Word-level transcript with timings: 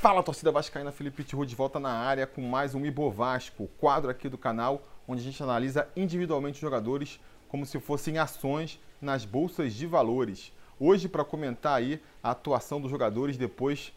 Fala 0.00 0.22
torcida 0.22 0.52
vascaína, 0.52 0.92
Felipe 0.92 1.24
Tiru 1.24 1.44
de 1.44 1.56
volta 1.56 1.80
na 1.80 1.90
área 1.90 2.24
com 2.24 2.40
mais 2.40 2.72
um 2.72 2.86
Ibo 2.86 3.10
Vasco, 3.10 3.68
quadro 3.80 4.08
aqui 4.08 4.28
do 4.28 4.38
canal 4.38 4.80
onde 5.08 5.22
a 5.22 5.24
gente 5.24 5.42
analisa 5.42 5.88
individualmente 5.96 6.54
os 6.54 6.60
jogadores 6.60 7.18
como 7.48 7.66
se 7.66 7.80
fossem 7.80 8.16
ações 8.16 8.80
nas 9.02 9.24
bolsas 9.24 9.74
de 9.74 9.88
valores. 9.88 10.52
Hoje 10.78 11.08
para 11.08 11.24
comentar 11.24 11.76
aí 11.76 12.00
a 12.22 12.30
atuação 12.30 12.80
dos 12.80 12.92
jogadores 12.92 13.36
depois 13.36 13.92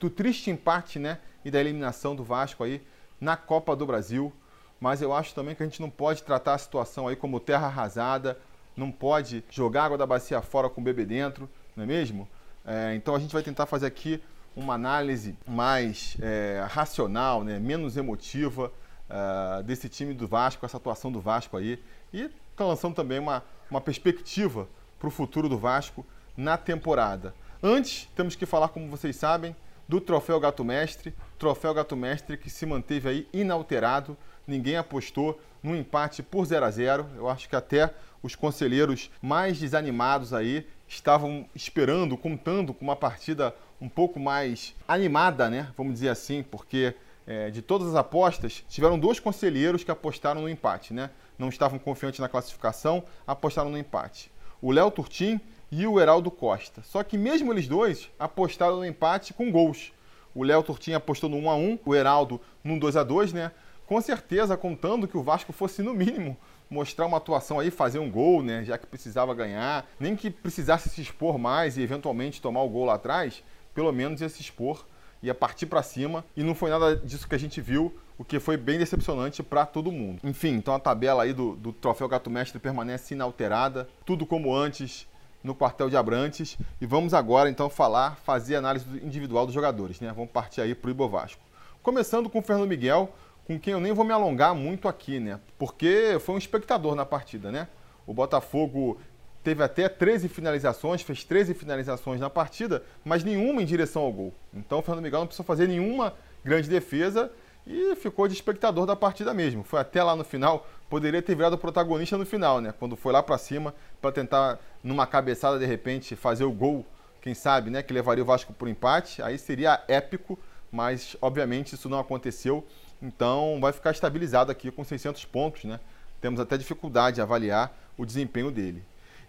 do 0.00 0.10
triste 0.10 0.50
empate, 0.50 0.98
né, 0.98 1.20
e 1.44 1.50
da 1.50 1.60
eliminação 1.60 2.16
do 2.16 2.24
Vasco 2.24 2.64
aí 2.64 2.82
na 3.20 3.36
Copa 3.36 3.76
do 3.76 3.86
Brasil. 3.86 4.32
Mas 4.80 5.00
eu 5.00 5.12
acho 5.12 5.32
também 5.32 5.54
que 5.54 5.62
a 5.62 5.66
gente 5.66 5.80
não 5.80 5.90
pode 5.90 6.24
tratar 6.24 6.54
a 6.54 6.58
situação 6.58 7.06
aí 7.06 7.14
como 7.14 7.38
terra 7.38 7.68
arrasada, 7.68 8.36
não 8.76 8.90
pode 8.90 9.44
jogar 9.48 9.84
água 9.84 9.96
da 9.96 10.06
bacia 10.06 10.42
fora 10.42 10.68
com 10.68 10.80
o 10.80 10.84
bebê 10.84 11.04
dentro, 11.04 11.48
não 11.76 11.84
é 11.84 11.86
mesmo? 11.86 12.28
É, 12.66 12.96
então 12.96 13.14
a 13.14 13.20
gente 13.20 13.32
vai 13.32 13.44
tentar 13.44 13.66
fazer 13.66 13.86
aqui 13.86 14.20
uma 14.56 14.74
análise 14.74 15.36
mais 15.46 16.16
é, 16.20 16.64
racional, 16.68 17.42
né, 17.42 17.58
menos 17.58 17.96
emotiva 17.96 18.72
uh, 19.08 19.62
desse 19.62 19.88
time 19.88 20.14
do 20.14 20.26
Vasco, 20.26 20.64
essa 20.64 20.76
atuação 20.76 21.10
do 21.10 21.20
Vasco 21.20 21.56
aí. 21.56 21.78
E 22.12 22.30
está 22.50 22.64
lançando 22.64 22.94
também 22.94 23.18
uma, 23.18 23.42
uma 23.70 23.80
perspectiva 23.80 24.68
para 24.98 25.08
o 25.08 25.10
futuro 25.10 25.48
do 25.48 25.58
Vasco 25.58 26.06
na 26.36 26.56
temporada. 26.56 27.34
Antes, 27.62 28.08
temos 28.14 28.36
que 28.36 28.46
falar, 28.46 28.68
como 28.68 28.88
vocês 28.88 29.16
sabem, 29.16 29.54
do 29.88 30.00
Troféu 30.00 30.38
Gato 30.40 30.64
Mestre. 30.64 31.14
Troféu 31.38 31.74
Gato 31.74 31.96
Mestre 31.96 32.36
que 32.36 32.50
se 32.50 32.66
manteve 32.66 33.08
aí 33.08 33.28
inalterado. 33.32 34.16
Ninguém 34.46 34.76
apostou 34.76 35.40
no 35.62 35.74
empate 35.74 36.22
por 36.22 36.44
0 36.44 36.64
a 36.64 36.70
0 36.70 37.06
Eu 37.16 37.28
acho 37.28 37.48
que 37.48 37.56
até 37.56 37.92
os 38.22 38.34
conselheiros 38.34 39.10
mais 39.20 39.58
desanimados 39.58 40.32
aí 40.32 40.66
estavam 40.86 41.46
esperando, 41.54 42.16
contando 42.16 42.72
com 42.72 42.84
uma 42.84 42.96
partida 42.96 43.54
um 43.84 43.88
pouco 43.88 44.18
mais 44.18 44.74
animada, 44.88 45.50
né? 45.50 45.68
Vamos 45.76 45.92
dizer 45.92 46.08
assim, 46.08 46.42
porque 46.42 46.94
é, 47.26 47.50
de 47.50 47.60
todas 47.60 47.88
as 47.88 47.94
apostas, 47.94 48.64
tiveram 48.66 48.98
dois 48.98 49.20
conselheiros 49.20 49.84
que 49.84 49.90
apostaram 49.90 50.40
no 50.40 50.48
empate, 50.48 50.94
né? 50.94 51.10
Não 51.38 51.50
estavam 51.50 51.78
confiantes 51.78 52.18
na 52.18 52.28
classificação, 52.28 53.04
apostaram 53.26 53.68
no 53.68 53.76
empate. 53.76 54.30
O 54.62 54.72
Léo 54.72 54.90
Turtim 54.90 55.38
e 55.70 55.86
o 55.86 56.00
Heraldo 56.00 56.30
Costa. 56.30 56.82
Só 56.82 57.02
que 57.02 57.18
mesmo 57.18 57.52
eles 57.52 57.68
dois 57.68 58.08
apostaram 58.18 58.76
no 58.76 58.86
empate 58.86 59.34
com 59.34 59.52
gols. 59.52 59.92
O 60.34 60.42
Léo 60.42 60.62
Turtim 60.62 60.94
apostou 60.94 61.28
no 61.28 61.36
1 61.36 61.50
a 61.50 61.54
1, 61.54 61.78
o 61.84 61.94
Heraldo 61.94 62.40
no 62.62 62.80
2 62.80 62.96
a 62.96 63.04
2, 63.04 63.34
né? 63.34 63.52
Com 63.86 64.00
certeza 64.00 64.56
contando 64.56 65.06
que 65.06 65.18
o 65.18 65.22
Vasco 65.22 65.52
fosse 65.52 65.82
no 65.82 65.92
mínimo 65.92 66.38
mostrar 66.70 67.06
uma 67.06 67.18
atuação 67.18 67.60
aí, 67.60 67.70
fazer 67.70 67.98
um 67.98 68.10
gol, 68.10 68.42
né? 68.42 68.64
Já 68.64 68.78
que 68.78 68.86
precisava 68.86 69.34
ganhar, 69.34 69.86
nem 70.00 70.16
que 70.16 70.30
precisasse 70.30 70.88
se 70.88 71.00
expor 71.00 71.38
mais 71.38 71.76
e 71.76 71.82
eventualmente 71.82 72.40
tomar 72.40 72.62
o 72.62 72.68
gol 72.68 72.86
lá 72.86 72.94
atrás, 72.94 73.42
pelo 73.74 73.92
menos 73.92 74.20
ia 74.20 74.28
se 74.28 74.40
expor, 74.40 74.86
ia 75.22 75.34
partir 75.34 75.66
para 75.66 75.82
cima 75.82 76.24
e 76.36 76.42
não 76.42 76.54
foi 76.54 76.70
nada 76.70 76.96
disso 76.96 77.26
que 77.28 77.34
a 77.34 77.38
gente 77.38 77.60
viu, 77.60 77.94
o 78.16 78.24
que 78.24 78.38
foi 78.38 78.56
bem 78.56 78.78
decepcionante 78.78 79.42
para 79.42 79.66
todo 79.66 79.90
mundo. 79.90 80.20
Enfim, 80.22 80.50
então 80.50 80.74
a 80.74 80.78
tabela 80.78 81.24
aí 81.24 81.32
do, 81.32 81.56
do 81.56 81.72
Troféu 81.72 82.08
Gato 82.08 82.30
Mestre 82.30 82.58
permanece 82.58 83.14
inalterada, 83.14 83.88
tudo 84.04 84.24
como 84.24 84.54
antes 84.54 85.06
no 85.42 85.54
quartel 85.54 85.90
de 85.90 85.96
Abrantes 85.96 86.56
e 86.80 86.86
vamos 86.86 87.12
agora 87.12 87.50
então 87.50 87.68
falar, 87.68 88.16
fazer 88.16 88.56
análise 88.56 88.86
individual 89.04 89.44
dos 89.44 89.54
jogadores, 89.54 90.00
né? 90.00 90.12
Vamos 90.14 90.30
partir 90.30 90.60
aí 90.60 90.74
pro 90.74 90.90
Ibo 90.90 91.08
Vasco. 91.08 91.42
Começando 91.82 92.30
com 92.30 92.38
o 92.38 92.42
Fernando 92.42 92.68
Miguel, 92.68 93.12
com 93.46 93.60
quem 93.60 93.74
eu 93.74 93.80
nem 93.80 93.92
vou 93.92 94.06
me 94.06 94.12
alongar 94.12 94.54
muito 94.54 94.88
aqui, 94.88 95.20
né? 95.20 95.38
Porque 95.58 96.18
foi 96.20 96.34
um 96.34 96.38
espectador 96.38 96.94
na 96.94 97.04
partida, 97.04 97.52
né? 97.52 97.68
O 98.06 98.14
Botafogo 98.14 98.98
teve 99.44 99.62
até 99.62 99.88
13 99.90 100.26
finalizações, 100.28 101.02
fez 101.02 101.22
13 101.22 101.52
finalizações 101.52 102.18
na 102.18 102.30
partida, 102.30 102.82
mas 103.04 103.22
nenhuma 103.22 103.62
em 103.62 103.66
direção 103.66 104.02
ao 104.02 104.10
gol. 104.10 104.34
Então 104.54 104.78
o 104.78 104.82
Fernando 104.82 105.04
Miguel 105.04 105.20
não 105.20 105.26
precisou 105.26 105.44
fazer 105.44 105.68
nenhuma 105.68 106.14
grande 106.42 106.68
defesa 106.68 107.30
e 107.66 107.94
ficou 107.96 108.26
de 108.26 108.32
espectador 108.32 108.86
da 108.86 108.96
partida 108.96 109.34
mesmo. 109.34 109.62
Foi 109.62 109.78
até 109.78 110.02
lá 110.02 110.16
no 110.16 110.24
final, 110.24 110.66
poderia 110.88 111.20
ter 111.20 111.34
virado 111.34 111.58
protagonista 111.58 112.16
no 112.16 112.24
final, 112.24 112.60
né? 112.62 112.72
Quando 112.78 112.96
foi 112.96 113.12
lá 113.12 113.22
para 113.22 113.36
cima 113.36 113.74
para 114.00 114.10
tentar 114.10 114.58
numa 114.82 115.06
cabeçada 115.06 115.58
de 115.58 115.66
repente 115.66 116.16
fazer 116.16 116.44
o 116.44 116.52
gol, 116.52 116.84
quem 117.20 117.34
sabe, 117.34 117.70
né, 117.70 117.82
que 117.82 117.92
levaria 117.92 118.22
o 118.22 118.26
Vasco 118.26 118.52
para 118.52 118.66
o 118.66 118.68
empate, 118.68 119.22
aí 119.22 119.38
seria 119.38 119.82
épico, 119.88 120.38
mas 120.72 121.16
obviamente 121.20 121.74
isso 121.74 121.88
não 121.88 121.98
aconteceu. 121.98 122.66
Então 123.00 123.58
vai 123.60 123.72
ficar 123.72 123.90
estabilizado 123.90 124.50
aqui 124.50 124.70
com 124.70 124.82
600 124.82 125.22
pontos, 125.26 125.64
né? 125.64 125.80
Temos 126.18 126.40
até 126.40 126.56
dificuldade 126.56 127.16
de 127.16 127.20
avaliar 127.20 127.76
o 127.98 128.06
desempenho 128.06 128.50
dele. 128.50 128.82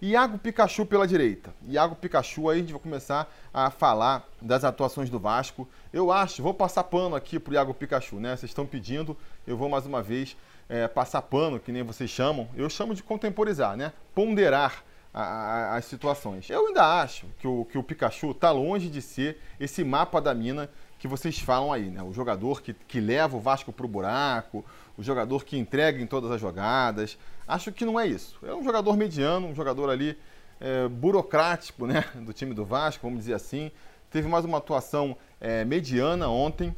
Iago 0.05 0.37
Pikachu 0.37 0.85
pela 0.85 1.07
direita. 1.07 1.51
Iago 1.67 1.95
Pikachu, 1.95 2.47
aí 2.47 2.57
a 2.57 2.61
gente 2.61 2.71
vai 2.71 2.79
começar 2.79 3.27
a 3.51 3.71
falar 3.71 4.23
das 4.39 4.63
atuações 4.63 5.09
do 5.09 5.17
Vasco. 5.17 5.67
Eu 5.91 6.11
acho, 6.11 6.43
vou 6.43 6.53
passar 6.53 6.83
pano 6.83 7.15
aqui 7.15 7.39
pro 7.39 7.55
Iago 7.55 7.73
Pikachu, 7.73 8.17
né? 8.17 8.37
Vocês 8.37 8.51
estão 8.51 8.67
pedindo, 8.67 9.17
eu 9.47 9.57
vou 9.57 9.67
mais 9.67 9.87
uma 9.87 10.03
vez 10.03 10.37
é, 10.69 10.87
passar 10.87 11.23
pano, 11.23 11.59
que 11.59 11.71
nem 11.71 11.81
vocês 11.81 12.07
chamam. 12.07 12.47
Eu 12.55 12.69
chamo 12.69 12.93
de 12.93 13.01
contemporizar, 13.01 13.75
né? 13.75 13.93
Ponderar 14.13 14.83
a, 15.11 15.23
a, 15.23 15.75
as 15.77 15.85
situações. 15.85 16.47
Eu 16.51 16.67
ainda 16.67 17.01
acho 17.01 17.25
que 17.39 17.47
o, 17.47 17.65
que 17.65 17.77
o 17.79 17.81
Pikachu 17.81 18.29
está 18.29 18.51
longe 18.51 18.89
de 18.89 19.01
ser 19.01 19.41
esse 19.59 19.83
mapa 19.83 20.21
da 20.21 20.35
mina 20.35 20.69
que 20.99 21.07
vocês 21.07 21.39
falam 21.39 21.73
aí, 21.73 21.89
né? 21.89 22.03
O 22.03 22.13
jogador 22.13 22.61
que, 22.61 22.73
que 22.73 22.99
leva 22.99 23.35
o 23.35 23.39
Vasco 23.39 23.73
para 23.73 23.85
o 23.87 23.89
buraco, 23.89 24.63
o 24.97 25.03
jogador 25.03 25.43
que 25.43 25.57
entrega 25.57 26.01
em 26.01 26.07
todas 26.07 26.31
as 26.31 26.39
jogadas. 26.39 27.17
Acho 27.47 27.71
que 27.71 27.85
não 27.85 27.99
é 27.99 28.07
isso. 28.07 28.37
É 28.43 28.53
um 28.53 28.63
jogador 28.63 28.95
mediano, 28.97 29.47
um 29.47 29.55
jogador 29.55 29.89
ali 29.89 30.17
é, 30.59 30.87
burocrático, 30.87 31.85
né? 31.85 32.05
Do 32.15 32.33
time 32.33 32.53
do 32.53 32.65
Vasco, 32.65 33.03
vamos 33.03 33.19
dizer 33.19 33.33
assim. 33.33 33.71
Teve 34.09 34.27
mais 34.27 34.45
uma 34.45 34.57
atuação 34.57 35.17
é, 35.41 35.65
mediana 35.65 36.29
ontem. 36.29 36.75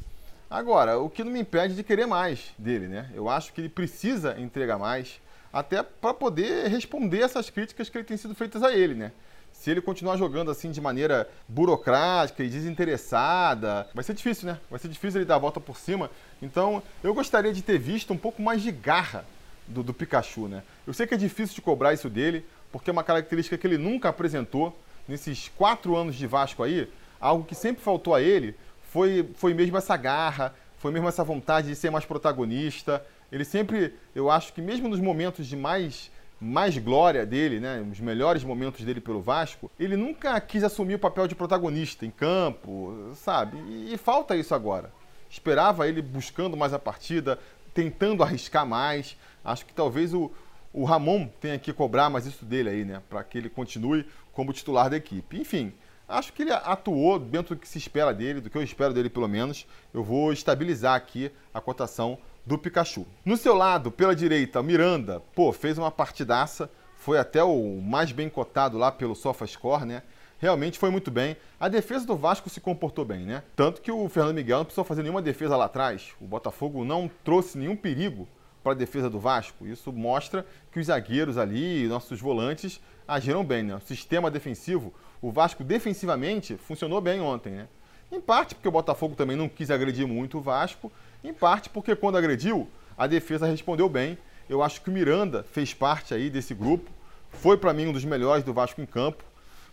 Agora, 0.50 0.98
o 0.98 1.10
que 1.10 1.22
não 1.22 1.30
me 1.30 1.40
impede 1.40 1.74
de 1.74 1.82
querer 1.82 2.06
mais 2.06 2.54
dele, 2.58 2.88
né? 2.88 3.10
Eu 3.14 3.28
acho 3.28 3.52
que 3.52 3.60
ele 3.60 3.68
precisa 3.68 4.40
entregar 4.40 4.78
mais, 4.78 5.20
até 5.52 5.82
para 5.82 6.14
poder 6.14 6.68
responder 6.68 7.20
essas 7.20 7.50
críticas 7.50 7.88
que 7.88 8.02
têm 8.02 8.16
sido 8.16 8.34
feitas 8.34 8.62
a 8.62 8.72
ele, 8.72 8.94
né? 8.94 9.12
Se 9.58 9.72
ele 9.72 9.80
continuar 9.80 10.16
jogando 10.16 10.52
assim 10.52 10.70
de 10.70 10.80
maneira 10.80 11.28
burocrática 11.48 12.44
e 12.44 12.48
desinteressada, 12.48 13.88
vai 13.92 14.04
ser 14.04 14.14
difícil, 14.14 14.46
né? 14.46 14.60
Vai 14.70 14.78
ser 14.78 14.86
difícil 14.86 15.18
ele 15.18 15.24
dar 15.26 15.34
a 15.34 15.38
volta 15.38 15.58
por 15.58 15.76
cima. 15.76 16.08
Então, 16.40 16.80
eu 17.02 17.12
gostaria 17.12 17.52
de 17.52 17.60
ter 17.60 17.76
visto 17.76 18.12
um 18.12 18.16
pouco 18.16 18.40
mais 18.40 18.62
de 18.62 18.70
garra 18.70 19.24
do, 19.66 19.82
do 19.82 19.92
Pikachu, 19.92 20.46
né? 20.46 20.62
Eu 20.86 20.94
sei 20.94 21.08
que 21.08 21.14
é 21.14 21.16
difícil 21.16 21.56
de 21.56 21.60
cobrar 21.60 21.92
isso 21.92 22.08
dele, 22.08 22.46
porque 22.70 22.88
é 22.88 22.92
uma 22.92 23.02
característica 23.02 23.58
que 23.58 23.66
ele 23.66 23.76
nunca 23.76 24.08
apresentou 24.08 24.78
nesses 25.08 25.50
quatro 25.56 25.96
anos 25.96 26.14
de 26.14 26.26
Vasco 26.28 26.62
aí. 26.62 26.88
Algo 27.20 27.42
que 27.42 27.56
sempre 27.56 27.82
faltou 27.82 28.14
a 28.14 28.22
ele 28.22 28.54
foi, 28.92 29.28
foi 29.34 29.54
mesmo 29.54 29.76
essa 29.76 29.96
garra, 29.96 30.54
foi 30.78 30.92
mesmo 30.92 31.08
essa 31.08 31.24
vontade 31.24 31.66
de 31.66 31.74
ser 31.74 31.90
mais 31.90 32.04
protagonista. 32.04 33.04
Ele 33.32 33.44
sempre, 33.44 33.92
eu 34.14 34.30
acho 34.30 34.52
que 34.52 34.62
mesmo 34.62 34.88
nos 34.88 35.00
momentos 35.00 35.48
de 35.48 35.56
mais 35.56 36.12
mais 36.40 36.78
glória 36.78 37.26
dele, 37.26 37.58
né, 37.58 37.84
os 37.90 37.98
melhores 37.98 38.44
momentos 38.44 38.84
dele 38.84 39.00
pelo 39.00 39.20
Vasco, 39.20 39.70
ele 39.78 39.96
nunca 39.96 40.40
quis 40.40 40.62
assumir 40.62 40.94
o 40.94 40.98
papel 40.98 41.26
de 41.26 41.34
protagonista 41.34 42.06
em 42.06 42.10
campo, 42.10 43.10
sabe? 43.14 43.58
E, 43.68 43.94
e 43.94 43.96
falta 43.96 44.36
isso 44.36 44.54
agora. 44.54 44.92
Esperava 45.28 45.88
ele 45.88 46.00
buscando 46.00 46.56
mais 46.56 46.72
a 46.72 46.78
partida, 46.78 47.38
tentando 47.74 48.22
arriscar 48.22 48.64
mais. 48.64 49.16
Acho 49.44 49.66
que 49.66 49.74
talvez 49.74 50.14
o, 50.14 50.30
o 50.72 50.84
Ramon 50.84 51.28
tenha 51.40 51.58
que 51.58 51.72
cobrar 51.72 52.08
mais 52.08 52.24
isso 52.24 52.44
dele 52.44 52.70
aí, 52.70 52.84
né, 52.84 53.02
para 53.08 53.24
que 53.24 53.36
ele 53.36 53.50
continue 53.50 54.06
como 54.32 54.52
titular 54.52 54.88
da 54.88 54.96
equipe. 54.96 55.40
Enfim, 55.40 55.72
acho 56.08 56.32
que 56.32 56.42
ele 56.42 56.52
atuou 56.52 57.18
dentro 57.18 57.56
do 57.56 57.60
que 57.60 57.66
se 57.66 57.78
espera 57.78 58.14
dele, 58.14 58.40
do 58.40 58.48
que 58.48 58.56
eu 58.56 58.62
espero 58.62 58.94
dele 58.94 59.10
pelo 59.10 59.26
menos. 59.26 59.66
Eu 59.92 60.04
vou 60.04 60.32
estabilizar 60.32 60.94
aqui 60.94 61.32
a 61.52 61.60
cotação 61.60 62.16
do 62.48 62.56
Pikachu. 62.56 63.06
No 63.26 63.36
seu 63.36 63.54
lado, 63.54 63.90
pela 63.90 64.16
direita, 64.16 64.62
Miranda, 64.62 65.22
pô, 65.34 65.52
fez 65.52 65.76
uma 65.76 65.90
partidaça, 65.90 66.70
foi 66.96 67.18
até 67.18 67.44
o 67.44 67.78
mais 67.82 68.10
bem 68.10 68.30
cotado 68.30 68.78
lá 68.78 68.90
pelo 68.90 69.14
SofaScore, 69.14 69.84
né? 69.84 70.02
Realmente 70.38 70.78
foi 70.78 70.88
muito 70.88 71.10
bem. 71.10 71.36
A 71.60 71.68
defesa 71.68 72.06
do 72.06 72.16
Vasco 72.16 72.48
se 72.48 72.58
comportou 72.58 73.04
bem, 73.04 73.26
né? 73.26 73.42
Tanto 73.54 73.82
que 73.82 73.92
o 73.92 74.08
Fernando 74.08 74.36
Miguel 74.36 74.58
não 74.58 74.64
precisou 74.64 74.84
fazer 74.84 75.02
nenhuma 75.02 75.20
defesa 75.20 75.58
lá 75.58 75.66
atrás. 75.66 76.12
O 76.18 76.24
Botafogo 76.24 76.86
não 76.86 77.10
trouxe 77.22 77.58
nenhum 77.58 77.76
perigo 77.76 78.26
para 78.62 78.72
a 78.72 78.74
defesa 78.74 79.10
do 79.10 79.20
Vasco. 79.20 79.66
Isso 79.66 79.92
mostra 79.92 80.46
que 80.72 80.80
os 80.80 80.86
zagueiros 80.86 81.36
ali, 81.36 81.86
nossos 81.86 82.18
volantes, 82.18 82.80
agiram 83.06 83.44
bem, 83.44 83.62
né? 83.62 83.76
O 83.76 83.80
sistema 83.80 84.30
defensivo, 84.30 84.94
o 85.20 85.30
Vasco 85.30 85.62
defensivamente 85.62 86.56
funcionou 86.56 87.00
bem 87.02 87.20
ontem, 87.20 87.52
né? 87.52 87.68
Em 88.10 88.22
parte 88.22 88.54
porque 88.54 88.68
o 88.68 88.72
Botafogo 88.72 89.14
também 89.14 89.36
não 89.36 89.50
quis 89.50 89.70
agredir 89.70 90.06
muito 90.06 90.38
o 90.38 90.40
Vasco 90.40 90.90
em 91.22 91.32
parte 91.32 91.68
porque 91.68 91.96
quando 91.96 92.18
agrediu, 92.18 92.68
a 92.96 93.06
defesa 93.06 93.46
respondeu 93.46 93.88
bem. 93.88 94.18
Eu 94.48 94.62
acho 94.62 94.80
que 94.80 94.90
o 94.90 94.92
Miranda 94.92 95.44
fez 95.52 95.74
parte 95.74 96.14
aí 96.14 96.30
desse 96.30 96.54
grupo. 96.54 96.90
Foi 97.30 97.56
para 97.56 97.72
mim 97.72 97.86
um 97.86 97.92
dos 97.92 98.04
melhores 98.04 98.44
do 98.44 98.52
Vasco 98.52 98.80
em 98.80 98.86
campo. 98.86 99.24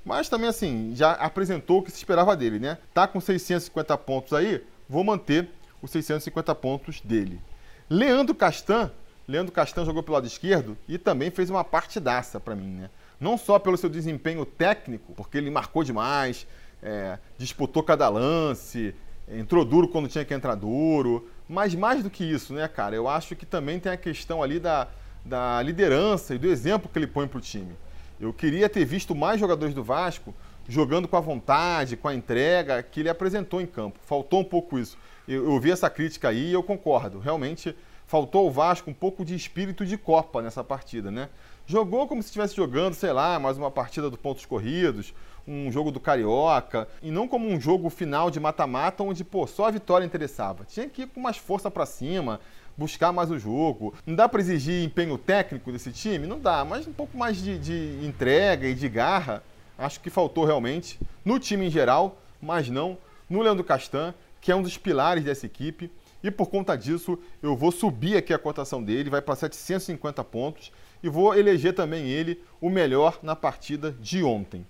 Mas 0.03 0.29
também 0.29 0.47
assim, 0.47 0.91
já 0.95 1.13
apresentou 1.13 1.79
o 1.79 1.83
que 1.83 1.89
se 1.89 1.97
esperava 1.97 2.35
dele, 2.35 2.59
né? 2.59 2.77
Tá 2.93 3.07
com 3.07 3.19
650 3.19 3.97
pontos 3.97 4.33
aí, 4.33 4.63
vou 4.87 5.03
manter 5.03 5.49
os 5.81 5.89
650 5.89 6.53
pontos 6.53 7.01
dele. 7.01 7.41
Leandro 7.89 8.35
Castan, 8.35 8.91
Leandro 9.27 9.51
Castan 9.51 9.83
jogou 9.83 10.03
pelo 10.03 10.13
lado 10.13 10.27
esquerdo 10.27 10.77
e 10.87 10.99
também 10.99 11.31
fez 11.31 11.49
uma 11.49 11.63
partidaça 11.63 12.39
para 12.39 12.55
mim, 12.55 12.69
né? 12.69 12.89
Não 13.19 13.37
só 13.37 13.57
pelo 13.57 13.77
seu 13.77 13.89
desempenho 13.89 14.45
técnico, 14.45 15.13
porque 15.15 15.37
ele 15.37 15.49
marcou 15.49 15.83
demais, 15.83 16.45
é, 16.83 17.17
disputou 17.37 17.81
cada 17.81 18.07
lance, 18.07 18.93
entrou 19.27 19.65
duro 19.65 19.87
quando 19.87 20.07
tinha 20.07 20.25
que 20.25 20.33
entrar 20.33 20.55
duro. 20.55 21.27
Mas 21.47 21.75
mais 21.75 22.03
do 22.03 22.09
que 22.09 22.23
isso, 22.23 22.53
né, 22.53 22.67
cara? 22.67 22.95
Eu 22.95 23.07
acho 23.07 23.35
que 23.35 23.45
também 23.45 23.79
tem 23.79 23.91
a 23.91 23.97
questão 23.97 24.41
ali 24.41 24.59
da, 24.59 24.87
da 25.23 25.61
liderança 25.61 26.33
e 26.33 26.37
do 26.37 26.47
exemplo 26.47 26.89
que 26.91 26.97
ele 26.97 27.07
põe 27.07 27.27
para 27.27 27.37
o 27.37 27.41
time. 27.41 27.73
Eu 28.19 28.33
queria 28.33 28.69
ter 28.69 28.85
visto 28.85 29.13
mais 29.13 29.39
jogadores 29.39 29.75
do 29.75 29.83
Vasco 29.83 30.33
jogando 30.67 31.07
com 31.07 31.17
a 31.17 31.19
vontade, 31.19 31.95
com 31.97 32.07
a 32.07 32.15
entrega 32.15 32.81
que 32.81 33.01
ele 33.01 33.09
apresentou 33.09 33.61
em 33.61 33.65
campo. 33.65 33.99
Faltou 34.03 34.39
um 34.39 34.43
pouco 34.43 34.79
isso. 34.79 34.97
Eu, 35.27 35.51
eu 35.51 35.59
vi 35.59 35.71
essa 35.71 35.89
crítica 35.89 36.29
aí 36.29 36.49
e 36.49 36.53
eu 36.53 36.63
concordo. 36.63 37.19
Realmente 37.19 37.75
faltou 38.07 38.45
ao 38.45 38.51
Vasco 38.51 38.89
um 38.89 38.93
pouco 38.93 39.25
de 39.25 39.35
espírito 39.35 39.85
de 39.85 39.97
Copa 39.97 40.41
nessa 40.41 40.63
partida, 40.63 41.11
né? 41.11 41.29
Jogou 41.67 42.07
como 42.07 42.21
se 42.21 42.27
estivesse 42.27 42.55
jogando, 42.55 42.93
sei 42.93 43.11
lá, 43.11 43.39
mais 43.39 43.57
uma 43.57 43.71
partida 43.71 44.09
do 44.09 44.17
pontos 44.17 44.45
corridos, 44.45 45.13
um 45.47 45.71
jogo 45.71 45.91
do 45.91 45.99
Carioca, 45.99 46.87
e 47.01 47.11
não 47.11 47.27
como 47.27 47.47
um 47.47 47.59
jogo 47.59 47.89
final 47.89 48.31
de 48.31 48.39
mata-mata 48.39 49.03
onde, 49.03 49.23
pô, 49.23 49.45
só 49.45 49.65
a 49.65 49.71
vitória 49.71 50.05
interessava. 50.05 50.65
Tinha 50.65 50.89
que 50.89 51.03
ir 51.03 51.07
com 51.07 51.19
mais 51.19 51.37
força 51.37 51.69
para 51.69 51.85
cima, 51.85 52.39
buscar 52.77 53.11
mais 53.11 53.31
o 53.31 53.37
jogo. 53.37 53.93
Não 54.05 54.15
dá 54.15 54.27
para 54.27 54.41
exigir 54.41 54.83
empenho 54.83 55.17
técnico 55.17 55.71
desse 55.71 55.91
time? 55.91 56.27
Não 56.27 56.39
dá, 56.39 56.65
mas 56.65 56.87
um 56.87 56.93
pouco 56.93 57.17
mais 57.17 57.37
de, 57.37 57.57
de 57.57 58.05
entrega 58.05 58.67
e 58.67 58.73
de 58.73 58.89
garra, 58.89 59.43
acho 59.77 59.99
que 59.99 60.09
faltou 60.09 60.45
realmente 60.45 60.99
no 61.23 61.39
time 61.39 61.67
em 61.67 61.71
geral, 61.71 62.17
mas 62.41 62.69
não 62.69 62.97
no 63.29 63.41
Leandro 63.41 63.63
Castan, 63.63 64.13
que 64.41 64.51
é 64.51 64.55
um 64.55 64.61
dos 64.61 64.77
pilares 64.77 65.23
dessa 65.23 65.45
equipe. 65.45 65.91
E 66.23 66.31
por 66.31 66.47
conta 66.47 66.75
disso, 66.75 67.19
eu 67.41 67.55
vou 67.55 67.71
subir 67.71 68.17
aqui 68.17 68.33
a 68.33 68.39
cotação 68.39 68.83
dele, 68.83 69.11
vai 69.11 69.21
para 69.21 69.35
750 69.35 70.23
pontos 70.23 70.71
e 71.03 71.09
vou 71.09 71.35
eleger 71.35 71.73
também 71.73 72.07
ele 72.07 72.41
o 72.59 72.67
melhor 72.67 73.19
na 73.21 73.35
partida 73.35 73.91
de 73.91 74.23
ontem. 74.23 74.65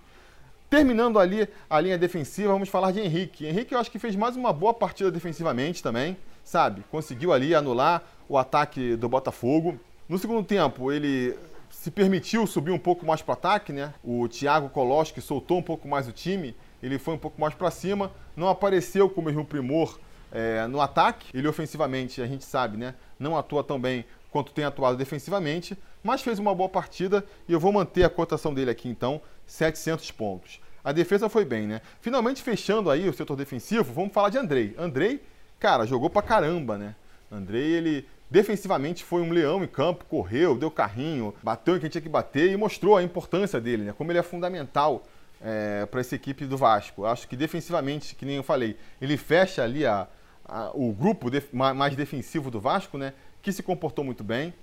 Terminando 0.76 1.20
ali 1.20 1.48
a 1.70 1.80
linha 1.80 1.98
defensiva, 1.98 2.52
vamos 2.52 2.68
falar 2.68 2.92
de 2.92 3.00
Henrique. 3.00 3.46
Henrique 3.46 3.74
eu 3.74 3.80
acho 3.80 3.90
que 3.90 3.98
fez 3.98 4.14
mais 4.14 4.36
uma 4.36 4.52
boa 4.52 4.74
partida 4.74 5.10
defensivamente 5.10 5.82
também, 5.82 6.18
sabe? 6.44 6.84
Conseguiu 6.92 7.32
ali 7.32 7.56
anular 7.56 8.04
o 8.28 8.38
ataque 8.38 8.98
do 8.98 9.08
Botafogo. 9.08 9.80
No 10.10 10.18
segundo 10.18 10.46
tempo, 10.46 10.92
ele 10.92 11.34
se 11.70 11.90
permitiu 11.90 12.46
subir 12.46 12.72
um 12.72 12.78
pouco 12.78 13.06
mais 13.06 13.22
para 13.22 13.32
o 13.32 13.34
ataque, 13.36 13.72
né? 13.72 13.94
O 14.04 14.28
Thiago 14.28 14.68
Koloski 14.68 15.22
soltou 15.22 15.60
um 15.60 15.64
pouco 15.64 15.88
mais 15.88 16.10
o 16.10 16.12
time, 16.12 16.54
ele 16.84 17.00
foi 17.00 17.14
um 17.14 17.18
pouco 17.18 17.40
mais 17.40 17.54
para 17.54 17.72
cima, 17.72 18.12
não 18.36 18.50
apareceu 18.50 19.10
com 19.10 19.22
o 19.22 19.24
mesmo 19.24 19.46
primor 19.46 19.98
é, 20.30 20.68
no 20.68 20.82
ataque. 20.82 21.30
Ele 21.34 21.48
ofensivamente, 21.48 22.22
a 22.22 22.28
gente 22.28 22.44
sabe, 22.44 22.76
né? 22.76 22.96
Não 23.18 23.38
atua 23.38 23.64
tão 23.64 23.80
bem 23.80 24.04
quanto 24.30 24.52
tem 24.52 24.66
atuado 24.66 24.98
defensivamente, 24.98 25.78
mas 26.04 26.22
fez 26.22 26.38
uma 26.38 26.54
boa 26.54 26.68
partida 26.68 27.24
e 27.48 27.54
eu 27.54 27.62
vou 27.62 27.72
manter 27.72 28.04
a 28.04 28.10
cotação 28.10 28.54
dele 28.54 28.70
aqui 28.70 28.90
então, 28.90 29.22
700 29.48 30.12
pontos. 30.12 30.65
A 30.86 30.92
defesa 30.92 31.28
foi 31.28 31.44
bem, 31.44 31.66
né? 31.66 31.82
Finalmente 32.00 32.44
fechando 32.44 32.92
aí 32.92 33.10
o 33.10 33.14
setor 33.14 33.36
defensivo, 33.36 33.92
vamos 33.92 34.14
falar 34.14 34.30
de 34.30 34.38
Andrei. 34.38 34.76
Andrei, 34.78 35.20
cara, 35.60 35.84
jogou 35.88 36.12
pra 36.12 36.22
caramba, 36.22 36.78
né? 36.78 36.94
Andrei, 37.32 37.72
ele 37.72 38.08
defensivamente 38.30 39.04
foi 39.04 39.24
um 39.24 39.32
leão 39.32 39.64
em 39.64 39.68
campo, 39.68 40.06
correu, 40.06 40.56
deu 40.56 40.70
carrinho, 40.70 41.34
bateu 41.42 41.76
em 41.76 41.80
quem 41.80 41.90
tinha 41.90 42.04
que 42.04 42.08
bater 42.08 42.52
e 42.52 42.56
mostrou 42.56 42.96
a 42.96 43.02
importância 43.02 43.60
dele, 43.60 43.86
né? 43.86 43.96
Como 43.98 44.12
ele 44.12 44.20
é 44.20 44.24
fundamental 44.24 45.04
é, 45.42 45.88
para 45.88 46.02
essa 46.02 46.14
equipe 46.14 46.46
do 46.46 46.56
Vasco. 46.56 47.04
Acho 47.04 47.28
que 47.28 47.36
defensivamente, 47.36 48.14
que 48.14 48.24
nem 48.24 48.36
eu 48.36 48.44
falei, 48.44 48.78
ele 49.02 49.18
fecha 49.18 49.64
ali 49.64 49.88
a, 49.88 50.08
a 50.48 50.70
o 50.76 50.94
grupo 50.94 51.32
mais 51.52 51.96
defensivo 51.96 52.52
do 52.52 52.60
Vasco, 52.60 52.96
né? 52.96 53.14
Que 53.42 53.52
se 53.52 53.64
comportou 53.64 54.06
muito 54.06 54.24
bem. 54.24 54.54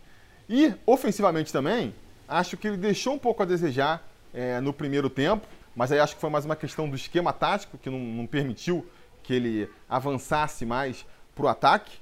E 0.49 0.73
ofensivamente 0.87 1.53
também, 1.53 1.93
acho 2.29 2.57
que 2.57 2.69
ele 2.69 2.77
deixou 2.77 3.15
um 3.15 3.19
pouco 3.19 3.43
a 3.43 3.47
desejar 3.47 4.09
é, 4.33 4.61
no 4.61 4.73
primeiro 4.73 5.11
tempo, 5.11 5.47
mas 5.75 5.91
aí 5.91 5.99
acho 5.99 6.15
que 6.15 6.21
foi 6.21 6.31
mais 6.31 6.45
uma 6.45 6.57
questão 6.57 6.89
do 6.89 6.97
esquema 6.97 7.33
tático 7.33 7.79
que 7.79 7.89
não, 7.89 7.99
não 7.99 8.27
permitiu 8.27 8.87
que 9.23 9.33
ele 9.33 9.71
avançasse 9.89 10.67
mais 10.67 11.07
para 11.35 11.45
o 11.45 11.49
ataque. 11.49 11.99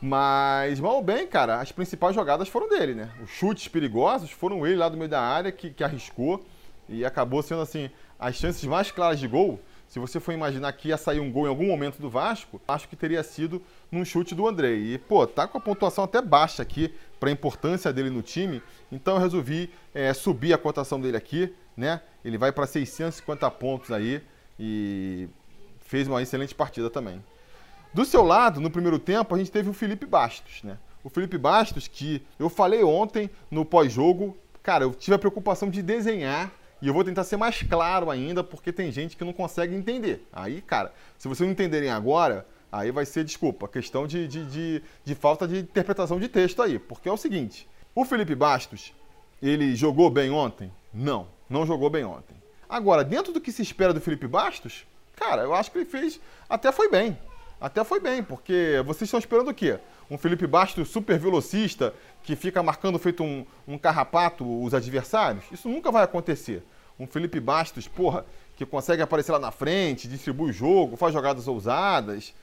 Mas, 0.00 0.80
mal 0.80 0.96
ou 0.96 1.02
bem, 1.02 1.26
cara, 1.26 1.60
as 1.60 1.72
principais 1.72 2.14
jogadas 2.14 2.48
foram 2.48 2.68
dele, 2.68 2.94
né? 2.94 3.10
Os 3.22 3.30
chutes 3.30 3.68
perigosos 3.68 4.30
foram 4.30 4.66
ele 4.66 4.76
lá 4.76 4.88
do 4.88 4.96
meio 4.96 5.08
da 5.08 5.20
área 5.20 5.50
que, 5.50 5.70
que 5.70 5.82
arriscou 5.82 6.44
e 6.88 7.04
acabou 7.04 7.42
sendo, 7.42 7.62
assim, 7.62 7.90
as 8.18 8.34
chances 8.36 8.62
mais 8.64 8.90
claras 8.90 9.18
de 9.18 9.26
gol. 9.26 9.58
Se 9.88 9.98
você 9.98 10.18
for 10.18 10.32
imaginar 10.32 10.72
que 10.72 10.88
ia 10.88 10.96
sair 10.96 11.20
um 11.20 11.30
gol 11.30 11.46
em 11.46 11.48
algum 11.48 11.66
momento 11.66 12.00
do 12.00 12.10
Vasco, 12.10 12.60
acho 12.66 12.88
que 12.88 12.96
teria 12.96 13.22
sido 13.22 13.62
num 13.90 14.04
chute 14.04 14.34
do 14.34 14.46
André. 14.46 14.74
E, 14.74 14.98
pô, 14.98 15.26
tá 15.26 15.46
com 15.46 15.56
a 15.56 15.60
pontuação 15.60 16.04
até 16.04 16.20
baixa 16.20 16.62
aqui 16.62 16.92
para 17.20 17.28
a 17.28 17.32
importância 17.32 17.92
dele 17.92 18.10
no 18.10 18.20
time, 18.20 18.62
então 18.90 19.14
eu 19.14 19.20
resolvi 19.20 19.70
é, 19.94 20.12
subir 20.12 20.52
a 20.52 20.58
cotação 20.58 21.00
dele 21.00 21.16
aqui, 21.16 21.54
né? 21.76 22.00
Ele 22.24 22.38
vai 22.38 22.52
para 22.52 22.66
650 22.66 23.50
pontos 23.52 23.90
aí 23.90 24.22
e 24.58 25.28
fez 25.80 26.08
uma 26.08 26.22
excelente 26.22 26.54
partida 26.54 26.88
também. 26.88 27.22
Do 27.92 28.04
seu 28.04 28.24
lado, 28.24 28.60
no 28.60 28.70
primeiro 28.70 28.98
tempo, 28.98 29.34
a 29.34 29.38
gente 29.38 29.50
teve 29.50 29.68
o 29.68 29.72
Felipe 29.72 30.06
Bastos, 30.06 30.62
né? 30.62 30.78
O 31.02 31.10
Felipe 31.10 31.36
Bastos, 31.36 31.86
que 31.86 32.22
eu 32.38 32.48
falei 32.48 32.82
ontem 32.82 33.30
no 33.50 33.64
pós-jogo, 33.64 34.36
cara, 34.62 34.84
eu 34.84 34.94
tive 34.94 35.14
a 35.14 35.18
preocupação 35.18 35.68
de 35.68 35.82
desenhar 35.82 36.50
e 36.80 36.88
eu 36.88 36.94
vou 36.94 37.04
tentar 37.04 37.24
ser 37.24 37.36
mais 37.36 37.62
claro 37.62 38.10
ainda, 38.10 38.42
porque 38.42 38.72
tem 38.72 38.90
gente 38.90 39.16
que 39.16 39.24
não 39.24 39.32
consegue 39.32 39.74
entender. 39.74 40.26
Aí, 40.32 40.60
cara, 40.62 40.92
se 41.18 41.28
vocês 41.28 41.46
não 41.46 41.52
entenderem 41.52 41.90
agora, 41.90 42.46
aí 42.72 42.90
vai 42.90 43.04
ser, 43.04 43.22
desculpa, 43.22 43.68
questão 43.68 44.06
de, 44.06 44.26
de, 44.26 44.44
de, 44.46 44.82
de 45.04 45.14
falta 45.14 45.46
de 45.46 45.58
interpretação 45.58 46.18
de 46.18 46.28
texto 46.28 46.62
aí. 46.62 46.78
Porque 46.78 47.08
é 47.08 47.12
o 47.12 47.16
seguinte: 47.16 47.68
o 47.94 48.04
Felipe 48.04 48.34
Bastos, 48.34 48.92
ele 49.42 49.76
jogou 49.76 50.10
bem 50.10 50.30
ontem? 50.30 50.72
Não 50.92 51.33
não 51.48 51.66
jogou 51.66 51.90
bem 51.90 52.04
ontem. 52.04 52.34
Agora, 52.68 53.04
dentro 53.04 53.32
do 53.32 53.40
que 53.40 53.52
se 53.52 53.62
espera 53.62 53.92
do 53.92 54.00
Felipe 54.00 54.26
Bastos, 54.26 54.86
cara, 55.14 55.42
eu 55.42 55.54
acho 55.54 55.70
que 55.70 55.78
ele 55.78 55.84
fez. 55.84 56.20
Até 56.48 56.72
foi 56.72 56.88
bem. 56.88 57.16
Até 57.60 57.84
foi 57.84 58.00
bem, 58.00 58.22
porque 58.22 58.82
vocês 58.84 59.02
estão 59.08 59.18
esperando 59.18 59.48
o 59.48 59.54
quê? 59.54 59.78
Um 60.10 60.18
Felipe 60.18 60.46
Bastos 60.46 60.88
super 60.88 61.18
velocista 61.18 61.94
que 62.22 62.36
fica 62.36 62.62
marcando 62.62 62.98
feito 62.98 63.22
um, 63.22 63.46
um 63.66 63.78
carrapato 63.78 64.44
os 64.62 64.74
adversários? 64.74 65.44
Isso 65.52 65.68
nunca 65.68 65.90
vai 65.90 66.02
acontecer. 66.02 66.62
Um 66.98 67.06
Felipe 67.06 67.40
Bastos, 67.40 67.88
porra, 67.88 68.26
que 68.56 68.66
consegue 68.66 69.02
aparecer 69.02 69.32
lá 69.32 69.38
na 69.38 69.50
frente, 69.50 70.08
distribui 70.08 70.50
o 70.50 70.52
jogo, 70.52 70.96
faz 70.96 71.12
jogadas 71.12 71.48
ousadas. 71.48 72.34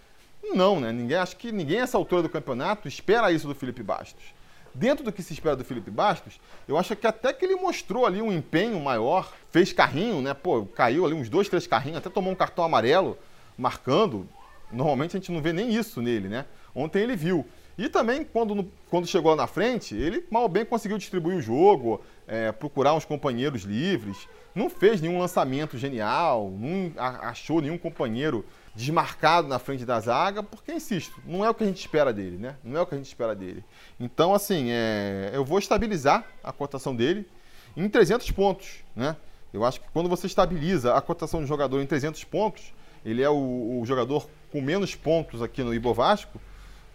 Não, 0.43 0.79
né? 0.79 0.91
Ninguém, 0.91 1.17
acho 1.17 1.37
que 1.37 1.51
ninguém 1.51 1.79
nessa 1.81 1.97
altura 1.97 2.23
do 2.23 2.29
campeonato 2.29 2.87
espera 2.87 3.31
isso 3.31 3.47
do 3.47 3.53
Felipe 3.53 3.83
Bastos 3.83 4.40
dentro 4.73 5.03
do 5.03 5.11
que 5.11 5.21
se 5.21 5.33
espera 5.33 5.55
do 5.55 5.63
Felipe 5.63 5.91
Bastos, 5.91 6.39
eu 6.67 6.77
acho 6.77 6.95
que 6.95 7.07
até 7.07 7.33
que 7.33 7.45
ele 7.45 7.55
mostrou 7.55 8.05
ali 8.05 8.21
um 8.21 8.31
empenho 8.31 8.79
maior, 8.79 9.33
fez 9.49 9.73
carrinho, 9.73 10.21
né? 10.21 10.33
Pô, 10.33 10.65
caiu 10.65 11.05
ali 11.05 11.13
uns 11.13 11.29
dois, 11.29 11.49
três 11.49 11.67
carrinhos, 11.67 11.97
até 11.97 12.09
tomou 12.09 12.31
um 12.31 12.35
cartão 12.35 12.63
amarelo 12.63 13.17
marcando. 13.57 14.27
Normalmente 14.71 15.17
a 15.17 15.19
gente 15.19 15.31
não 15.31 15.41
vê 15.41 15.51
nem 15.51 15.73
isso 15.73 16.01
nele, 16.01 16.27
né? 16.27 16.45
Ontem 16.73 17.01
ele 17.01 17.15
viu. 17.15 17.45
E 17.77 17.89
também, 17.89 18.23
quando, 18.23 18.69
quando 18.89 19.07
chegou 19.07 19.35
na 19.35 19.47
frente, 19.47 19.95
ele 19.95 20.25
mal 20.29 20.47
bem 20.47 20.65
conseguiu 20.65 20.97
distribuir 20.97 21.37
o 21.37 21.41
jogo, 21.41 22.01
é, 22.27 22.51
procurar 22.51 22.93
uns 22.93 23.05
companheiros 23.05 23.63
livres. 23.63 24.27
Não 24.53 24.69
fez 24.69 25.01
nenhum 25.01 25.19
lançamento 25.19 25.77
genial, 25.77 26.51
não 26.51 26.91
achou 26.97 27.61
nenhum 27.61 27.77
companheiro 27.77 28.45
desmarcado 28.73 29.47
na 29.47 29.59
frente 29.59 29.85
da 29.85 29.99
zaga, 29.99 30.41
porque, 30.41 30.71
insisto, 30.71 31.21
não 31.25 31.43
é 31.43 31.49
o 31.49 31.53
que 31.53 31.63
a 31.63 31.67
gente 31.67 31.79
espera 31.79 32.13
dele, 32.13 32.37
né? 32.37 32.55
Não 32.63 32.79
é 32.79 32.81
o 32.81 32.85
que 32.85 32.95
a 32.95 32.97
gente 32.97 33.07
espera 33.07 33.35
dele. 33.35 33.63
Então, 33.99 34.33
assim, 34.33 34.67
é, 34.69 35.31
eu 35.33 35.43
vou 35.43 35.59
estabilizar 35.59 36.25
a 36.43 36.51
cotação 36.51 36.95
dele 36.95 37.27
em 37.75 37.87
300 37.89 38.31
pontos, 38.31 38.83
né? 38.95 39.15
Eu 39.53 39.65
acho 39.65 39.81
que 39.81 39.87
quando 39.91 40.07
você 40.07 40.27
estabiliza 40.27 40.95
a 40.95 41.01
cotação 41.01 41.41
de 41.41 41.47
jogador 41.47 41.81
em 41.81 41.85
300 41.85 42.23
pontos, 42.23 42.73
ele 43.03 43.21
é 43.21 43.29
o, 43.29 43.79
o 43.81 43.85
jogador 43.85 44.29
com 44.51 44.61
menos 44.61 44.95
pontos 44.95 45.41
aqui 45.41 45.63
no 45.63 45.73
Ibo 45.73 45.93
Vasco, 45.93 46.39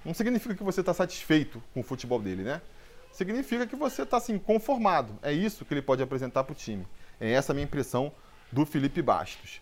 não 0.05 0.15
significa 0.15 0.55
que 0.55 0.63
você 0.63 0.81
está 0.81 0.95
satisfeito 0.95 1.63
com 1.75 1.81
o 1.81 1.83
futebol 1.83 2.21
dele, 2.21 2.43
né? 2.43 2.63
Significa 3.13 3.67
que 3.67 3.77
você 3.77 4.03
está 4.03 4.19
assim, 4.19 4.39
conformado. 4.39 5.19
É 5.23 5.33
isso 5.33 5.65
que 5.65 5.75
ele 5.75 5.83
pode 5.83 6.03
apresentar 6.03 6.45
para 6.45 6.53
o 6.53 6.57
time. 6.57 6.87
É 7.21 7.33
essa 7.33 7.53
a 7.53 7.55
minha 7.55 7.65
impressão 7.65 8.13
do 8.53 8.65
Felipe 8.65 9.03
Bastos. 9.03 9.61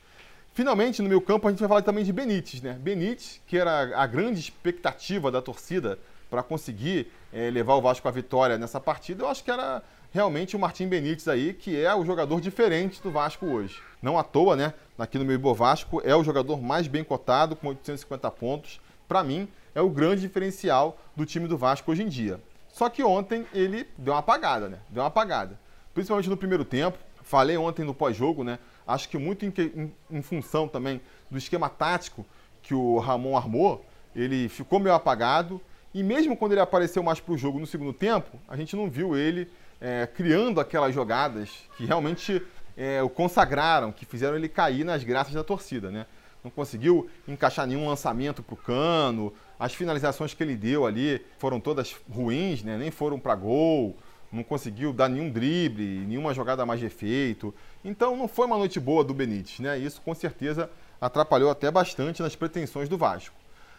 Finalmente, 0.54 1.02
no 1.02 1.08
meu 1.08 1.20
campo, 1.20 1.48
a 1.48 1.50
gente 1.50 1.58
vai 1.58 1.68
falar 1.68 1.82
também 1.82 2.04
de 2.04 2.12
Benítez, 2.12 2.62
né? 2.62 2.78
Benítez, 2.80 3.40
que 3.44 3.58
era 3.58 3.98
a 3.98 4.06
grande 4.06 4.38
expectativa 4.38 5.28
da 5.28 5.42
torcida 5.42 5.98
para 6.30 6.44
conseguir 6.44 7.10
é, 7.32 7.50
levar 7.50 7.74
o 7.74 7.82
Vasco 7.82 8.06
à 8.06 8.10
vitória 8.12 8.56
nessa 8.56 8.78
partida, 8.80 9.24
eu 9.24 9.28
acho 9.28 9.42
que 9.42 9.50
era 9.50 9.82
realmente 10.12 10.54
o 10.54 10.58
Martim 10.58 10.86
Benítez 10.86 11.26
aí, 11.26 11.52
que 11.52 11.82
é 11.82 11.92
o 11.92 12.04
jogador 12.04 12.40
diferente 12.40 13.02
do 13.02 13.10
Vasco 13.10 13.46
hoje. 13.46 13.82
Não 14.00 14.16
à 14.16 14.22
toa, 14.22 14.54
né? 14.54 14.72
Aqui 14.96 15.18
no 15.18 15.24
meu 15.24 15.34
Ibo 15.34 15.52
Vasco, 15.52 16.00
é 16.04 16.14
o 16.14 16.22
jogador 16.22 16.62
mais 16.62 16.86
bem 16.86 17.02
cotado, 17.02 17.56
com 17.56 17.66
850 17.66 18.30
pontos. 18.30 18.80
Para 19.08 19.24
mim, 19.24 19.48
é 19.74 19.80
o 19.80 19.90
grande 19.90 20.20
diferencial 20.20 20.96
do 21.16 21.26
time 21.26 21.48
do 21.48 21.58
Vasco 21.58 21.90
hoje 21.90 22.04
em 22.04 22.08
dia. 22.08 22.40
Só 22.68 22.88
que 22.88 23.02
ontem 23.02 23.44
ele 23.52 23.88
deu 23.98 24.14
uma 24.14 24.20
apagada, 24.20 24.68
né? 24.68 24.78
Deu 24.88 25.02
uma 25.02 25.08
apagada. 25.08 25.58
Principalmente 25.92 26.30
no 26.30 26.36
primeiro 26.36 26.64
tempo. 26.64 26.96
Falei 27.24 27.56
ontem 27.56 27.84
no 27.84 27.92
pós-jogo, 27.92 28.44
né? 28.44 28.60
Acho 28.86 29.08
que 29.08 29.16
muito 29.18 29.44
em, 29.44 29.52
em, 29.58 29.92
em, 30.10 30.22
função 30.22 30.68
também 30.68 31.00
do 31.30 31.38
esquema 31.38 31.68
tático 31.68 32.24
que 32.62 32.74
o 32.74 32.98
Ramon 32.98 33.36
armou, 33.36 33.84
ele 34.14 34.48
ficou 34.48 34.78
meio 34.78 34.94
apagado. 34.94 35.60
E 35.92 36.02
mesmo 36.02 36.36
quando 36.36 36.52
ele 36.52 36.60
apareceu 36.60 37.02
mais 37.02 37.20
para 37.20 37.32
o 37.32 37.38
jogo 37.38 37.58
no 37.58 37.66
segundo 37.66 37.92
tempo, 37.92 38.38
a 38.48 38.56
gente 38.56 38.74
não 38.76 38.90
viu 38.90 39.16
ele 39.16 39.48
é, 39.80 40.06
criando 40.06 40.60
aquelas 40.60 40.94
jogadas 40.94 41.50
que 41.76 41.84
realmente 41.84 42.42
é, 42.76 43.02
o 43.02 43.08
consagraram, 43.08 43.92
que 43.92 44.04
fizeram 44.04 44.36
ele 44.36 44.48
cair 44.48 44.84
nas 44.84 45.04
graças 45.04 45.32
da 45.32 45.44
torcida, 45.44 45.90
né? 45.90 46.06
não 46.44 46.50
conseguiu 46.50 47.08
encaixar 47.26 47.66
nenhum 47.66 47.88
lançamento 47.88 48.42
para 48.42 48.52
o 48.52 48.56
cano, 48.56 49.32
as 49.58 49.74
finalizações 49.74 50.34
que 50.34 50.42
ele 50.42 50.54
deu 50.54 50.84
ali 50.84 51.24
foram 51.38 51.58
todas 51.58 51.96
ruins, 52.10 52.62
né? 52.62 52.76
nem 52.76 52.90
foram 52.90 53.18
para 53.18 53.34
gol, 53.34 53.96
não 54.34 54.42
conseguiu 54.42 54.92
dar 54.92 55.08
nenhum 55.08 55.30
drible, 55.30 56.04
nenhuma 56.06 56.34
jogada 56.34 56.66
mais 56.66 56.80
de 56.80 56.86
efeito. 56.86 57.54
Então 57.84 58.16
não 58.16 58.26
foi 58.26 58.46
uma 58.46 58.58
noite 58.58 58.80
boa 58.80 59.04
do 59.04 59.14
Benítez, 59.14 59.60
né? 59.60 59.78
Isso 59.78 60.02
com 60.02 60.14
certeza 60.14 60.68
atrapalhou 61.00 61.50
até 61.50 61.70
bastante 61.70 62.20
nas 62.20 62.34
pretensões 62.34 62.88
do 62.88 62.98
Vasco. 62.98 63.34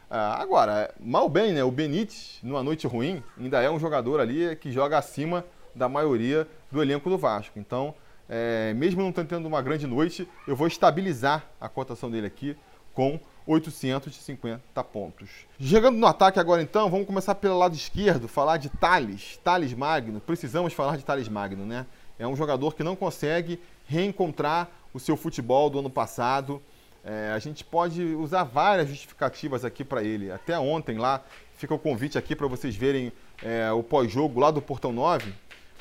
Ah, 0.10 0.42
agora, 0.42 0.94
mal 1.00 1.28
bem, 1.28 1.52
né? 1.52 1.64
O 1.64 1.72
Benítez, 1.72 2.40
numa 2.42 2.64
noite 2.64 2.88
ruim, 2.88 3.22
ainda 3.38 3.62
é 3.62 3.70
um 3.70 3.80
jogador 3.80 4.20
ali 4.20 4.56
que 4.56 4.72
joga 4.72 4.98
acima 4.98 5.46
da 5.76 5.90
maioria 5.90 6.48
do 6.72 6.82
elenco 6.82 7.10
do 7.10 7.18
Vasco. 7.18 7.60
Então, 7.60 7.94
é, 8.30 8.74
mesmo 8.76 9.02
não 9.02 9.12
tendo 9.12 9.46
uma 9.46 9.62
grande 9.62 9.86
noite, 9.86 10.28
eu 10.48 10.56
vou 10.56 10.68
estabilizar 10.68 11.44
a 11.60 11.68
cotação 11.68 12.10
dele 12.10 12.28
aqui 12.28 12.56
com 12.94 13.20
850 13.46 14.84
pontos. 14.86 15.30
Chegando 15.60 15.98
no 15.98 16.08
ataque 16.08 16.40
agora 16.40 16.62
então, 16.62 16.90
vamos 16.90 17.06
começar 17.06 17.36
pelo 17.36 17.58
lado 17.58 17.76
esquerdo, 17.76 18.28
falar 18.28 18.58
de 18.58 18.70
Thales, 18.70 19.40
Thales 19.44 19.74
Magno. 19.74 20.20
Precisamos 20.20 20.74
falar 20.74 20.98
de 20.98 21.06
Thales 21.06 21.30
Magno, 21.30 21.66
né? 21.66 21.86
É 22.18 22.28
um 22.28 22.36
jogador 22.36 22.76
que 22.76 22.84
não 22.84 22.96
consegue 22.96 23.60
reencontrar 23.86 24.70
o 24.94 25.00
seu 25.00 25.16
futebol 25.16 25.70
do 25.70 25.80
ano 25.80 25.90
passado. 25.90 26.62
É, 27.04 27.32
a 27.36 27.40
gente 27.40 27.64
pode 27.64 28.04
usar 28.16 28.44
várias 28.44 28.90
justificativas 28.90 29.64
aqui 29.64 29.84
para 29.84 30.04
ele. 30.04 30.32
Até 30.32 30.58
ontem 30.58 30.98
lá, 30.98 31.24
fica 31.56 31.74
o 31.74 31.80
convite 31.80 32.18
aqui 32.18 32.36
para 32.36 32.48
vocês 32.48 32.76
verem 32.76 33.12
é, 33.44 33.72
o 33.72 33.84
pós-jogo 33.84 34.40
lá 34.40 34.50
do 34.50 34.62
Portão 34.62 34.92
9, 34.92 35.32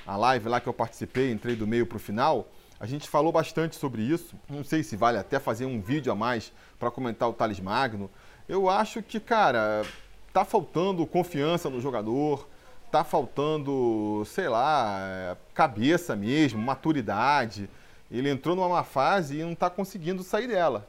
a 0.07 0.17
live 0.17 0.49
lá 0.49 0.61
que 0.61 0.67
eu 0.67 0.75
participei, 0.75 1.31
entrei 1.31 1.57
do 1.57 1.67
meio 1.67 1.87
para 1.87 1.97
o 1.97 2.01
final. 2.01 2.47
A 2.79 2.87
gente 2.87 3.09
falou 3.09 3.33
bastante 3.33 3.77
sobre 3.77 4.03
isso. 4.03 4.35
Não 4.49 4.65
sei 4.65 4.83
se 4.83 4.97
vale 4.97 5.19
até 5.19 5.39
fazer 5.39 5.67
um 5.67 5.81
vídeo 5.81 6.13
a 6.13 6.15
mais 6.15 6.53
para 6.79 6.91
comentar 6.91 7.29
o 7.29 7.33
Thales 7.33 7.61
Magno. 7.61 8.11
Eu 8.49 8.69
acho 8.69 9.03
que, 9.03 9.21
cara, 9.21 9.85
tá 10.33 10.45
faltando 10.45 11.07
confiança 11.07 11.71
no 11.71 11.81
jogador, 11.81 12.49
tá 12.91 13.05
faltando, 13.05 14.23
sei 14.27 14.49
lá, 14.49 15.37
cabeça 15.55 16.15
mesmo, 16.15 16.61
maturidade. 16.61 17.71
Ele 18.11 18.29
entrou 18.29 18.55
numa 18.55 18.85
fase 18.85 19.39
e 19.39 19.43
não 19.43 19.53
está 19.53 19.71
conseguindo 19.71 20.23
sair 20.23 20.49
dela. 20.49 20.87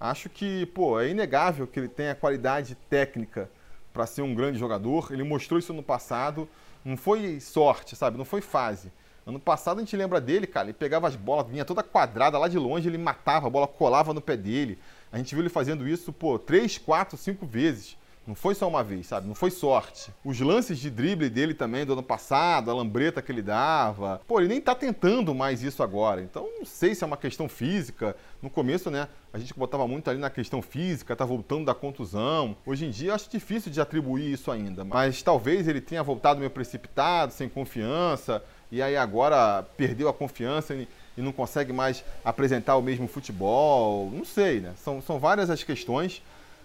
Acho 0.00 0.28
que, 0.28 0.66
pô, 0.66 1.00
é 1.00 1.08
inegável 1.08 1.66
que 1.66 1.80
ele 1.80 1.88
tenha 1.88 2.14
qualidade 2.14 2.76
técnica 2.88 3.50
para 3.92 4.06
ser 4.06 4.22
um 4.22 4.34
grande 4.34 4.58
jogador. 4.58 5.08
Ele 5.10 5.24
mostrou 5.24 5.58
isso 5.58 5.72
no 5.72 5.82
passado. 5.82 6.48
Não 6.84 6.96
foi 6.96 7.40
sorte, 7.40 7.96
sabe? 7.96 8.16
Não 8.18 8.24
foi 8.24 8.40
fase. 8.40 8.92
Ano 9.28 9.38
passado 9.38 9.76
a 9.76 9.80
gente 9.80 9.94
lembra 9.94 10.22
dele, 10.22 10.46
cara. 10.46 10.68
Ele 10.68 10.72
pegava 10.72 11.06
as 11.06 11.14
bolas, 11.14 11.46
vinha 11.46 11.62
toda 11.62 11.82
quadrada 11.82 12.38
lá 12.38 12.48
de 12.48 12.58
longe, 12.58 12.88
ele 12.88 12.96
matava, 12.96 13.46
a 13.46 13.50
bola 13.50 13.68
colava 13.68 14.14
no 14.14 14.22
pé 14.22 14.38
dele. 14.38 14.78
A 15.12 15.18
gente 15.18 15.34
viu 15.34 15.42
ele 15.42 15.50
fazendo 15.50 15.86
isso, 15.86 16.14
pô, 16.14 16.38
três, 16.38 16.78
quatro, 16.78 17.14
cinco 17.18 17.44
vezes. 17.44 17.98
Não 18.26 18.34
foi 18.34 18.54
só 18.54 18.68
uma 18.68 18.84
vez, 18.84 19.06
sabe? 19.06 19.26
Não 19.26 19.34
foi 19.34 19.50
sorte. 19.50 20.12
Os 20.22 20.38
lances 20.38 20.78
de 20.78 20.90
drible 20.90 21.30
dele 21.30 21.54
também 21.54 21.86
do 21.86 21.94
ano 21.94 22.02
passado, 22.02 22.70
a 22.70 22.74
lambreta 22.74 23.22
que 23.22 23.32
ele 23.32 23.40
dava. 23.40 24.20
Pô, 24.26 24.38
ele 24.38 24.48
nem 24.48 24.60
tá 24.60 24.74
tentando 24.74 25.34
mais 25.34 25.62
isso 25.62 25.82
agora. 25.82 26.22
Então, 26.22 26.46
não 26.58 26.64
sei 26.64 26.94
se 26.94 27.02
é 27.02 27.06
uma 27.06 27.16
questão 27.16 27.48
física. 27.48 28.14
No 28.42 28.50
começo, 28.50 28.90
né, 28.90 29.08
a 29.32 29.38
gente 29.38 29.54
botava 29.54 29.88
muito 29.88 30.10
ali 30.10 30.18
na 30.18 30.28
questão 30.28 30.60
física, 30.60 31.16
tá 31.16 31.24
voltando 31.24 31.64
da 31.64 31.74
contusão. 31.74 32.54
Hoje 32.66 32.84
em 32.84 32.90
dia, 32.90 33.14
acho 33.14 33.30
difícil 33.30 33.72
de 33.72 33.80
atribuir 33.80 34.30
isso 34.30 34.50
ainda. 34.50 34.84
Mas 34.84 35.22
talvez 35.22 35.66
ele 35.66 35.80
tenha 35.80 36.02
voltado 36.02 36.38
meio 36.38 36.50
precipitado, 36.50 37.32
sem 37.32 37.48
confiança. 37.48 38.42
E 38.70 38.82
aí 38.82 38.96
agora 38.96 39.62
perdeu 39.76 40.08
a 40.08 40.12
confiança 40.12 40.74
e, 40.74 40.88
e 41.16 41.22
não 41.22 41.32
consegue 41.32 41.72
mais 41.72 42.04
apresentar 42.24 42.76
o 42.76 42.82
mesmo 42.82 43.08
futebol. 43.08 44.10
Não 44.12 44.24
sei, 44.24 44.60
né? 44.60 44.74
São, 44.76 45.00
são 45.00 45.18
várias 45.18 45.50
as 45.50 45.62
questões 45.62 46.22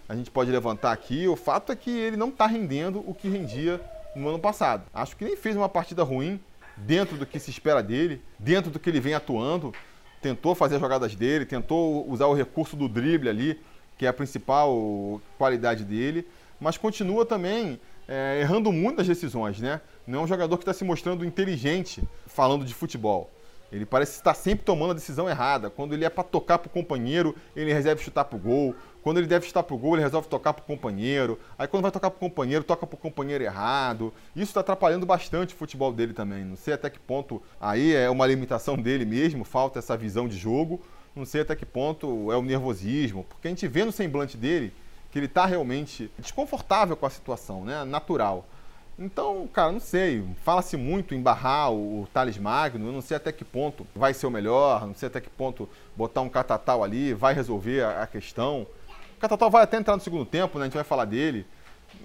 a 0.08 0.14
gente 0.14 0.30
pode 0.30 0.50
levantar 0.50 0.92
aqui. 0.92 1.26
O 1.26 1.36
fato 1.36 1.72
é 1.72 1.76
que 1.76 1.90
ele 1.90 2.16
não 2.16 2.28
está 2.28 2.46
rendendo 2.46 3.02
o 3.06 3.14
que 3.14 3.28
rendia 3.28 3.80
no 4.14 4.28
ano 4.28 4.38
passado. 4.38 4.84
Acho 4.92 5.16
que 5.16 5.24
nem 5.24 5.36
fez 5.36 5.56
uma 5.56 5.68
partida 5.68 6.02
ruim 6.02 6.40
dentro 6.76 7.16
do 7.16 7.26
que 7.26 7.38
se 7.38 7.50
espera 7.50 7.82
dele, 7.82 8.20
dentro 8.38 8.70
do 8.70 8.78
que 8.78 8.90
ele 8.90 9.00
vem 9.00 9.14
atuando. 9.14 9.72
Tentou 10.20 10.54
fazer 10.54 10.76
as 10.76 10.80
jogadas 10.80 11.14
dele, 11.14 11.44
tentou 11.44 12.08
usar 12.08 12.26
o 12.26 12.34
recurso 12.34 12.76
do 12.76 12.88
drible 12.88 13.28
ali, 13.28 13.60
que 13.96 14.06
é 14.06 14.08
a 14.08 14.12
principal 14.12 15.20
qualidade 15.38 15.84
dele, 15.84 16.26
mas 16.60 16.76
continua 16.76 17.24
também 17.24 17.80
é, 18.08 18.40
errando 18.40 18.72
muito 18.72 18.98
nas 18.98 19.06
decisões, 19.06 19.60
né? 19.60 19.80
Não 20.06 20.20
é 20.20 20.22
um 20.22 20.26
jogador 20.26 20.56
que 20.56 20.62
está 20.62 20.72
se 20.72 20.84
mostrando 20.84 21.24
inteligente 21.24 22.02
falando 22.26 22.64
de 22.64 22.74
futebol. 22.74 23.30
Ele 23.72 23.84
parece 23.84 24.12
estar 24.12 24.34
sempre 24.34 24.64
tomando 24.64 24.92
a 24.92 24.94
decisão 24.94 25.28
errada. 25.28 25.68
Quando 25.68 25.94
ele 25.94 26.04
é 26.04 26.10
para 26.10 26.22
tocar 26.22 26.58
para 26.58 26.68
o 26.68 26.70
companheiro, 26.70 27.34
ele 27.56 27.72
reserva 27.72 28.00
chutar 28.00 28.24
para 28.24 28.36
o 28.36 28.38
gol. 28.38 28.74
Quando 29.02 29.18
ele 29.18 29.26
deve 29.26 29.46
chutar 29.46 29.64
para 29.64 29.74
o 29.74 29.78
gol, 29.78 29.94
ele 29.94 30.02
resolve 30.02 30.28
tocar 30.28 30.52
para 30.52 30.62
o 30.62 30.64
companheiro. 30.66 31.40
Aí 31.58 31.66
quando 31.66 31.82
vai 31.82 31.90
tocar 31.90 32.08
para 32.10 32.16
o 32.16 32.20
companheiro, 32.20 32.62
toca 32.62 32.86
para 32.86 32.94
o 32.94 32.98
companheiro 32.98 33.42
errado. 33.42 34.14
Isso 34.34 34.50
está 34.50 34.60
atrapalhando 34.60 35.04
bastante 35.04 35.54
o 35.54 35.56
futebol 35.56 35.92
dele 35.92 36.12
também. 36.12 36.44
Não 36.44 36.56
sei 36.56 36.74
até 36.74 36.88
que 36.88 37.00
ponto 37.00 37.42
aí 37.60 37.94
é 37.94 38.08
uma 38.08 38.26
limitação 38.26 38.76
dele 38.76 39.04
mesmo, 39.04 39.44
falta 39.44 39.80
essa 39.80 39.96
visão 39.96 40.28
de 40.28 40.36
jogo. 40.36 40.80
Não 41.16 41.24
sei 41.24 41.40
até 41.40 41.56
que 41.56 41.66
ponto 41.66 42.30
é 42.30 42.36
o 42.36 42.42
nervosismo. 42.42 43.24
Porque 43.28 43.48
a 43.48 43.50
gente 43.50 43.66
vê 43.66 43.84
no 43.84 43.90
semblante 43.90 44.36
dele 44.36 44.72
que 45.14 45.18
ele 45.20 45.26
está 45.26 45.46
realmente 45.46 46.10
desconfortável 46.18 46.96
com 46.96 47.06
a 47.06 47.10
situação, 47.10 47.64
né? 47.64 47.84
Natural. 47.84 48.44
Então, 48.98 49.46
cara, 49.46 49.70
não 49.70 49.78
sei. 49.78 50.24
Fala-se 50.42 50.76
muito 50.76 51.14
em 51.14 51.22
barrar 51.22 51.70
o, 51.70 52.08
Thales 52.12 52.36
Magno. 52.36 52.88
Eu 52.88 52.92
não 52.92 53.00
sei 53.00 53.16
até 53.16 53.30
que 53.30 53.44
ponto 53.44 53.86
vai 53.94 54.12
ser 54.12 54.26
o 54.26 54.30
melhor. 54.30 54.84
Não 54.84 54.92
sei 54.92 55.06
até 55.06 55.20
que 55.20 55.30
ponto 55.30 55.68
botar 55.94 56.20
um 56.20 56.28
catatal 56.28 56.82
ali 56.82 57.14
vai 57.14 57.32
resolver 57.32 57.84
a, 57.84 58.02
a 58.02 58.06
questão. 58.08 58.66
O 59.16 59.20
catatal 59.20 59.48
vai 59.48 59.62
até 59.62 59.76
entrar 59.76 59.94
no 59.94 60.02
segundo 60.02 60.24
tempo, 60.26 60.58
né? 60.58 60.64
A 60.64 60.66
gente 60.66 60.74
vai 60.74 60.82
falar 60.82 61.04
dele. 61.04 61.46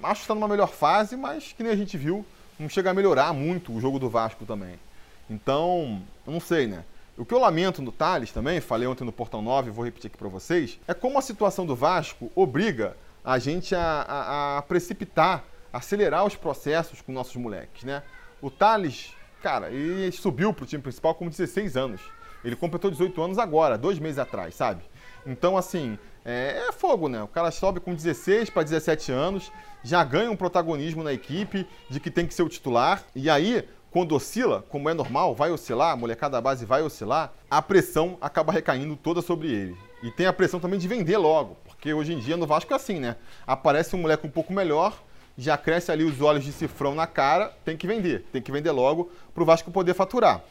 Acho 0.03 0.19
que 0.19 0.25
está 0.25 0.35
numa 0.35 0.47
melhor 0.47 0.69
fase, 0.69 1.17
mas 1.17 1.51
que 1.51 1.63
nem 1.63 1.71
a 1.71 1.75
gente 1.75 1.97
viu, 1.97 2.23
não 2.59 2.69
chega 2.69 2.91
a 2.91 2.93
melhorar 2.93 3.33
muito 3.33 3.73
o 3.73 3.81
jogo 3.81 3.97
do 3.97 4.07
Vasco 4.07 4.45
também. 4.45 4.79
Então, 5.27 5.99
eu 6.27 6.33
não 6.33 6.39
sei, 6.39 6.67
né? 6.67 6.83
O 7.19 7.25
que 7.25 7.33
eu 7.33 7.39
lamento 7.39 7.81
no 7.81 7.91
Thales 7.91 8.31
também, 8.31 8.61
falei 8.61 8.88
ontem 8.88 9.03
no 9.03 9.11
Portão 9.11 9.41
9, 9.41 9.71
vou 9.71 9.83
repetir 9.83 10.07
aqui 10.07 10.17
para 10.17 10.29
vocês, 10.29 10.79
é 10.88 10.93
como 10.93 11.19
a 11.19 11.21
situação 11.21 11.65
do 11.65 11.75
Vasco 11.75 12.31
obriga 12.33 12.95
a 13.25 13.38
gente 13.38 13.75
a, 13.75 13.81
a, 13.81 14.57
a 14.57 14.61
precipitar 14.61 15.43
acelerar 15.71 16.25
os 16.25 16.38
processos 16.38 17.01
com 17.01 17.11
nossos 17.11 17.35
moleques, 17.35 17.83
né? 17.83 18.03
O 18.41 18.49
Thales, 18.49 19.13
cara, 19.43 19.69
ele 19.69 20.09
subiu 20.13 20.53
para 20.53 20.63
o 20.63 20.65
time 20.65 20.81
principal 20.81 21.13
com 21.13 21.27
16 21.27 21.75
anos. 21.75 21.99
Ele 22.41 22.55
completou 22.55 22.89
18 22.89 23.21
anos 23.21 23.38
agora, 23.38 23.77
dois 23.77 23.99
meses 23.99 24.17
atrás, 24.17 24.55
sabe? 24.55 24.81
Então, 25.25 25.57
assim, 25.57 25.99
é, 26.23 26.67
é 26.69 26.71
fogo, 26.71 27.09
né? 27.09 27.21
O 27.21 27.27
cara 27.27 27.51
sobe 27.51 27.81
com 27.81 27.93
16 27.93 28.49
para 28.49 28.63
17 28.63 29.11
anos, 29.11 29.51
já 29.83 30.01
ganha 30.05 30.31
um 30.31 30.38
protagonismo 30.38 31.03
na 31.03 31.11
equipe 31.11 31.67
de 31.89 31.99
que 31.99 32.09
tem 32.09 32.25
que 32.25 32.33
ser 32.33 32.43
o 32.43 32.49
titular. 32.49 33.03
E 33.13 33.29
aí, 33.29 33.67
quando 33.91 34.15
oscila, 34.15 34.63
como 34.69 34.89
é 34.89 34.93
normal, 34.93 35.34
vai 35.34 35.51
oscilar, 35.51 35.91
a 35.91 35.96
molecada 35.96 36.34
da 36.34 36.41
base 36.41 36.65
vai 36.65 36.81
oscilar, 36.81 37.34
a 37.50 37.62
pressão 37.62 38.17
acaba 38.22 38.51
recaindo 38.51 38.96
toda 38.96 39.22
sobre 39.22 39.48
ele. 39.48 39.77
E 40.03 40.12
tem 40.12 40.25
a 40.25 40.34
pressão 40.34 40.60
também 40.60 40.79
de 40.79 40.88
vender 40.88 41.17
logo, 41.17 41.58
porque 41.65 41.93
hoje 41.93 42.13
em 42.13 42.19
dia 42.19 42.38
no 42.38 42.46
Vasco 42.48 42.72
é 42.72 42.75
assim, 42.75 43.00
né? 43.00 43.15
Aparece 43.46 43.96
um 43.96 44.00
moleque 44.00 44.25
um 44.25 44.29
pouco 44.29 44.53
melhor, 44.53 44.93
já 45.38 45.58
cresce 45.58 45.91
ali 45.91 46.03
os 46.03 46.22
olhos 46.22 46.43
de 46.43 46.51
cifrão 46.51 46.93
na 46.93 47.08
cara, 47.08 47.53
tem 47.65 47.75
que 47.75 47.88
vender, 47.88 48.25
tem 48.31 48.41
que 48.41 48.51
vender 48.51 48.72
logo 48.72 49.10
para 49.34 49.43
o 49.43 49.46
Vasco 49.46 49.72
poder 49.72 49.93
faturar. 49.93 50.41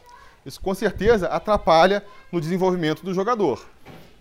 Isso 0.44 0.60
com 0.60 0.74
certeza 0.74 1.28
atrapalha 1.28 2.04
no 2.32 2.40
desenvolvimento 2.40 3.04
do 3.04 3.12
jogador. 3.12 3.64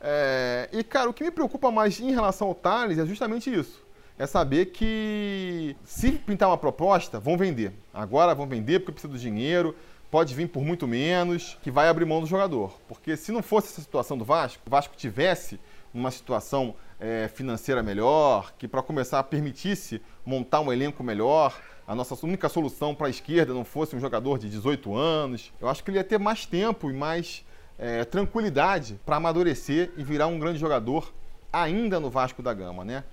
É, 0.02 0.70
e, 0.72 0.84
cara, 0.84 1.10
o 1.10 1.14
que 1.14 1.24
me 1.24 1.32
preocupa 1.32 1.72
mais 1.72 2.00
em 2.00 2.12
relação 2.12 2.50
ao 2.50 2.56
Thales 2.56 3.00
é 3.00 3.06
justamente 3.06 3.54
isso. 3.54 3.87
É 4.20 4.26
saber 4.26 4.68
que 4.68 5.76
se 5.84 6.12
pintar 6.12 6.50
uma 6.50 6.58
proposta, 6.58 7.20
vão 7.20 7.38
vender. 7.38 7.72
Agora 7.94 8.34
vão 8.34 8.48
vender 8.48 8.80
porque 8.80 8.94
precisa 8.94 9.14
do 9.14 9.20
dinheiro, 9.20 9.76
pode 10.10 10.34
vir 10.34 10.48
por 10.48 10.64
muito 10.64 10.88
menos, 10.88 11.58
que 11.62 11.70
vai 11.70 11.88
abrir 11.88 12.06
mão 12.06 12.20
do 12.20 12.26
jogador. 12.26 12.80
Porque 12.88 13.16
se 13.16 13.32
não 13.32 13.44
fosse 13.44 13.68
essa 13.68 13.82
situação 13.82 14.18
do 14.18 14.26
Vasco, 14.26 14.64
o 14.66 14.70
Vasco 14.70 14.96
tivesse 14.98 15.60
uma 15.94 16.10
situação 16.10 16.74
é, 17.00 17.28
financeira 17.28 17.84
melhor, 17.84 18.54
que 18.58 18.68
para 18.68 18.82
começar 18.82 19.22
permitisse 19.24 20.02
montar 20.26 20.62
um 20.62 20.74
elenco 20.74 21.04
melhor, 21.04 21.56
a 21.88 21.96
nossa 21.96 22.14
única 22.26 22.50
solução 22.50 22.96
para 22.96 23.08
a 23.08 23.10
esquerda 23.10 23.54
não 23.54 23.64
fosse 23.64 23.96
um 23.96 24.00
jogador 24.00 24.40
de 24.40 24.50
18 24.50 24.96
anos, 24.96 25.54
eu 25.62 25.70
acho 25.70 25.84
que 25.84 25.92
ele 25.92 25.98
ia 25.98 26.04
ter 26.04 26.18
mais 26.18 26.46
tempo 26.46 26.90
e 26.90 26.94
mais 26.94 27.46
é, 27.78 28.04
tranquilidade 28.04 29.00
para 29.06 29.18
amadurecer 29.18 29.92
e 29.96 30.04
virar 30.04 30.28
um 30.28 30.40
grande 30.40 30.60
jogador 30.60 31.14
ainda 31.54 32.00
no 32.00 32.10
Vasco 32.10 32.42
da 32.42 32.54
Gama, 32.54 32.84
né? 32.84 33.04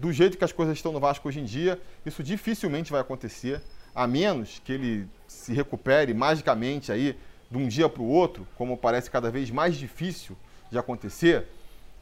Do 0.00 0.12
jeito 0.12 0.36
que 0.36 0.44
as 0.44 0.52
coisas 0.52 0.76
estão 0.76 0.92
no 0.92 1.00
Vasco 1.00 1.28
hoje 1.28 1.40
em 1.40 1.44
dia, 1.44 1.80
isso 2.04 2.22
dificilmente 2.22 2.90
vai 2.90 3.00
acontecer, 3.00 3.62
a 3.94 4.06
menos 4.06 4.60
que 4.64 4.72
ele 4.72 5.08
se 5.26 5.52
recupere 5.52 6.12
magicamente 6.12 6.90
aí 6.90 7.16
de 7.50 7.56
um 7.56 7.68
dia 7.68 7.88
para 7.88 8.02
o 8.02 8.08
outro, 8.08 8.46
como 8.56 8.76
parece 8.76 9.10
cada 9.10 9.30
vez 9.30 9.50
mais 9.50 9.76
difícil 9.76 10.36
de 10.70 10.78
acontecer 10.78 11.46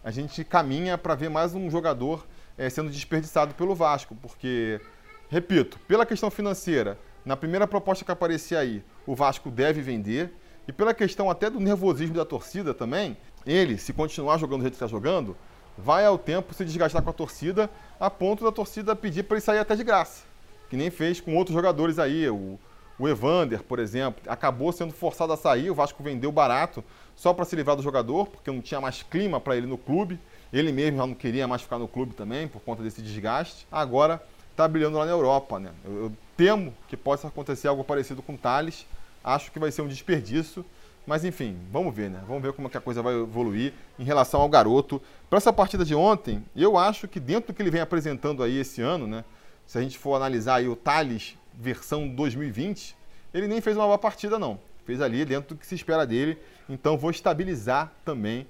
a 0.04 0.10
gente 0.10 0.42
caminha 0.42 0.98
para 0.98 1.14
ver 1.14 1.30
mais 1.30 1.54
um 1.54 1.70
jogador 1.70 2.26
é, 2.58 2.68
sendo 2.68 2.90
desperdiçado 2.90 3.54
pelo 3.54 3.74
Vasco, 3.74 4.16
porque, 4.20 4.80
repito, 5.28 5.78
pela 5.86 6.04
questão 6.04 6.30
financeira, 6.30 6.98
na 7.24 7.36
primeira 7.36 7.68
proposta 7.68 8.04
que 8.04 8.10
aparecer 8.10 8.56
aí, 8.56 8.82
o 9.06 9.14
Vasco 9.14 9.48
deve 9.50 9.80
vender, 9.80 10.32
e 10.66 10.72
pela 10.72 10.92
questão 10.92 11.30
até 11.30 11.48
do 11.48 11.60
nervosismo 11.60 12.16
da 12.16 12.24
torcida 12.24 12.74
também, 12.74 13.16
ele, 13.46 13.78
se 13.78 13.92
continuar 13.92 14.38
jogando 14.38 14.58
do 14.58 14.62
jeito 14.62 14.72
que 14.74 14.84
está 14.84 14.88
jogando, 14.88 15.36
vai 15.76 16.04
ao 16.04 16.18
tempo 16.18 16.54
se 16.54 16.64
desgastar 16.64 17.02
com 17.02 17.10
a 17.10 17.12
torcida, 17.12 17.70
a 17.98 18.10
ponto 18.10 18.44
da 18.44 18.52
torcida 18.52 18.96
pedir 18.96 19.24
para 19.24 19.36
ele 19.36 19.44
sair 19.44 19.58
até 19.58 19.74
de 19.74 19.84
graça. 19.84 20.24
Que 20.68 20.76
nem 20.76 20.90
fez 20.90 21.20
com 21.20 21.36
outros 21.36 21.54
jogadores 21.54 21.98
aí, 21.98 22.28
o, 22.28 22.58
o 22.98 23.08
Evander, 23.08 23.62
por 23.62 23.78
exemplo, 23.78 24.22
acabou 24.26 24.72
sendo 24.72 24.92
forçado 24.92 25.32
a 25.32 25.36
sair, 25.36 25.70
o 25.70 25.74
Vasco 25.74 26.02
vendeu 26.02 26.30
barato 26.32 26.84
só 27.16 27.32
para 27.32 27.44
se 27.44 27.54
livrar 27.54 27.76
do 27.76 27.82
jogador, 27.82 28.26
porque 28.26 28.50
não 28.50 28.60
tinha 28.60 28.80
mais 28.80 29.02
clima 29.02 29.40
para 29.40 29.56
ele 29.56 29.66
no 29.66 29.78
clube. 29.78 30.18
Ele 30.52 30.70
mesmo 30.70 30.98
já 30.98 31.06
não 31.06 31.14
queria 31.14 31.48
mais 31.48 31.62
ficar 31.62 31.78
no 31.78 31.88
clube 31.88 32.14
também, 32.14 32.46
por 32.46 32.60
conta 32.60 32.82
desse 32.82 33.00
desgaste. 33.00 33.66
Agora 33.70 34.22
está 34.50 34.68
brilhando 34.68 34.98
lá 34.98 35.06
na 35.06 35.12
Europa, 35.12 35.58
né? 35.58 35.70
Eu, 35.84 35.92
eu, 35.92 36.12
temo 36.36 36.74
que 36.88 36.96
possa 36.96 37.28
acontecer 37.28 37.68
algo 37.68 37.84
parecido 37.84 38.22
com 38.22 38.34
o 38.34 38.38
Thales. 38.38 38.86
Acho 39.22 39.50
que 39.50 39.58
vai 39.58 39.70
ser 39.70 39.82
um 39.82 39.88
desperdício. 39.88 40.64
Mas 41.06 41.24
enfim, 41.24 41.58
vamos 41.70 41.94
ver, 41.94 42.10
né? 42.10 42.22
Vamos 42.26 42.42
ver 42.42 42.52
como 42.52 42.68
é 42.68 42.70
que 42.70 42.76
a 42.76 42.80
coisa 42.80 43.02
vai 43.02 43.14
evoluir 43.14 43.72
em 43.98 44.04
relação 44.04 44.40
ao 44.40 44.48
garoto. 44.48 45.02
Para 45.28 45.38
essa 45.38 45.52
partida 45.52 45.84
de 45.84 45.94
ontem, 45.94 46.44
eu 46.54 46.78
acho 46.78 47.08
que 47.08 47.18
dentro 47.18 47.52
do 47.52 47.56
que 47.56 47.62
ele 47.62 47.70
vem 47.70 47.80
apresentando 47.80 48.42
aí 48.42 48.58
esse 48.58 48.80
ano, 48.80 49.06
né? 49.06 49.24
Se 49.66 49.78
a 49.78 49.82
gente 49.82 49.98
for 49.98 50.14
analisar 50.14 50.56
aí 50.56 50.68
o 50.68 50.76
Thales 50.76 51.36
versão 51.54 52.08
2020, 52.08 52.96
ele 53.34 53.48
nem 53.48 53.60
fez 53.60 53.76
uma 53.76 53.86
boa 53.86 53.98
partida, 53.98 54.38
não. 54.38 54.58
Fez 54.84 55.00
ali 55.00 55.24
dentro 55.24 55.54
do 55.54 55.58
que 55.58 55.66
se 55.66 55.74
espera 55.74 56.06
dele. 56.06 56.38
Então 56.68 56.96
vou 56.96 57.10
estabilizar 57.10 57.92
também 58.04 58.46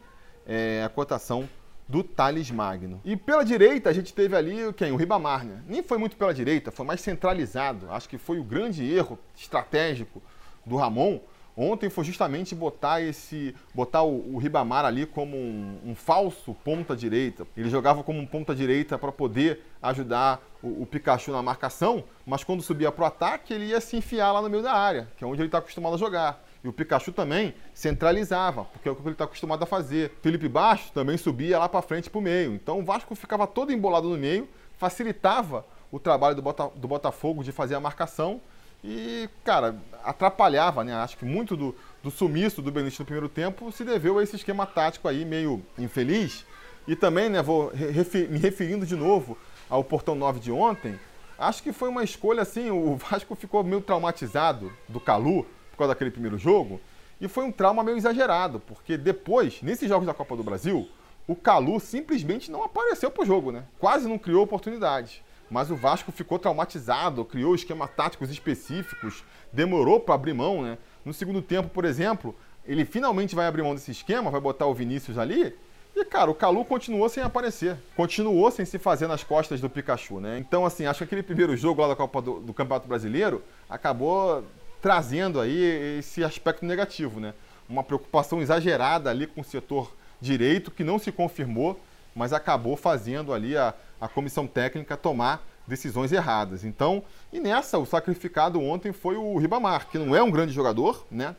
é, 0.47 0.83
a 0.85 0.89
cotação 0.89 1.49
do 1.89 2.03
Thales 2.03 2.51
Magno. 2.51 3.01
E 3.05 3.17
pela 3.17 3.45
direita 3.45 3.91
a 3.91 3.93
gente 3.93 4.13
teve 4.15 4.37
ali 4.37 4.73
quem? 4.75 4.93
O 4.93 4.97
Ribamar, 4.97 5.45
né? 5.45 5.63
Nem 5.67 5.83
foi 5.83 5.99
muito 5.99 6.17
pela 6.17 6.33
direita, 6.33 6.71
foi 6.71 6.87
mais 6.87 7.01
centralizado. 7.01 7.91
Acho 7.91 8.09
que 8.09 8.19
foi 8.19 8.39
o 8.39 8.45
grande 8.45 8.85
erro 8.85 9.19
estratégico 9.37 10.23
do 10.65 10.77
Ramon. 10.77 11.21
Ontem 11.57 11.91
foi 11.91 12.05
justamente 12.05 12.55
botar 12.55 13.03
esse, 13.03 13.55
botar 13.75 14.03
o, 14.03 14.35
o 14.35 14.39
Ribamar 14.39 14.87
ali 14.87 15.05
como 15.05 15.37
um, 15.37 15.79
um, 15.85 15.95
falso 15.95 16.55
ponta 16.65 16.97
direita. 16.97 17.47
Ele 17.55 17.69
jogava 17.69 18.03
como 18.03 18.19
um 18.19 18.27
ponta 18.27 18.55
direita 18.55 18.97
para 18.97 19.13
poder 19.13 19.61
ajudar 19.83 20.41
o, 20.63 20.83
o, 20.83 20.87
Pikachu 20.87 21.31
na 21.31 21.43
marcação, 21.43 22.05
mas 22.25 22.43
quando 22.43 22.63
subia 22.63 22.91
para 22.91 23.03
o 23.03 23.07
ataque 23.07 23.53
ele 23.53 23.67
ia 23.67 23.81
se 23.81 23.97
enfiar 23.97 24.33
lá 24.33 24.41
no 24.41 24.49
meio 24.49 24.63
da 24.63 24.73
área, 24.73 25.09
que 25.17 25.25
é 25.25 25.27
onde 25.27 25.43
ele 25.43 25.49
está 25.49 25.59
acostumado 25.59 25.95
a 25.95 25.99
jogar. 25.99 26.43
E 26.65 26.69
o 26.69 26.73
Pikachu 26.73 27.13
também 27.13 27.55
centralizava, 27.75 28.65
porque 28.65 28.89
é 28.89 28.93
o 28.93 28.97
que 28.97 29.03
ele 29.03 29.11
está 29.11 29.25
acostumado 29.25 29.63
a 29.63 29.67
fazer. 29.67 30.13
Felipe 30.23 30.49
Baixo 30.49 30.91
também 30.93 31.19
subia 31.19 31.59
lá 31.59 31.69
para 31.69 31.83
frente 31.83 32.09
para 32.09 32.19
o 32.19 32.23
meio. 32.23 32.55
Então 32.55 32.79
o 32.79 32.85
Vasco 32.85 33.15
ficava 33.15 33.47
todo 33.47 33.73
embolado 33.73 34.09
no 34.09 34.17
meio, 34.17 34.49
facilitava 34.79 35.67
o 35.91 35.99
trabalho 35.99 36.35
do, 36.35 36.41
Bota, 36.41 36.71
do 36.75 36.89
Botafogo 36.89 37.45
de 37.45 37.53
fazer 37.53 37.75
a 37.75 37.81
marcação 37.81 38.41
e, 38.85 39.29
cara, 39.45 39.77
atrapalhava, 40.03 40.83
né? 40.83 40.95
Acho 40.95 41.17
que 41.17 41.25
muito 41.25 41.57
do, 41.57 41.75
do 42.03 42.11
sumiço 42.11 42.61
do 42.61 42.73
Benítez 42.73 42.99
no 42.99 43.05
primeiro 43.05 43.29
tempo 43.29 43.71
se 43.71 43.85
deveu 43.85 44.19
a 44.19 44.23
esse 44.23 44.37
esquema 44.37 44.67
tático 44.67 45.07
aí 45.07 45.25
meio 45.25 45.62
infeliz. 45.79 46.45
E 46.87 46.97
também, 46.97 47.29
né, 47.29 47.41
vou 47.41 47.69
refer, 47.69 48.29
me 48.29 48.39
referindo 48.39 48.85
de 48.85 48.97
novo 48.97 49.39
ao 49.71 49.85
Portão 49.85 50.17
9 50.17 50.41
de 50.41 50.51
ontem, 50.51 50.99
acho 51.39 51.62
que 51.62 51.73
foi 51.73 51.89
uma 51.89 52.03
escolha 52.03 52.43
assim, 52.43 52.71
o 52.71 52.97
Vasco 53.11 53.35
ficou 53.37 53.62
meio 53.62 53.81
traumatizado 53.81 54.73
do 54.89 54.99
Calu, 54.99 55.47
por 55.71 55.79
causa 55.79 55.95
daquele 55.95 56.11
primeiro 56.11 56.37
jogo. 56.37 56.81
E 57.21 57.29
foi 57.29 57.45
um 57.45 57.53
trauma 57.53 57.85
meio 57.85 57.97
exagerado, 57.97 58.59
porque 58.59 58.99
depois, 58.99 59.62
nesses 59.62 59.89
jogos 59.89 60.07
da 60.07 60.12
Copa 60.12 60.37
do 60.37 60.43
Brasil, 60.43 60.89
o 61.29 61.37
Calu 61.37 61.79
simplesmente 61.79 62.51
não 62.51 62.65
apareceu 62.65 63.12
pro 63.12 63.25
jogo, 63.25 63.53
né? 63.53 63.62
Quase 63.79 64.09
não 64.09 64.19
criou 64.19 64.43
oportunidade. 64.43 65.23
Mas 65.53 65.71
o 65.71 65.77
Vasco 65.77 66.11
ficou 66.11 66.39
traumatizado, 66.39 67.27
criou 67.27 67.55
esquemas 67.55 67.91
táticos 67.91 68.31
específicos, 68.31 69.23
demorou 69.53 70.01
para 70.01 70.15
abrir 70.15 70.33
mão, 70.33 70.63
né? 70.63 70.79
No 71.05 71.13
segundo 71.13 71.43
tempo, 71.43 71.69
por 71.69 71.85
exemplo, 71.85 72.35
ele 72.67 72.87
finalmente 72.87 73.35
vai 73.35 73.47
abrir 73.47 73.63
mão 73.63 73.75
desse 73.75 73.91
esquema, 73.91 74.31
vai 74.31 74.41
botar 74.41 74.65
o 74.65 74.73
Vinícius 74.73 75.19
ali. 75.19 75.55
E, 75.95 76.07
cara, 76.07 76.31
o 76.31 76.35
Calu 76.35 76.65
continuou 76.65 77.07
sem 77.11 77.23
aparecer. 77.23 77.77
Continuou 77.95 78.51
sem 78.51 78.65
se 78.65 78.79
fazer 78.79 79.07
nas 79.07 79.23
costas 79.23 79.61
do 79.61 79.69
Pikachu, 79.69 80.21
né? 80.21 80.39
Então, 80.39 80.65
assim, 80.65 80.87
acho 80.87 81.01
que 81.01 81.05
aquele 81.05 81.23
primeiro 81.23 81.55
jogo 81.55 81.83
lá 81.83 81.89
da 81.89 81.97
Copa 81.97 82.23
do, 82.23 82.41
do 82.41 82.55
Campeonato 82.55 82.89
Brasileiro 82.89 83.43
acabou 83.69 84.43
trazendo 84.81 85.38
aí 85.38 85.99
esse 85.99 86.25
aspecto 86.25 86.65
negativo, 86.65 87.21
né? 87.21 87.35
Uma 87.69 87.85
preocupação 87.85 88.41
exagerada 88.41 89.11
ali 89.11 89.27
com 89.27 89.43
o 89.43 89.45
setor 89.45 89.95
direito 90.19 90.71
que 90.71 90.83
não 90.83 90.99
se 90.99 91.12
confirmou, 91.12 91.79
mas 92.15 92.33
acabou 92.33 92.75
fazendo 92.75 93.35
ali 93.35 93.55
a, 93.55 93.75
a 94.03 94.09
comissão 94.09 94.49
técnica 94.49 94.97
tomar 94.97 95.47
decisões 95.65 96.11
erradas. 96.11 96.65
Então, 96.65 97.05
e 97.33 97.38
nessa, 97.38 97.79
o 97.79 97.87
sacrificado 97.87 98.61
ontem 98.61 98.91
foi 98.91 99.15
o 99.15 99.38
Ribamar, 99.38 99.87
que 99.88 99.97
não 99.97 100.12
é 100.17 100.21
um 100.21 100.31
grande 100.31 100.53
jogador, 100.53 101.07
né? 101.09 101.37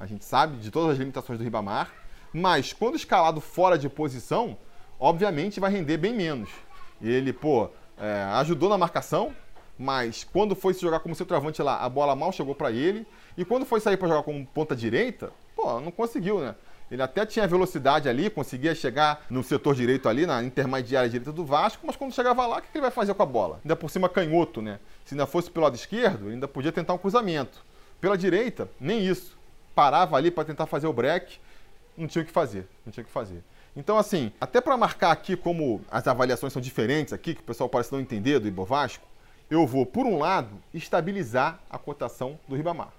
A 0.00 0.06
gente 0.06 0.24
sabe 0.24 0.56
de 0.56 0.70
todas 0.70 0.92
as 0.92 0.98
limitações 0.98 1.38
do 1.38 1.44
Ribamar, 1.44 1.92
mas 2.32 2.72
quando 2.72 2.96
escalado 2.96 3.38
fora 3.38 3.78
de 3.78 3.86
posição, 3.90 4.56
obviamente 4.98 5.60
vai 5.60 5.70
render 5.70 5.98
bem 5.98 6.14
menos. 6.14 6.48
Ele, 7.02 7.34
pô, 7.34 7.68
é, 7.98 8.22
ajudou 8.36 8.70
na 8.70 8.78
marcação, 8.78 9.36
mas 9.78 10.24
quando 10.24 10.56
foi 10.56 10.72
se 10.72 10.80
jogar 10.80 11.00
como 11.00 11.14
centroavante 11.14 11.60
lá, 11.62 11.82
a 11.82 11.88
bola 11.88 12.16
mal 12.16 12.32
chegou 12.32 12.54
para 12.54 12.70
ele. 12.70 13.06
E 13.36 13.44
quando 13.44 13.66
foi 13.66 13.78
sair 13.78 13.98
para 13.98 14.08
jogar 14.08 14.22
como 14.22 14.46
ponta 14.46 14.74
direita, 14.74 15.30
pô, 15.54 15.78
não 15.80 15.90
conseguiu, 15.90 16.40
né? 16.40 16.54
Ele 16.90 17.02
até 17.02 17.26
tinha 17.26 17.46
velocidade 17.46 18.08
ali, 18.08 18.30
conseguia 18.30 18.74
chegar 18.74 19.24
no 19.28 19.42
setor 19.42 19.74
direito 19.74 20.08
ali, 20.08 20.24
na 20.24 20.42
intermediária 20.42 21.08
direita 21.08 21.32
do 21.32 21.44
Vasco, 21.44 21.84
mas 21.86 21.96
quando 21.96 22.14
chegava 22.14 22.46
lá, 22.46 22.58
o 22.58 22.62
que 22.62 22.68
ele 22.74 22.82
vai 22.82 22.90
fazer 22.90 23.12
com 23.14 23.22
a 23.22 23.26
bola? 23.26 23.60
Ainda 23.64 23.74
por 23.74 23.90
cima 23.90 24.08
canhoto, 24.08 24.62
né? 24.62 24.78
Se 25.04 25.14
ainda 25.14 25.26
fosse 25.26 25.50
pelo 25.50 25.64
lado 25.64 25.74
esquerdo, 25.74 26.28
ainda 26.28 26.46
podia 26.46 26.70
tentar 26.70 26.94
um 26.94 26.98
cruzamento. 26.98 27.64
Pela 28.00 28.16
direita, 28.16 28.68
nem 28.78 29.04
isso. 29.04 29.36
Parava 29.74 30.16
ali 30.16 30.30
para 30.30 30.44
tentar 30.44 30.66
fazer 30.66 30.86
o 30.86 30.92
break, 30.92 31.40
não 31.96 32.06
tinha 32.06 32.22
o 32.22 32.26
que 32.26 32.32
fazer, 32.32 32.68
não 32.84 32.92
tinha 32.92 33.02
o 33.02 33.06
que 33.06 33.12
fazer. 33.12 33.42
Então, 33.76 33.98
assim, 33.98 34.32
até 34.40 34.60
para 34.60 34.76
marcar 34.76 35.10
aqui 35.10 35.36
como 35.36 35.82
as 35.90 36.06
avaliações 36.06 36.52
são 36.52 36.62
diferentes 36.62 37.12
aqui, 37.12 37.34
que 37.34 37.40
o 37.40 37.44
pessoal 37.44 37.68
parece 37.68 37.92
não 37.92 38.00
entender 38.00 38.38
do 38.38 38.48
Ibovasco, 38.48 39.06
eu 39.50 39.66
vou, 39.66 39.84
por 39.84 40.06
um 40.06 40.18
lado, 40.18 40.50
estabilizar 40.72 41.60
a 41.68 41.78
cotação 41.78 42.38
do 42.48 42.56
Ribamar. 42.56 42.92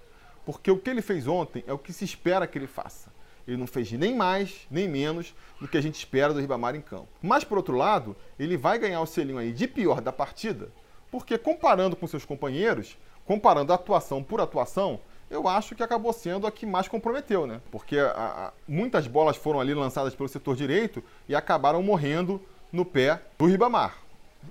Porque 0.46 0.70
o 0.70 0.78
que 0.78 0.88
ele 0.88 1.02
fez 1.02 1.26
ontem 1.26 1.64
é 1.66 1.72
o 1.72 1.78
que 1.78 1.92
se 1.92 2.04
espera 2.04 2.46
que 2.46 2.56
ele 2.56 2.66
faça. 2.66 3.10
Ele 3.48 3.56
não 3.56 3.66
fez 3.66 3.90
nem 3.92 4.14
mais, 4.14 4.66
nem 4.70 4.86
menos 4.86 5.34
do 5.58 5.66
que 5.66 5.78
a 5.78 5.80
gente 5.80 5.94
espera 5.94 6.34
do 6.34 6.40
Ribamar 6.40 6.76
em 6.76 6.82
campo. 6.82 7.08
Mas, 7.22 7.44
por 7.44 7.56
outro 7.56 7.74
lado, 7.74 8.14
ele 8.38 8.58
vai 8.58 8.78
ganhar 8.78 9.00
o 9.00 9.06
selinho 9.06 9.38
aí 9.38 9.52
de 9.52 9.66
pior 9.66 10.02
da 10.02 10.12
partida, 10.12 10.68
porque 11.10 11.38
comparando 11.38 11.96
com 11.96 12.06
seus 12.06 12.26
companheiros, 12.26 12.98
comparando 13.24 13.72
atuação 13.72 14.22
por 14.22 14.38
atuação, 14.38 15.00
eu 15.30 15.48
acho 15.48 15.74
que 15.74 15.82
acabou 15.82 16.12
sendo 16.12 16.46
a 16.46 16.52
que 16.52 16.66
mais 16.66 16.88
comprometeu, 16.88 17.46
né? 17.46 17.62
Porque 17.70 17.98
a, 17.98 18.10
a, 18.10 18.52
muitas 18.68 19.06
bolas 19.06 19.36
foram 19.36 19.60
ali 19.60 19.72
lançadas 19.72 20.14
pelo 20.14 20.28
setor 20.28 20.54
direito 20.54 21.02
e 21.26 21.34
acabaram 21.34 21.82
morrendo 21.82 22.40
no 22.70 22.84
pé 22.84 23.22
do 23.38 23.46
Ribamar. 23.46 23.96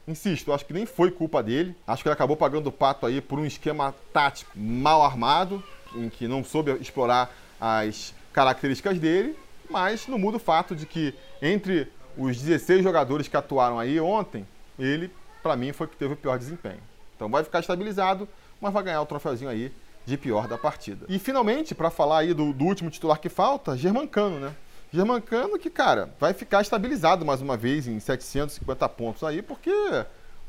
Insisto, 0.08 0.52
acho 0.52 0.66
que 0.66 0.74
nem 0.74 0.88
foi 0.88 1.12
culpa 1.12 1.44
dele. 1.44 1.76
Acho 1.86 2.02
que 2.02 2.10
ele 2.10 2.14
acabou 2.14 2.36
pagando 2.36 2.68
o 2.68 2.72
pato 2.72 3.06
aí 3.06 3.22
por 3.22 3.38
um 3.38 3.46
esquema 3.46 3.94
tático 4.12 4.58
mal 4.58 5.04
armado, 5.04 5.64
em 5.96 6.10
que 6.10 6.28
não 6.28 6.44
soube 6.44 6.72
explorar 6.82 7.32
as 7.60 8.14
características 8.38 9.00
dele, 9.00 9.36
mas 9.68 10.08
não 10.08 10.20
muda 10.20 10.38
o 10.38 10.40
fato 10.40 10.76
de 10.76 10.86
que 10.86 11.12
entre 11.42 11.92
os 12.16 12.40
16 12.40 12.84
jogadores 12.84 13.28
que 13.28 13.36
atuaram 13.36 13.80
aí 13.80 14.00
ontem, 14.00 14.46
ele, 14.78 15.10
para 15.42 15.56
mim, 15.56 15.74
foi 15.74 15.88
que 15.88 15.96
teve 15.96 16.14
o 16.14 16.18
pior 16.18 16.38
desempenho. 16.38 16.78
Então 17.16 17.28
vai 17.28 17.44
ficar 17.44 17.62
estabilizado, 17.62 18.30
mas 18.62 18.72
vai 18.72 18.84
ganhar 18.84 19.02
o 19.02 19.08
troféuzinho 19.08 19.50
aí 19.50 19.74
de 20.06 20.16
pior 20.18 20.48
da 20.48 20.56
partida. 20.56 21.08
E 21.10 21.18
finalmente, 21.18 21.74
para 21.74 21.90
falar 21.90 22.20
aí 22.20 22.34
do, 22.36 22.54
do, 22.54 22.64
último 22.64 22.92
titular 22.92 23.20
que 23.20 23.28
falta, 23.28 23.76
Germancano, 23.76 24.40
né? 24.40 24.54
Germancano 24.94 25.58
que, 25.58 25.72
cara, 25.72 26.14
vai 26.20 26.32
ficar 26.32 26.62
estabilizado 26.62 27.26
mais 27.26 27.42
uma 27.42 27.58
vez 27.58 27.88
em 27.88 28.00
750 28.00 28.88
pontos 28.90 29.24
aí, 29.24 29.42
porque 29.42 29.72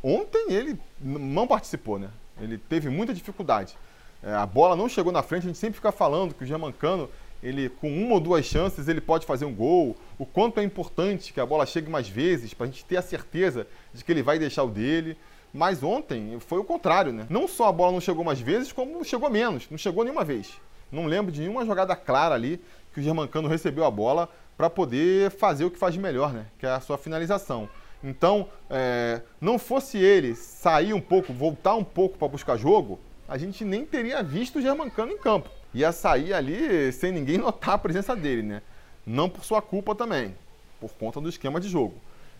ontem 0.03 0.53
ele 0.53 0.79
não 1.01 1.47
participou, 1.47 1.99
né? 1.99 2.11
Ele 2.39 2.59
teve 2.59 2.91
muita 2.91 3.15
dificuldade. 3.15 3.79
É, 4.23 4.35
a 4.35 4.45
bola 4.45 4.77
não 4.77 4.91
chegou 4.91 5.11
na 5.11 5.23
frente, 5.23 5.45
a 5.45 5.47
gente 5.47 5.59
sempre 5.59 5.77
fica 5.77 5.91
falando 5.91 6.35
que 6.35 6.45
o 6.45 6.47
Germancano, 6.47 7.09
ele 7.43 7.69
com 7.69 7.91
uma 7.91 8.15
ou 8.15 8.21
duas 8.21 8.45
chances, 8.45 8.89
ele 8.89 9.01
pode 9.01 9.27
fazer 9.27 9.45
um 9.45 9.55
gol. 9.55 9.97
O 10.19 10.27
quanto 10.27 10.61
é 10.61 10.65
importante 10.65 11.33
que 11.33 11.41
a 11.41 11.47
bola 11.47 11.67
chegue 11.67 11.91
mais 11.91 12.09
vezes, 12.09 12.55
para 12.55 12.67
a 12.67 12.69
gente 12.69 12.85
ter 12.85 12.97
a 12.97 13.03
certeza 13.03 13.67
de 13.93 14.05
que 14.05 14.13
ele 14.13 14.23
vai 14.23 14.39
deixar 14.39 14.65
o 14.65 14.71
dele. 14.71 15.17
Mas 15.53 15.83
ontem 15.83 16.39
foi 16.41 16.59
o 16.59 16.65
contrário, 16.65 17.13
né? 17.13 17.27
Não 17.31 17.49
só 17.49 17.69
a 17.69 17.73
bola 17.73 17.93
não 17.93 18.01
chegou 18.01 18.25
mais 18.25 18.41
vezes, 18.41 18.73
como 18.73 19.05
chegou 19.05 19.31
menos. 19.31 19.69
Não 19.71 19.79
chegou 19.79 20.05
nenhuma 20.05 20.25
vez. 20.25 20.61
Não 20.91 21.07
lembro 21.07 21.33
de 21.33 21.41
nenhuma 21.41 21.65
jogada 21.65 21.95
clara 21.97 22.35
ali 22.35 22.61
que 22.93 23.01
o 23.01 23.03
Germancano 23.03 23.49
recebeu 23.49 23.85
a 23.85 23.91
bola 23.91 24.29
para 24.57 24.69
poder 24.69 25.31
fazer 25.31 25.65
o 25.65 25.71
que 25.71 25.79
faz 25.79 25.95
de 25.95 26.01
melhor, 26.01 26.33
né? 26.33 26.47
Que 26.59 26.67
é 26.67 26.71
a 26.71 26.81
sua 26.81 26.99
finalização. 26.99 27.69
Então, 28.03 28.49
é, 28.71 29.23
não 29.41 29.59
fosse 29.59 29.99
ele 29.99 30.35
sair 30.35 30.93
um 30.93 31.01
pouco, 31.01 31.33
voltar 31.33 31.75
um 31.75 31.85
pouco 31.85 32.17
para 32.19 32.29
buscar 32.29 32.57
jogo, 32.57 32.99
a 33.29 33.37
gente 33.37 33.65
nem 33.65 33.85
teria 33.85 34.23
visto 34.23 34.59
o 34.59 34.63
Germancano 34.63 35.13
em 35.13 35.19
campo. 35.19 35.51
Ia 35.75 35.93
sair 35.93 36.33
ali 36.33 36.93
sem 36.93 37.13
ninguém 37.13 37.39
notar 37.39 37.75
a 37.75 37.79
presença 37.79 38.17
dele, 38.17 38.43
né? 38.43 38.63
Não 39.07 39.29
por 39.29 39.45
sua 39.45 39.63
culpa 39.63 39.95
também, 39.95 40.35
por 40.81 40.93
conta 40.93 41.21
do 41.21 41.29
esquema 41.29 41.61
de 41.61 41.69
jogo. 41.69 41.95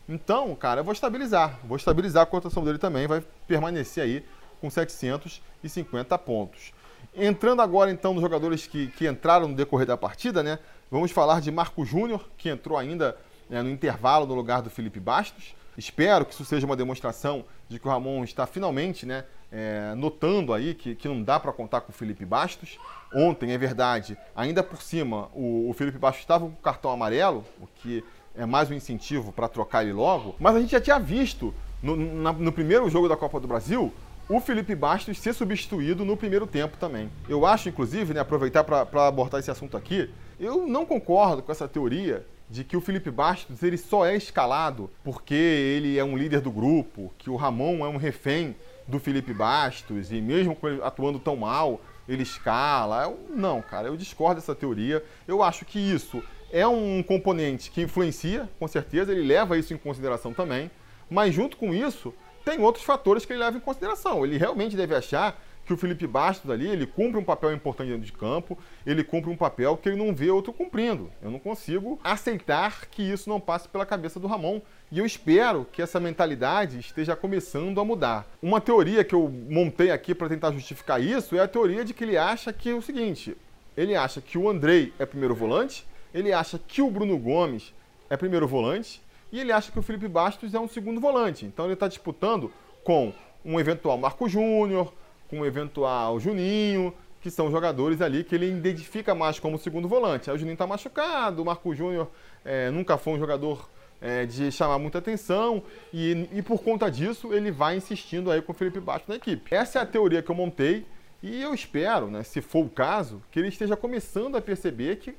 Então, 0.09 0.55
cara, 0.55 0.81
eu 0.81 0.85
vou 0.85 0.93
estabilizar. 0.93 1.59
Vou 1.65 1.77
estabilizar 1.77 2.23
a 2.23 2.27
cotação 2.27 2.65
dele 2.65 2.79
também, 2.79 3.07
vai 3.07 3.23
permanecer 3.47 4.03
aí 4.03 4.25
com 4.61 4.71
750 4.71 6.19
pontos. 6.19 6.73
Entrando 7.15 7.63
agora 7.63 7.91
então 7.91 8.15
nos 8.15 8.23
jogadores 8.23 8.67
que, 8.67 8.89
que 8.89 9.07
entraram 9.07 9.49
no 9.49 9.55
decorrer 9.55 9.87
da 9.87 9.97
partida, 9.97 10.43
né? 10.43 10.59
Vamos 10.91 11.11
falar 11.11 11.41
de 11.41 11.51
Marco 11.51 11.85
Júnior, 11.85 12.29
que 12.39 12.49
entrou 12.49 12.79
ainda 12.79 13.17
né, 13.51 13.63
no 13.63 13.69
intervalo 13.69 14.27
no 14.27 14.35
lugar 14.35 14.63
do 14.63 14.71
Felipe 14.71 14.99
Bastos. 14.99 15.55
Espero 15.77 16.25
que 16.25 16.33
isso 16.33 16.45
seja 16.45 16.67
uma 16.67 16.77
demonstração 16.77 17.45
de 17.69 17.79
que 17.79 17.87
o 17.87 17.91
Ramon 17.91 18.25
está 18.25 18.47
finalmente 18.47 19.05
né, 19.05 19.25
é, 19.51 19.95
notando 19.97 20.53
aí 20.53 20.75
que, 20.75 20.95
que 20.95 21.09
não 21.09 21.23
dá 21.23 21.41
para 21.41 21.53
contar 21.53 21.81
com 21.81 21.91
o 21.91 21.95
Felipe 21.95 22.25
Bastos. 22.25 22.79
Ontem, 23.15 23.53
é 23.53 23.59
verdade, 23.59 24.17
ainda 24.37 24.63
por 24.63 24.83
cima, 24.83 25.29
o, 25.33 25.69
o 25.71 25.73
Felipe 25.73 25.99
Bastos 25.99 26.23
estava 26.23 26.47
com 26.47 26.55
cartão 26.57 26.91
amarelo, 26.91 27.45
o 27.61 27.67
que 27.67 28.05
é 28.37 28.45
mais 28.45 28.71
um 28.71 28.75
incentivo 28.75 29.33
para 29.33 29.49
trocar 29.49 29.83
ele 29.83 29.93
logo. 29.93 30.37
Mas 30.39 30.55
a 30.55 30.61
gente 30.61 30.71
já 30.71 30.81
tinha 30.81 30.99
visto 30.99 31.55
no, 31.83 31.97
na, 31.97 32.33
no 32.33 32.53
primeiro 32.53 32.89
jogo 32.91 33.09
da 33.09 33.17
Copa 33.17 33.41
do 33.41 33.49
Brasil 33.49 33.93
o 34.29 34.41
Felipe 34.41 34.75
Bastos 34.75 35.19
ser 35.19 35.33
substituído 35.33 36.05
no 36.05 36.17
primeiro 36.17 36.47
tempo 36.47 36.77
também. 36.77 37.11
Eu 37.29 37.47
acho, 37.47 37.71
inclusive, 37.71 38.13
né, 38.13 38.21
aproveitar 38.21 38.63
para 38.63 39.07
abordar 39.07 39.41
esse 39.41 39.51
assunto 39.51 39.77
aqui, 39.77 40.11
eu 40.39 40.67
não 40.67 40.85
concordo 40.85 41.43
com 41.43 41.51
essa 41.51 41.67
teoria 41.67 42.27
de 42.51 42.63
que 42.63 42.77
o 42.77 42.81
Felipe 42.81 43.11
Bastos 43.11 43.63
ele 43.63 43.79
só 43.79 44.07
é 44.07 44.17
escalado 44.17 44.91
porque 45.03 45.35
ele 45.35 45.99
é 45.99 46.05
um 46.05 46.17
líder 46.17 46.41
do 46.41 46.51
grupo, 46.51 47.13
que 47.17 47.31
o 47.31 47.37
Ramon 47.37 47.85
é 47.85 47.89
um 47.89 47.97
refém 47.97 48.55
do 48.89 48.99
Felipe 48.99 49.33
Bastos 49.35 50.11
e 50.11 50.21
mesmo 50.21 50.57
atuando 50.83 51.21
tão 51.21 51.37
mal, 51.37 51.81
ele 52.09 52.23
escala. 52.23 53.05
Eu, 53.05 53.19
não, 53.29 53.61
cara, 53.61 53.87
eu 53.87 53.97
discordo 53.97 54.41
dessa 54.41 54.55
teoria. 54.55 55.05
Eu 55.29 55.43
acho 55.43 55.65
que 55.65 55.79
isso 55.79 56.23
é 56.51 56.67
um 56.67 57.03
componente 57.03 57.71
que 57.71 57.83
influencia, 57.83 58.49
com 58.59 58.67
certeza, 58.67 59.13
ele 59.13 59.27
leva 59.27 59.59
isso 59.59 59.75
em 59.75 59.77
consideração 59.77 60.33
também, 60.33 60.71
mas 61.11 61.35
junto 61.35 61.57
com 61.57 61.75
isso, 61.75 62.15
tem 62.45 62.59
outros 62.61 62.85
fatores 62.85 63.27
que 63.27 63.33
ele 63.35 63.41
leva 63.41 63.59
em 63.59 63.61
consideração. 63.61 64.25
Ele 64.25 64.39
realmente 64.39 64.75
deve 64.75 64.95
achar 64.95 65.39
que 65.67 65.73
o 65.75 65.77
Felipe 65.77 66.07
Bastos 66.07 66.51
ali, 66.51 66.67
ele 66.67 66.87
cumpre 66.87 67.21
um 67.21 67.25
papel 67.25 67.53
importante 67.53 67.89
dentro 67.89 68.07
de 68.07 68.13
campo, 68.13 68.59
ele 68.87 69.05
cumpre 69.05 69.31
um 69.31 69.37
papel 69.37 69.77
que 69.77 69.91
ele 69.91 70.03
não 70.03 70.15
vê 70.15 70.31
outro 70.31 70.51
cumprindo. 70.51 71.13
Eu 71.21 71.31
não 71.31 71.39
consigo 71.39 72.01
aceitar 72.03 72.87
que 72.87 73.03
isso 73.03 73.29
não 73.29 73.39
passe 73.39 73.69
pela 73.69 73.85
cabeça 73.85 74.19
do 74.19 74.27
Ramon. 74.27 74.63
E 74.91 74.99
eu 74.99 75.05
espero 75.05 75.67
que 75.71 75.83
essa 75.83 76.01
mentalidade 76.01 76.79
esteja 76.79 77.15
começando 77.15 77.79
a 77.79 77.85
mudar. 77.85 78.27
Uma 78.41 78.59
teoria 78.59 79.05
que 79.05 79.15
eu 79.15 79.29
montei 79.29 79.91
aqui 79.91 80.15
para 80.15 80.31
tentar 80.31 80.51
justificar 80.53 80.99
isso 80.99 81.37
é 81.37 81.41
a 81.41 81.49
teoria 81.49 81.85
de 81.85 81.93
que 81.93 82.05
ele 82.05 82.17
acha 82.17 82.55
que 82.55 82.71
é 82.71 82.75
o 82.75 82.81
seguinte: 82.81 83.37
ele 83.77 83.95
acha 83.95 84.23
que 84.23 84.39
o 84.39 84.49
Andrei 84.49 84.95
é 84.99 85.05
primeiro 85.05 85.35
volante, 85.35 85.87
ele 86.15 86.33
acha 86.33 86.59
que 86.59 86.81
o 86.81 86.91
Bruno 86.91 87.19
Gomes 87.19 87.75
é 88.09 88.17
primeiro 88.17 88.49
volante 88.49 89.03
e 89.31 89.39
ele 89.39 89.53
acha 89.53 89.71
que 89.71 89.79
o 89.79 89.83
Felipe 89.83 90.09
Bastos 90.09 90.55
é 90.55 90.59
um 90.59 90.67
segundo 90.67 91.01
volante. 91.01 91.45
Então 91.45 91.67
ele 91.67 91.75
está 91.75 91.87
disputando 91.87 92.51
com 92.83 93.13
um 93.45 93.61
eventual 93.61 93.99
Marco 93.99 94.27
Júnior, 94.27 94.95
com 95.29 95.41
o 95.41 95.47
eventual 95.47 96.19
Juninho, 96.19 96.95
que 97.21 97.31
são 97.31 97.51
jogadores 97.51 98.01
ali 98.01 98.25
que 98.25 98.35
ele 98.35 98.49
identifica 98.49 99.15
mais 99.15 99.39
como 99.39 99.59
segundo 99.59 99.87
volante. 99.87 100.31
Aí 100.31 100.37
o 100.37 100.39
Juninho 100.39 100.55
está 100.55 100.67
machucado, 100.67 101.43
o 101.43 101.45
Marco 101.45 101.75
Júnior 101.75 102.11
é, 102.43 102.71
nunca 102.71 102.97
foi 102.97 103.13
um 103.13 103.19
jogador 103.19 103.69
é, 104.01 104.27
de 104.27 104.51
chamar 104.53 104.79
muita 104.79 104.99
atenção 104.99 105.63
e, 105.93 106.29
e, 106.33 106.43
por 106.43 106.63
conta 106.63 106.91
disso 106.91 107.33
ele 107.35 107.51
vai 107.51 107.77
insistindo 107.77 108.31
aí 108.31 108.41
com 108.41 108.53
o 108.53 108.55
Felipe 108.55 108.81
Bastos 108.81 109.09
na 109.09 109.17
equipe. 109.17 109.55
Essa 109.55 109.81
é 109.81 109.83
a 109.83 109.87
teoria 109.87 110.23
que 110.23 110.31
eu 110.31 110.35
montei 110.35 110.87
e 111.23 111.43
eu 111.43 111.53
espero, 111.53 112.09
né, 112.09 112.23
se 112.23 112.41
for 112.41 112.65
o 112.65 112.69
caso, 112.69 113.23
que 113.31 113.39
ele 113.39 113.49
esteja 113.49 113.77
começando 113.77 114.37
a 114.37 114.41
perceber 114.41 114.97
que 114.97 115.17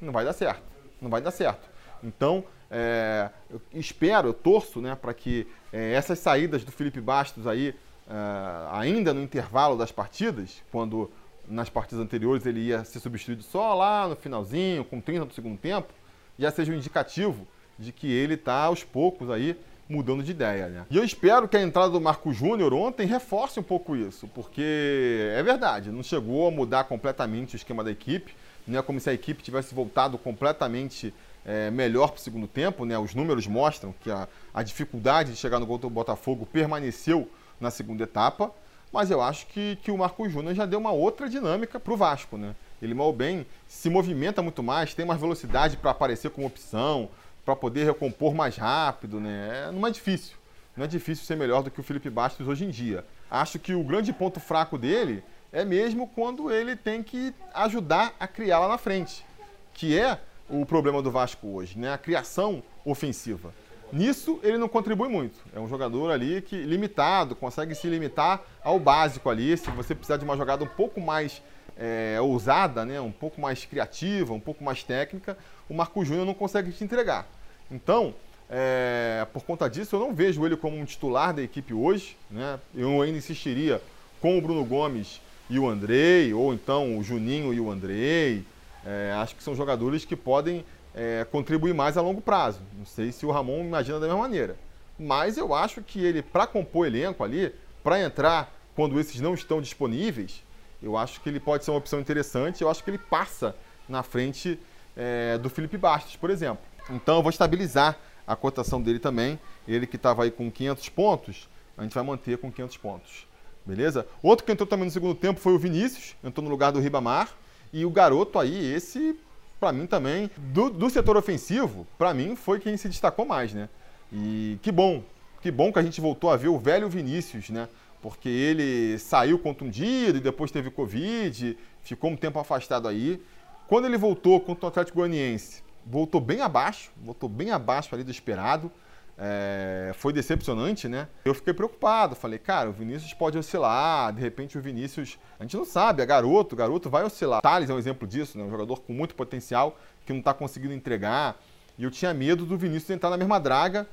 não 0.00 0.12
vai 0.12 0.24
dar 0.24 0.32
certo, 0.32 0.62
não 1.00 1.10
vai 1.10 1.20
dar 1.20 1.30
certo. 1.30 1.68
Então, 2.02 2.44
é, 2.70 3.30
eu 3.50 3.60
espero, 3.72 4.28
eu 4.28 4.34
torço 4.34 4.80
né, 4.80 4.94
para 4.94 5.12
que 5.12 5.46
é, 5.72 5.92
essas 5.92 6.18
saídas 6.18 6.64
do 6.64 6.70
Felipe 6.70 7.00
Bastos 7.00 7.46
aí 7.46 7.74
uh, 8.06 8.68
ainda 8.72 9.12
no 9.12 9.22
intervalo 9.22 9.76
das 9.76 9.90
partidas, 9.90 10.62
quando 10.70 11.10
nas 11.48 11.68
partidas 11.68 12.02
anteriores 12.02 12.46
ele 12.46 12.60
ia 12.60 12.84
ser 12.84 13.00
substituído 13.00 13.42
só 13.42 13.74
lá 13.74 14.08
no 14.08 14.16
finalzinho, 14.16 14.84
com 14.84 15.00
30 15.00 15.26
do 15.26 15.34
segundo 15.34 15.58
tempo, 15.58 15.92
já 16.38 16.50
seja 16.50 16.72
um 16.72 16.76
indicativo 16.76 17.46
de 17.78 17.92
que 17.92 18.10
ele 18.10 18.34
está 18.34 18.64
aos 18.64 18.84
poucos 18.84 19.30
aí 19.30 19.56
mudando 19.88 20.22
de 20.22 20.30
ideia, 20.30 20.68
né? 20.68 20.86
E 20.90 20.96
eu 20.96 21.04
espero 21.04 21.46
que 21.46 21.56
a 21.56 21.62
entrada 21.62 21.90
do 21.90 22.00
Marco 22.00 22.32
Júnior 22.32 22.72
ontem 22.72 23.06
reforce 23.06 23.60
um 23.60 23.62
pouco 23.62 23.94
isso, 23.94 24.28
porque 24.34 25.30
é 25.34 25.42
verdade, 25.42 25.90
não 25.90 26.02
chegou 26.02 26.48
a 26.48 26.50
mudar 26.50 26.84
completamente 26.84 27.54
o 27.54 27.56
esquema 27.56 27.84
da 27.84 27.90
equipe, 27.90 28.34
não 28.66 28.78
é 28.78 28.82
como 28.82 28.98
se 28.98 29.10
a 29.10 29.12
equipe 29.12 29.42
tivesse 29.42 29.74
voltado 29.74 30.16
completamente 30.16 31.12
é, 31.44 31.70
melhor 31.70 32.08
para 32.08 32.18
o 32.18 32.22
segundo 32.22 32.46
tempo, 32.46 32.84
né? 32.84 32.98
Os 32.98 33.14
números 33.14 33.46
mostram 33.46 33.94
que 34.00 34.10
a, 34.10 34.26
a 34.52 34.62
dificuldade 34.62 35.32
de 35.32 35.36
chegar 35.36 35.60
no 35.60 35.66
gol 35.66 35.76
do 35.76 35.90
Botafogo 35.90 36.46
permaneceu 36.46 37.28
na 37.60 37.70
segunda 37.70 38.04
etapa, 38.04 38.50
mas 38.90 39.10
eu 39.10 39.20
acho 39.20 39.46
que, 39.48 39.76
que 39.82 39.90
o 39.90 39.98
Marco 39.98 40.28
Júnior 40.28 40.54
já 40.54 40.64
deu 40.64 40.78
uma 40.78 40.92
outra 40.92 41.28
dinâmica 41.28 41.78
para 41.78 41.92
o 41.92 41.96
Vasco, 41.96 42.38
né? 42.38 42.54
Ele 42.80 42.94
mal 42.94 43.12
bem 43.12 43.46
se 43.66 43.90
movimenta 43.90 44.40
muito 44.42 44.62
mais, 44.62 44.94
tem 44.94 45.04
mais 45.04 45.20
velocidade 45.20 45.76
para 45.76 45.90
aparecer 45.90 46.30
como 46.30 46.46
opção, 46.46 47.08
para 47.44 47.54
poder 47.54 47.84
recompor 47.84 48.34
mais 48.34 48.56
rápido, 48.56 49.20
né? 49.20 49.66
É, 49.68 49.72
não 49.72 49.86
é 49.86 49.90
difícil. 49.90 50.36
Não 50.76 50.84
é 50.84 50.88
difícil 50.88 51.24
ser 51.24 51.36
melhor 51.36 51.62
do 51.62 51.70
que 51.70 51.80
o 51.80 51.82
Felipe 51.82 52.10
Bastos 52.10 52.48
hoje 52.48 52.64
em 52.64 52.70
dia. 52.70 53.04
Acho 53.30 53.58
que 53.58 53.74
o 53.74 53.84
grande 53.84 54.12
ponto 54.12 54.40
fraco 54.40 54.76
dele 54.76 55.22
é 55.52 55.64
mesmo 55.64 56.08
quando 56.08 56.50
ele 56.50 56.74
tem 56.74 57.02
que 57.02 57.32
ajudar 57.54 58.14
a 58.18 58.26
criar 58.26 58.58
lá 58.58 58.68
na 58.68 58.78
frente, 58.78 59.24
que 59.72 59.96
é 59.96 60.18
o 60.48 60.66
problema 60.66 61.00
do 61.00 61.10
Vasco 61.10 61.46
hoje, 61.46 61.78
né? 61.78 61.92
A 61.92 61.98
criação 61.98 62.62
ofensiva. 62.84 63.54
Nisso 63.92 64.40
ele 64.42 64.58
não 64.58 64.68
contribui 64.68 65.08
muito. 65.08 65.38
É 65.54 65.60
um 65.60 65.68
jogador 65.68 66.10
ali 66.10 66.42
que 66.42 66.56
limitado, 66.56 67.36
consegue 67.36 67.74
se 67.74 67.86
limitar 67.86 68.42
ao 68.62 68.80
básico 68.80 69.30
ali. 69.30 69.56
Se 69.56 69.70
você 69.70 69.94
precisar 69.94 70.16
de 70.16 70.24
uma 70.24 70.36
jogada 70.36 70.64
um 70.64 70.68
pouco 70.68 71.00
mais 71.00 71.40
é, 71.76 72.18
ousada, 72.20 72.84
né, 72.84 73.00
um 73.00 73.12
pouco 73.12 73.40
mais 73.40 73.64
criativa, 73.64 74.32
um 74.32 74.40
pouco 74.40 74.64
mais 74.64 74.82
técnica, 74.82 75.38
o 75.68 75.74
Marco 75.74 76.04
Júnior 76.04 76.26
não 76.26 76.34
consegue 76.34 76.72
te 76.72 76.82
entregar. 76.82 77.26
Então, 77.70 78.14
é, 78.48 79.26
por 79.32 79.42
conta 79.42 79.68
disso, 79.68 79.96
eu 79.96 80.00
não 80.00 80.14
vejo 80.14 80.44
ele 80.44 80.56
como 80.56 80.76
um 80.76 80.84
titular 80.84 81.34
da 81.34 81.42
equipe 81.42 81.72
hoje. 81.74 82.16
Né? 82.30 82.58
Eu 82.74 83.02
ainda 83.02 83.18
insistiria 83.18 83.80
com 84.20 84.38
o 84.38 84.40
Bruno 84.40 84.64
Gomes 84.64 85.20
e 85.48 85.58
o 85.58 85.68
Andrei, 85.68 86.32
ou 86.32 86.54
então 86.54 86.96
o 86.98 87.02
Juninho 87.02 87.52
e 87.52 87.60
o 87.60 87.70
Andrei. 87.70 88.44
É, 88.84 89.12
acho 89.16 89.34
que 89.34 89.42
são 89.42 89.54
jogadores 89.54 90.04
que 90.04 90.16
podem 90.16 90.64
é, 90.94 91.26
contribuir 91.30 91.74
mais 91.74 91.96
a 91.96 92.02
longo 92.02 92.20
prazo. 92.20 92.60
Não 92.78 92.86
sei 92.86 93.12
se 93.12 93.26
o 93.26 93.30
Ramon 93.30 93.60
imagina 93.64 93.98
da 93.98 94.06
mesma 94.06 94.22
maneira. 94.22 94.56
Mas 94.98 95.36
eu 95.36 95.52
acho 95.52 95.82
que 95.82 96.04
ele, 96.04 96.22
para 96.22 96.46
compor 96.46 96.86
elenco 96.86 97.24
ali, 97.24 97.52
para 97.82 98.00
entrar 98.00 98.54
quando 98.76 98.98
esses 99.00 99.20
não 99.20 99.34
estão 99.34 99.60
disponíveis, 99.60 100.42
eu 100.82 100.96
acho 100.96 101.20
que 101.20 101.28
ele 101.28 101.40
pode 101.40 101.64
ser 101.64 101.70
uma 101.70 101.78
opção 101.78 102.00
interessante. 102.00 102.62
Eu 102.62 102.70
acho 102.70 102.84
que 102.84 102.90
ele 102.90 102.98
passa 102.98 103.56
na 103.88 104.02
frente 104.02 104.58
é, 104.96 105.38
do 105.38 105.50
Felipe 105.50 105.76
Bastos, 105.76 106.16
por 106.16 106.30
exemplo. 106.30 106.62
Então 106.90 107.16
eu 107.16 107.22
vou 107.22 107.30
estabilizar 107.30 107.98
a 108.26 108.36
cotação 108.36 108.80
dele 108.80 108.98
também. 108.98 109.38
Ele 109.66 109.86
que 109.86 109.96
estava 109.96 110.24
aí 110.24 110.30
com 110.30 110.50
500 110.50 110.88
pontos, 110.90 111.48
a 111.76 111.82
gente 111.82 111.94
vai 111.94 112.04
manter 112.04 112.38
com 112.38 112.50
500 112.50 112.76
pontos. 112.76 113.26
Beleza? 113.64 114.06
Outro 114.22 114.44
que 114.44 114.52
entrou 114.52 114.66
também 114.66 114.84
no 114.84 114.90
segundo 114.90 115.14
tempo 115.14 115.40
foi 115.40 115.54
o 115.54 115.58
Vinícius, 115.58 116.14
entrou 116.22 116.44
no 116.44 116.50
lugar 116.50 116.72
do 116.72 116.80
Ribamar. 116.80 117.30
E 117.72 117.84
o 117.84 117.90
garoto 117.90 118.38
aí, 118.38 118.72
esse, 118.72 119.18
para 119.58 119.72
mim 119.72 119.86
também, 119.86 120.30
do, 120.36 120.70
do 120.70 120.88
setor 120.90 121.16
ofensivo, 121.16 121.86
para 121.98 122.14
mim 122.14 122.36
foi 122.36 122.60
quem 122.60 122.76
se 122.76 122.88
destacou 122.88 123.24
mais, 123.24 123.52
né? 123.52 123.68
E 124.12 124.58
que 124.62 124.70
bom, 124.70 125.02
que 125.40 125.50
bom 125.50 125.72
que 125.72 125.78
a 125.78 125.82
gente 125.82 126.00
voltou 126.00 126.30
a 126.30 126.36
ver 126.36 126.48
o 126.48 126.58
velho 126.58 126.88
Vinícius, 126.88 127.50
né? 127.50 127.68
porque 128.04 128.28
ele 128.28 128.98
saiu 128.98 129.38
contundido 129.38 130.18
e 130.18 130.20
depois 130.20 130.50
teve 130.50 130.70
Covid, 130.70 131.56
ficou 131.82 132.10
um 132.10 132.16
tempo 132.16 132.38
afastado 132.38 132.86
aí. 132.86 133.18
Quando 133.66 133.86
ele 133.86 133.96
voltou 133.96 134.38
contra 134.38 134.66
o 134.66 134.68
Atlético 134.68 134.98
Goianiense, 134.98 135.62
voltou 135.86 136.20
bem 136.20 136.40
abaixo, 136.40 136.90
voltou 136.96 137.28
bem 137.28 137.50
abaixo 137.50 137.94
ali 137.94 138.04
do 138.04 138.10
esperado. 138.10 138.70
É, 139.16 139.92
foi 139.94 140.12
decepcionante, 140.12 140.88
né? 140.88 141.08
Eu 141.24 141.34
fiquei 141.34 141.54
preocupado, 141.54 142.16
falei, 142.16 142.38
cara, 142.38 142.68
o 142.68 142.72
Vinícius 142.72 143.14
pode 143.14 143.38
oscilar, 143.38 144.12
de 144.12 144.20
repente 144.20 144.58
o 144.58 144.60
Vinícius, 144.60 145.18
a 145.38 145.44
gente 145.44 145.56
não 145.56 145.64
sabe, 145.64 146.02
é 146.02 146.06
garoto, 146.06 146.56
garoto 146.56 146.90
vai 146.90 147.04
oscilar. 147.04 147.40
Thales 147.40 147.70
é 147.70 147.74
um 147.74 147.78
exemplo 147.78 148.08
disso, 148.08 148.36
né? 148.36 148.42
Um 148.42 148.50
jogador 148.50 148.80
com 148.80 148.92
muito 148.92 149.14
potencial 149.14 149.78
que 150.04 150.12
não 150.12 150.18
está 150.18 150.34
conseguindo 150.34 150.74
entregar. 150.74 151.36
E 151.78 151.84
eu 151.84 151.90
tinha 151.90 152.12
medo 152.12 152.44
do 152.44 152.58
Vinícius 152.58 152.90
entrar 152.90 153.10
na 153.10 153.16
mesma 153.16 153.38
draga. 153.38 153.86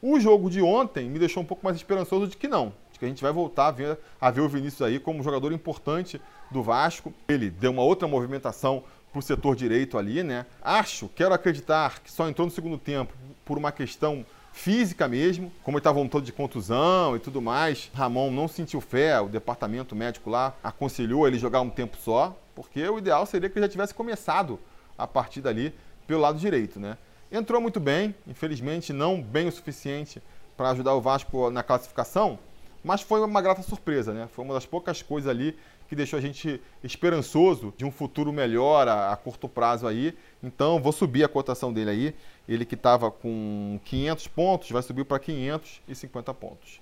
O 0.00 0.18
jogo 0.18 0.48
de 0.48 0.62
ontem 0.62 1.08
me 1.08 1.18
deixou 1.18 1.42
um 1.42 1.46
pouco 1.46 1.64
mais 1.64 1.76
esperançoso 1.76 2.26
de 2.26 2.36
que 2.36 2.48
não 2.48 2.72
que 3.02 3.06
a 3.06 3.08
gente 3.08 3.22
vai 3.22 3.32
voltar 3.32 3.66
a 3.66 3.70
ver, 3.72 3.98
a 4.20 4.30
ver 4.30 4.42
o 4.42 4.48
Vinícius 4.48 4.80
aí 4.80 5.00
como 5.00 5.18
um 5.18 5.24
jogador 5.24 5.52
importante 5.52 6.20
do 6.52 6.62
Vasco. 6.62 7.12
Ele 7.28 7.50
deu 7.50 7.72
uma 7.72 7.82
outra 7.82 8.06
movimentação 8.06 8.84
para 9.12 9.18
o 9.18 9.22
setor 9.22 9.54
direito 9.54 9.98
ali, 9.98 10.22
né? 10.22 10.46
Acho, 10.62 11.08
quero 11.08 11.34
acreditar 11.34 12.00
que 12.00 12.10
só 12.10 12.28
entrou 12.28 12.46
no 12.46 12.52
segundo 12.52 12.78
tempo 12.78 13.12
por 13.44 13.58
uma 13.58 13.70
questão 13.70 14.24
física 14.52 15.06
mesmo, 15.06 15.52
como 15.62 15.76
ele 15.76 15.80
estava 15.80 15.98
um 15.98 16.08
todo 16.08 16.24
de 16.24 16.32
contusão 16.32 17.14
e 17.14 17.18
tudo 17.18 17.40
mais. 17.40 17.90
Ramon 17.94 18.30
não 18.30 18.48
sentiu 18.48 18.80
fé, 18.80 19.20
o 19.20 19.28
departamento 19.28 19.94
médico 19.94 20.30
lá 20.30 20.54
aconselhou 20.64 21.26
ele 21.28 21.38
jogar 21.38 21.60
um 21.60 21.70
tempo 21.70 21.96
só, 21.98 22.36
porque 22.54 22.86
o 22.88 22.98
ideal 22.98 23.26
seria 23.26 23.48
que 23.48 23.58
ele 23.58 23.66
já 23.66 23.70
tivesse 23.70 23.94
começado 23.94 24.58
a 24.96 25.06
partida 25.06 25.50
ali 25.50 25.74
pelo 26.06 26.20
lado 26.20 26.38
direito, 26.38 26.80
né? 26.80 26.96
Entrou 27.30 27.60
muito 27.60 27.80
bem, 27.80 28.14
infelizmente 28.26 28.92
não 28.92 29.20
bem 29.20 29.48
o 29.48 29.52
suficiente 29.52 30.22
para 30.56 30.70
ajudar 30.70 30.94
o 30.94 31.00
Vasco 31.00 31.50
na 31.50 31.62
classificação, 31.62 32.38
mas 32.84 33.00
foi 33.00 33.20
uma 33.20 33.40
grata 33.40 33.62
surpresa, 33.62 34.12
né? 34.12 34.28
Foi 34.32 34.44
uma 34.44 34.54
das 34.54 34.66
poucas 34.66 35.02
coisas 35.02 35.30
ali 35.30 35.56
que 35.92 35.96
deixou 35.96 36.18
a 36.18 36.22
gente 36.22 36.58
esperançoso 36.82 37.74
de 37.76 37.84
um 37.84 37.90
futuro 37.90 38.32
melhor 38.32 38.88
a, 38.88 39.12
a 39.12 39.16
curto 39.16 39.46
prazo 39.46 39.86
aí. 39.86 40.16
Então, 40.42 40.80
vou 40.80 40.90
subir 40.90 41.22
a 41.22 41.28
cotação 41.28 41.70
dele 41.70 41.90
aí. 41.90 42.14
Ele 42.48 42.64
que 42.64 42.76
estava 42.76 43.10
com 43.10 43.78
500 43.84 44.26
pontos, 44.28 44.70
vai 44.70 44.80
subir 44.80 45.04
para 45.04 45.18
550 45.18 46.32
pontos. 46.32 46.80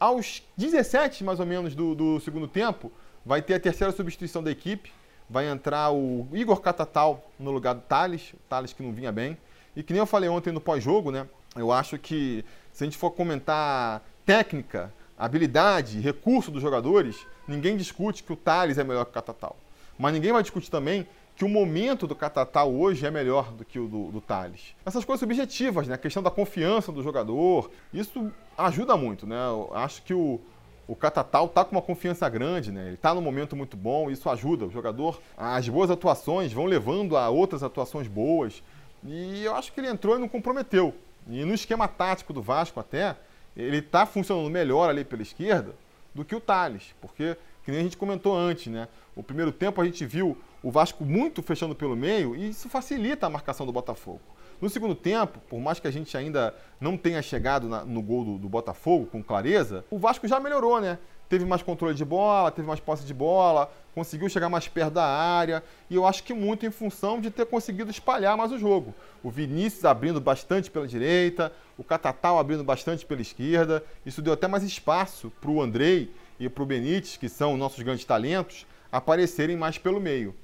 Aos 0.00 0.42
17, 0.56 1.24
mais 1.24 1.40
ou 1.40 1.44
menos, 1.44 1.74
do, 1.74 1.94
do 1.94 2.20
segundo 2.20 2.48
tempo, 2.48 2.90
vai 3.22 3.42
ter 3.42 3.52
a 3.52 3.60
terceira 3.60 3.92
substituição 3.92 4.42
da 4.42 4.50
equipe. 4.50 4.90
Vai 5.28 5.46
entrar 5.46 5.90
o 5.90 6.26
Igor 6.32 6.62
Catatal 6.62 7.30
no 7.38 7.50
lugar 7.50 7.74
do 7.74 7.82
Thales, 7.82 8.34
Thales 8.48 8.72
que 8.72 8.82
não 8.82 8.94
vinha 8.94 9.12
bem. 9.12 9.36
E 9.76 9.82
que 9.82 9.92
nem 9.92 10.00
eu 10.00 10.06
falei 10.06 10.30
ontem 10.30 10.54
no 10.54 10.60
pós-jogo, 10.60 11.10
né? 11.10 11.28
Eu 11.54 11.70
acho 11.70 11.98
que 11.98 12.42
se 12.72 12.82
a 12.82 12.86
gente 12.86 12.96
for 12.96 13.10
comentar 13.10 14.02
técnica, 14.24 14.90
habilidade, 15.18 16.00
recurso 16.00 16.50
dos 16.50 16.62
jogadores, 16.62 17.26
ninguém 17.46 17.76
discute 17.76 18.22
que 18.22 18.32
o 18.32 18.36
Thales 18.36 18.78
é 18.78 18.84
melhor 18.84 19.04
que 19.04 19.10
o 19.10 19.14
Catatal. 19.14 19.56
Mas 19.98 20.12
ninguém 20.12 20.32
vai 20.32 20.42
discutir 20.42 20.70
também 20.70 21.06
que 21.34 21.44
o 21.44 21.48
momento 21.48 22.06
do 22.06 22.14
Catatal 22.14 22.72
hoje 22.72 23.06
é 23.06 23.10
melhor 23.10 23.52
do 23.52 23.64
que 23.64 23.78
o 23.78 23.86
do, 23.86 24.10
do 24.10 24.20
Thales. 24.20 24.74
Essas 24.84 25.04
coisas 25.04 25.20
subjetivas, 25.20 25.86
né? 25.86 25.94
A 25.94 25.98
questão 25.98 26.22
da 26.22 26.30
confiança 26.30 26.90
do 26.90 27.02
jogador, 27.02 27.70
isso 27.92 28.32
ajuda 28.56 28.96
muito, 28.96 29.26
né? 29.26 29.36
Eu 29.46 29.70
acho 29.72 30.02
que 30.02 30.12
o, 30.12 30.40
o 30.86 30.96
Catatal 30.96 31.46
está 31.46 31.64
com 31.64 31.72
uma 31.72 31.82
confiança 31.82 32.28
grande, 32.28 32.72
né? 32.72 32.86
Ele 32.86 32.94
está 32.94 33.14
num 33.14 33.20
momento 33.20 33.54
muito 33.54 33.76
bom, 33.76 34.10
isso 34.10 34.28
ajuda 34.28 34.66
o 34.66 34.70
jogador. 34.70 35.20
As 35.36 35.68
boas 35.68 35.90
atuações 35.90 36.52
vão 36.52 36.64
levando 36.64 37.16
a 37.16 37.28
outras 37.28 37.62
atuações 37.62 38.08
boas. 38.08 38.62
E 39.04 39.44
eu 39.44 39.54
acho 39.54 39.72
que 39.72 39.80
ele 39.80 39.88
entrou 39.88 40.16
e 40.16 40.18
não 40.18 40.28
comprometeu. 40.28 40.92
E 41.28 41.44
no 41.44 41.54
esquema 41.54 41.86
tático 41.86 42.32
do 42.32 42.42
Vasco 42.42 42.80
até, 42.80 43.14
ele 43.58 43.78
está 43.78 44.06
funcionando 44.06 44.48
melhor 44.48 44.88
ali 44.88 45.04
pela 45.04 45.22
esquerda 45.22 45.74
do 46.14 46.24
que 46.24 46.34
o 46.34 46.40
Thales, 46.40 46.94
porque 47.00 47.36
que 47.64 47.70
nem 47.70 47.80
a 47.80 47.82
gente 47.82 47.98
comentou 47.98 48.34
antes, 48.34 48.68
né? 48.72 48.88
O 49.14 49.22
primeiro 49.22 49.52
tempo 49.52 49.80
a 49.80 49.84
gente 49.84 50.06
viu 50.06 50.38
o 50.62 50.70
Vasco 50.70 51.04
muito 51.04 51.42
fechando 51.42 51.74
pelo 51.74 51.94
meio 51.94 52.34
e 52.34 52.48
isso 52.48 52.68
facilita 52.68 53.26
a 53.26 53.30
marcação 53.30 53.66
do 53.66 53.72
Botafogo. 53.72 54.22
No 54.60 54.70
segundo 54.70 54.94
tempo, 54.94 55.38
por 55.48 55.60
mais 55.60 55.78
que 55.78 55.86
a 55.86 55.90
gente 55.90 56.16
ainda 56.16 56.54
não 56.80 56.96
tenha 56.96 57.20
chegado 57.20 57.68
na, 57.68 57.84
no 57.84 58.00
gol 58.00 58.24
do, 58.24 58.38
do, 58.38 58.48
Botafogo 58.48 59.06
com 59.06 59.22
clareza, 59.22 59.84
o 59.90 59.98
Vasco 59.98 60.26
já 60.26 60.40
melhorou, 60.40 60.80
né? 60.80 60.98
Teve 61.28 61.44
mais 61.44 61.62
controle 61.62 61.94
de 61.94 62.04
bola, 62.04 62.50
teve 62.50 62.66
mais 62.66 62.80
posse 62.80 63.04
de 63.04 63.12
bola, 63.12 63.70
conseguiu 63.94 64.28
chegar 64.28 64.48
mais 64.48 64.66
perto 64.66 64.94
da 64.94 65.04
área 65.04 65.62
e 65.90 65.94
eu 65.94 66.06
acho 66.06 66.22
que 66.22 66.32
muito 66.32 66.64
em 66.64 66.70
função 66.70 67.20
de 67.20 67.30
ter 67.30 67.44
conseguido 67.44 67.90
espalhar 67.90 68.36
mais 68.36 68.50
o 68.50 68.58
jogo. 68.58 68.94
O 69.22 69.30
Vinícius 69.30 69.84
abrindo 69.84 70.20
bastante 70.20 70.70
pela 70.70 70.86
direita, 70.86 71.52
o 71.76 71.84
Catatal 71.84 72.38
abrindo 72.38 72.64
bastante 72.64 73.04
pela 73.04 73.20
esquerda, 73.20 73.84
isso 74.06 74.22
deu 74.22 74.32
até 74.32 74.48
mais 74.48 74.62
espaço 74.62 75.30
para 75.40 75.50
o 75.50 75.60
Andrei 75.60 76.10
e 76.40 76.48
para 76.48 76.62
o 76.62 76.66
Benítez, 76.66 77.16
que 77.16 77.28
são 77.28 77.56
nossos 77.56 77.82
grandes 77.82 78.04
talentos, 78.04 78.66
aparecerem 78.90 79.56
mais 79.56 79.76
pelo 79.76 80.00
meio. 80.00 80.34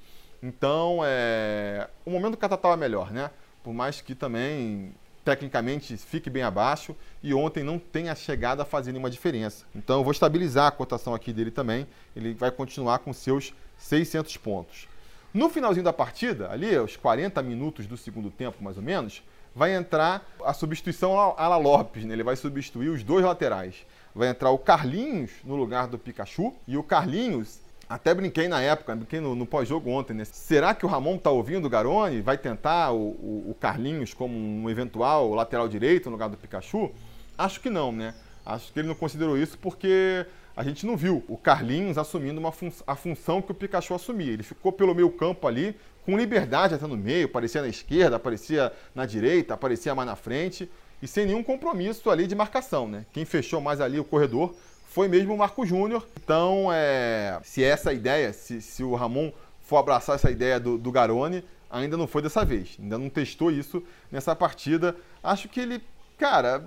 Então, 0.43 0.99
é... 1.03 1.87
o 2.05 2.11
momento 2.11 2.31
do 2.31 2.37
Catatal 2.37 2.73
é 2.73 2.77
melhor, 2.77 3.11
né? 3.11 3.31
Por 3.63 3.73
mais 3.73 4.01
que 4.01 4.13
também 4.13 4.93
tecnicamente 5.25 5.97
fique 5.97 6.29
bem 6.29 6.43
abaixo 6.43 6.95
e 7.23 7.33
ontem 7.33 7.63
não 7.63 7.79
tenha 7.79 8.13
chegado 8.13 8.61
a 8.61 8.65
fazer 8.65 8.91
nenhuma 8.91 9.09
diferença. 9.09 9.65
Então 9.75 9.97
eu 9.97 10.03
vou 10.03 10.11
estabilizar 10.11 10.67
a 10.67 10.71
cotação 10.71 11.15
aqui 11.15 11.33
dele 11.33 11.49
também. 11.49 11.87
Ele 12.15 12.35
vai 12.35 12.51
continuar 12.51 12.99
com 12.99 13.11
seus 13.11 13.51
600 13.79 14.37
pontos. 14.37 14.87
No 15.33 15.49
finalzinho 15.49 15.83
da 15.83 15.91
partida, 15.91 16.49
ali, 16.49 16.73
aos 16.75 16.95
40 16.95 17.41
minutos 17.41 17.87
do 17.87 17.97
segundo 17.97 18.29
tempo, 18.29 18.63
mais 18.63 18.77
ou 18.77 18.83
menos, 18.83 19.21
vai 19.53 19.75
entrar 19.75 20.25
a 20.45 20.53
substituição 20.53 21.19
Ala 21.19 21.57
Lopes, 21.57 22.05
né? 22.05 22.13
Ele 22.13 22.23
vai 22.23 22.35
substituir 22.35 22.89
os 22.89 23.03
dois 23.03 23.25
laterais. 23.25 23.85
Vai 24.13 24.29
entrar 24.29 24.51
o 24.51 24.57
Carlinhos 24.57 25.31
no 25.43 25.55
lugar 25.55 25.87
do 25.87 25.97
Pikachu 25.97 26.53
e 26.67 26.77
o 26.77 26.83
Carlinhos 26.83 27.59
até 27.87 28.13
brinquei 28.13 28.47
na 28.47 28.61
época, 28.61 28.95
brinquei 28.95 29.19
no, 29.19 29.35
no 29.35 29.45
pós-jogo 29.45 29.89
ontem, 29.91 30.13
né? 30.13 30.25
Será 30.25 30.73
que 30.73 30.85
o 30.85 30.89
Ramon 30.89 31.17
tá 31.17 31.29
ouvindo 31.29 31.65
o 31.65 31.69
Garoni? 31.69 32.19
Vai 32.19 32.37
tentar 32.37 32.91
o, 32.91 32.97
o, 32.97 33.45
o, 33.51 33.55
Carlinhos 33.59 34.13
como 34.13 34.35
um 34.35 34.69
eventual 34.69 35.33
lateral 35.35 35.67
direito 35.67 36.05
no 36.05 36.13
lugar 36.13 36.29
do 36.29 36.37
Pikachu? 36.37 36.91
Acho 37.37 37.61
que 37.61 37.69
não, 37.69 37.91
né? 37.91 38.15
Acho 38.43 38.73
que 38.73 38.79
ele 38.79 38.87
não 38.87 38.95
considerou 38.95 39.37
isso 39.37 39.57
porque 39.59 40.25
a 40.55 40.63
gente 40.63 40.85
não 40.85 40.97
viu 40.97 41.23
o 41.27 41.37
Carlinhos 41.37 41.97
assumindo 41.97 42.39
uma 42.39 42.51
fun 42.51 42.71
a 42.87 42.95
função 42.95 43.41
que 43.41 43.51
o 43.51 43.55
Pikachu 43.55 43.93
assumia. 43.93 44.33
Ele 44.33 44.43
ficou 44.43 44.71
pelo 44.71 44.95
meio 44.95 45.11
campo 45.11 45.47
ali, 45.47 45.75
com 46.05 46.17
liberdade 46.17 46.73
até 46.73 46.87
no 46.87 46.97
meio, 46.97 47.25
aparecia 47.27 47.61
na 47.61 47.67
esquerda, 47.67 48.15
aparecia 48.15 48.71
na 48.95 49.05
direita, 49.05 49.53
aparecia 49.53 49.93
mais 49.93 50.07
na 50.07 50.15
frente, 50.15 50.69
e 51.01 51.07
sem 51.07 51.25
nenhum 51.25 51.43
compromisso 51.43 52.09
ali 52.09 52.25
de 52.25 52.33
marcação, 52.33 52.87
né? 52.87 53.05
Quem 53.11 53.25
fechou 53.25 53.61
mais 53.61 53.79
ali 53.79 53.99
o 53.99 54.03
corredor 54.03 54.55
foi 54.95 55.09
mesmo 55.09 55.33
o 55.33 55.37
Marco 55.37 55.65
Júnior. 55.65 56.07
Então, 56.15 56.69
é, 56.71 57.37
se 57.43 57.61
essa 57.61 57.91
ideia, 57.91 58.31
se, 58.31 58.61
se 58.61 58.81
o 58.81 58.95
Ramon 58.95 59.29
for 59.61 59.75
abraçar 59.75 60.15
essa 60.15 60.31
ideia 60.31 60.57
do, 60.57 60.77
do 60.77 60.89
Garone, 60.89 61.43
ainda 61.69 61.97
não 61.97 62.07
foi 62.07 62.21
dessa 62.21 62.45
vez. 62.45 62.77
Ainda 62.81 62.97
não 62.97 63.09
testou 63.09 63.51
isso 63.51 63.83
nessa 64.09 64.33
partida. 64.33 64.95
Acho 65.21 65.49
que 65.49 65.59
ele, 65.59 65.83
cara, 66.17 66.63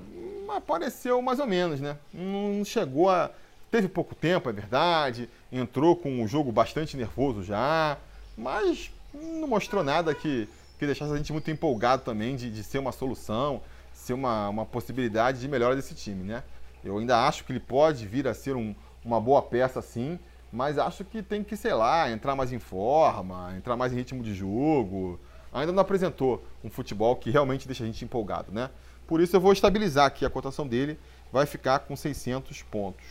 apareceu 0.54 1.22
mais 1.22 1.38
ou 1.38 1.46
menos, 1.46 1.80
né? 1.80 1.96
Não 2.12 2.62
chegou 2.66 3.08
a. 3.08 3.30
Teve 3.70 3.88
pouco 3.88 4.14
tempo, 4.14 4.50
é 4.50 4.52
verdade. 4.52 5.26
Entrou 5.50 5.96
com 5.96 6.20
um 6.20 6.28
jogo 6.28 6.52
bastante 6.52 6.98
nervoso 6.98 7.42
já. 7.42 7.96
Mas 8.36 8.90
não 9.14 9.48
mostrou 9.48 9.82
nada 9.82 10.14
que, 10.14 10.46
que 10.78 10.84
deixasse 10.84 11.10
a 11.10 11.16
gente 11.16 11.32
muito 11.32 11.50
empolgado 11.50 12.02
também 12.02 12.36
de, 12.36 12.50
de 12.50 12.62
ser 12.62 12.78
uma 12.78 12.92
solução, 12.92 13.62
ser 13.94 14.12
uma, 14.12 14.50
uma 14.50 14.66
possibilidade 14.66 15.40
de 15.40 15.48
melhora 15.48 15.74
desse 15.74 15.94
time, 15.94 16.24
né? 16.24 16.42
Eu 16.84 16.98
ainda 16.98 17.26
acho 17.26 17.44
que 17.44 17.52
ele 17.52 17.60
pode 17.60 18.06
vir 18.06 18.26
a 18.26 18.34
ser 18.34 18.56
um, 18.56 18.74
uma 19.04 19.20
boa 19.20 19.42
peça, 19.42 19.82
sim, 19.82 20.18
mas 20.52 20.78
acho 20.78 21.04
que 21.04 21.22
tem 21.22 21.42
que, 21.44 21.56
sei 21.56 21.74
lá, 21.74 22.10
entrar 22.10 22.34
mais 22.34 22.52
em 22.52 22.58
forma, 22.58 23.54
entrar 23.56 23.76
mais 23.76 23.92
em 23.92 23.96
ritmo 23.96 24.22
de 24.22 24.34
jogo. 24.34 25.18
Ainda 25.52 25.72
não 25.72 25.80
apresentou 25.80 26.44
um 26.62 26.70
futebol 26.70 27.16
que 27.16 27.30
realmente 27.30 27.66
deixa 27.66 27.84
a 27.84 27.86
gente 27.86 28.04
empolgado, 28.04 28.52
né? 28.52 28.70
Por 29.06 29.20
isso 29.20 29.34
eu 29.34 29.40
vou 29.40 29.52
estabilizar 29.52 30.06
aqui 30.06 30.24
a 30.24 30.30
cotação 30.30 30.66
dele, 30.66 30.98
vai 31.32 31.46
ficar 31.46 31.80
com 31.80 31.96
600 31.96 32.62
pontos. 32.62 33.04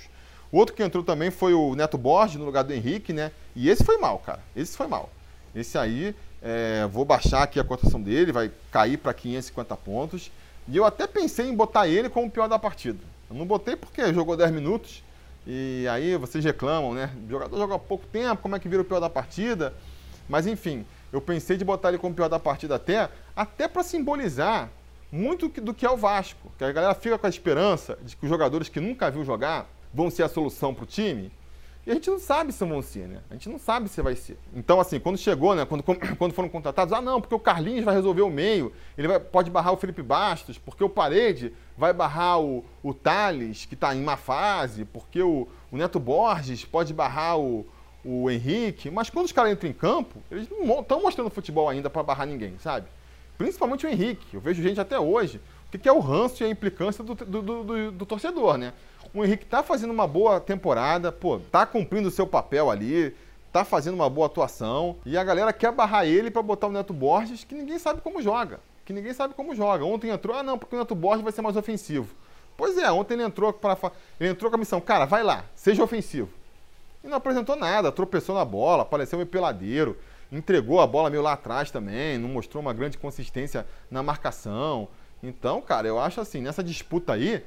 O 0.51 0.57
outro 0.57 0.75
que 0.75 0.83
entrou 0.83 1.03
também 1.03 1.29
foi 1.29 1.53
o 1.53 1.75
Neto 1.75 1.97
Borges 1.97 2.37
no 2.37 2.45
lugar 2.45 2.63
do 2.63 2.73
Henrique, 2.73 3.11
né? 3.11 3.31
E 3.55 3.69
esse 3.69 3.83
foi 3.83 3.97
mal, 3.97 4.19
cara. 4.19 4.39
Esse 4.55 4.77
foi 4.77 4.87
mal. 4.87 5.09
Esse 5.53 5.77
aí, 5.77 6.15
é, 6.41 6.87
vou 6.87 7.03
baixar 7.03 7.43
aqui 7.43 7.59
a 7.59 7.63
cotação 7.63 8.01
dele, 8.01 8.31
vai 8.31 8.51
cair 8.71 8.97
para 8.97 9.13
550 9.13 9.75
pontos. 9.77 10.31
E 10.67 10.77
eu 10.77 10.85
até 10.85 11.07
pensei 11.07 11.47
em 11.47 11.55
botar 11.55 11.87
ele 11.87 12.09
como 12.09 12.27
o 12.27 12.31
pior 12.31 12.47
da 12.47 12.59
partida. 12.59 12.99
Eu 13.29 13.35
não 13.35 13.45
botei 13.45 13.75
porque 13.75 14.13
jogou 14.13 14.37
10 14.37 14.51
minutos. 14.51 15.03
E 15.45 15.87
aí 15.89 16.17
vocês 16.17 16.43
reclamam, 16.43 16.93
né? 16.93 17.09
O 17.25 17.29
jogador 17.29 17.57
joga 17.57 17.79
pouco 17.79 18.05
tempo, 18.07 18.41
como 18.41 18.55
é 18.55 18.59
que 18.59 18.67
vira 18.67 18.81
o 18.81 18.85
pior 18.85 18.99
da 18.99 19.09
partida? 19.09 19.73
Mas 20.27 20.45
enfim, 20.45 20.85
eu 21.11 21.21
pensei 21.21 21.55
de 21.55 21.63
botar 21.63 21.89
ele 21.89 21.97
como 21.97 22.13
pior 22.13 22.27
da 22.27 22.39
partida 22.39 22.75
até, 22.75 23.09
até 23.35 23.67
para 23.67 23.81
simbolizar 23.81 24.69
muito 25.09 25.47
do 25.61 25.73
que 25.73 25.85
é 25.85 25.89
o 25.89 25.95
Vasco. 25.95 26.51
Que 26.57 26.65
a 26.65 26.71
galera 26.71 26.93
fica 26.93 27.17
com 27.17 27.25
a 27.25 27.29
esperança 27.29 27.97
de 28.03 28.15
que 28.15 28.25
os 28.25 28.29
jogadores 28.29 28.67
que 28.67 28.79
nunca 28.81 29.09
viu 29.09 29.23
jogar 29.23 29.67
vão 29.93 30.09
ser 30.09 30.23
a 30.23 30.29
solução 30.29 30.73
para 30.73 30.83
o 30.83 30.87
time. 30.87 31.31
E 31.87 31.91
a 31.91 31.93
gente 31.93 32.09
não 32.09 32.19
sabe 32.19 32.51
se 32.51 32.65
vão 32.65 32.81
ser, 32.81 33.07
né? 33.07 33.21
A 33.29 33.33
gente 33.33 33.47
não 33.47 33.57
sabe 33.57 33.87
se 33.87 34.01
vai 34.01 34.13
ser. 34.13 34.37
Então, 34.53 34.77
assim, 34.77 34.99
quando 34.99 35.17
chegou, 35.17 35.55
né? 35.55 35.63
Quando, 35.63 35.81
quando 36.19 36.33
foram 36.33 36.49
contratados, 36.49 36.91
ah, 36.91 36.99
não, 36.99 37.21
porque 37.21 37.33
o 37.33 37.39
Carlinhos 37.39 37.85
vai 37.85 37.95
resolver 37.95 38.23
o 38.23 38.29
meio, 38.29 38.73
ele 38.97 39.07
vai, 39.07 39.21
pode 39.21 39.49
barrar 39.49 39.71
o 39.71 39.77
Felipe 39.77 40.01
Bastos, 40.01 40.57
porque 40.57 40.83
o 40.83 40.89
Parede 40.89 41.53
vai 41.77 41.93
barrar 41.93 42.41
o, 42.41 42.65
o 42.83 42.93
Thales, 42.93 43.65
que 43.65 43.73
está 43.73 43.95
em 43.95 44.01
má 44.01 44.17
fase, 44.17 44.83
porque 44.83 45.23
o, 45.23 45.47
o 45.71 45.77
Neto 45.77 45.97
Borges 45.97 46.65
pode 46.65 46.93
barrar 46.93 47.39
o, 47.39 47.65
o 48.03 48.29
Henrique. 48.29 48.91
Mas 48.91 49.09
quando 49.09 49.27
os 49.27 49.31
caras 49.31 49.53
entram 49.53 49.69
em 49.69 49.73
campo, 49.73 50.21
eles 50.29 50.49
não 50.49 50.81
estão 50.81 51.01
mostrando 51.01 51.29
futebol 51.29 51.69
ainda 51.69 51.89
para 51.89 52.03
barrar 52.03 52.25
ninguém, 52.25 52.59
sabe? 52.59 52.87
Principalmente 53.37 53.85
o 53.85 53.89
Henrique. 53.89 54.33
Eu 54.33 54.41
vejo 54.41 54.61
gente 54.61 54.81
até 54.81 54.99
hoje. 54.99 55.39
O 55.73 55.77
que 55.77 55.87
é 55.87 55.91
o 55.91 55.99
ranço 55.99 56.43
e 56.43 56.45
a 56.45 56.49
implicância 56.49 57.03
do, 57.03 57.13
do, 57.13 57.41
do, 57.41 57.91
do 57.91 58.05
torcedor, 58.05 58.57
né? 58.57 58.73
O 59.17 59.25
Henrique 59.25 59.47
tá 59.47 59.63
fazendo 59.63 59.89
uma 59.89 60.05
boa 60.05 60.39
temporada, 60.39 61.11
pô, 61.11 61.39
tá 61.39 61.65
cumprindo 61.65 62.07
o 62.07 62.11
seu 62.11 62.27
papel 62.27 62.69
ali, 62.69 63.15
tá 63.51 63.65
fazendo 63.65 63.95
uma 63.95 64.07
boa 64.07 64.27
atuação 64.27 64.97
e 65.03 65.17
a 65.17 65.23
galera 65.23 65.51
quer 65.51 65.71
barrar 65.71 66.05
ele 66.05 66.29
para 66.29 66.43
botar 66.43 66.67
o 66.67 66.71
Neto 66.71 66.93
Borges, 66.93 67.43
que 67.43 67.55
ninguém 67.55 67.79
sabe 67.79 67.99
como 67.99 68.21
joga. 68.21 68.59
Que 68.85 68.93
ninguém 68.93 69.15
sabe 69.15 69.33
como 69.33 69.55
joga. 69.55 69.83
Ontem 69.83 70.11
entrou, 70.11 70.37
ah 70.37 70.43
não, 70.43 70.55
porque 70.55 70.75
o 70.75 70.77
Neto 70.77 70.93
Borges 70.93 71.23
vai 71.23 71.31
ser 71.31 71.41
mais 71.41 71.57
ofensivo. 71.57 72.13
Pois 72.55 72.77
é, 72.77 72.91
ontem 72.91 73.15
ele 73.15 73.23
entrou 73.23 73.51
para 73.51 73.75
ele 74.19 74.29
entrou 74.29 74.51
com 74.51 74.55
a 74.55 74.59
missão, 74.59 74.79
cara, 74.79 75.05
vai 75.05 75.23
lá, 75.23 75.45
seja 75.55 75.83
ofensivo. 75.83 76.29
E 77.03 77.07
não 77.07 77.17
apresentou 77.17 77.55
nada, 77.55 77.91
tropeçou 77.91 78.35
na 78.35 78.45
bola, 78.45 78.83
apareceu 78.83 79.17
meio 79.17 79.27
peladeiro, 79.27 79.97
entregou 80.31 80.79
a 80.79 80.85
bola 80.85 81.09
meio 81.09 81.23
lá 81.23 81.33
atrás 81.33 81.71
também, 81.71 82.19
não 82.19 82.29
mostrou 82.29 82.61
uma 82.61 82.71
grande 82.71 82.99
consistência 82.99 83.65
na 83.89 84.03
marcação. 84.03 84.87
Então, 85.23 85.59
cara, 85.59 85.87
eu 85.87 85.97
acho 85.97 86.21
assim, 86.21 86.39
nessa 86.39 86.63
disputa 86.63 87.13
aí, 87.13 87.43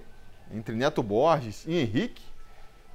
entre 0.53 0.75
Neto 0.75 1.03
Borges 1.03 1.65
e 1.67 1.77
Henrique, 1.77 2.23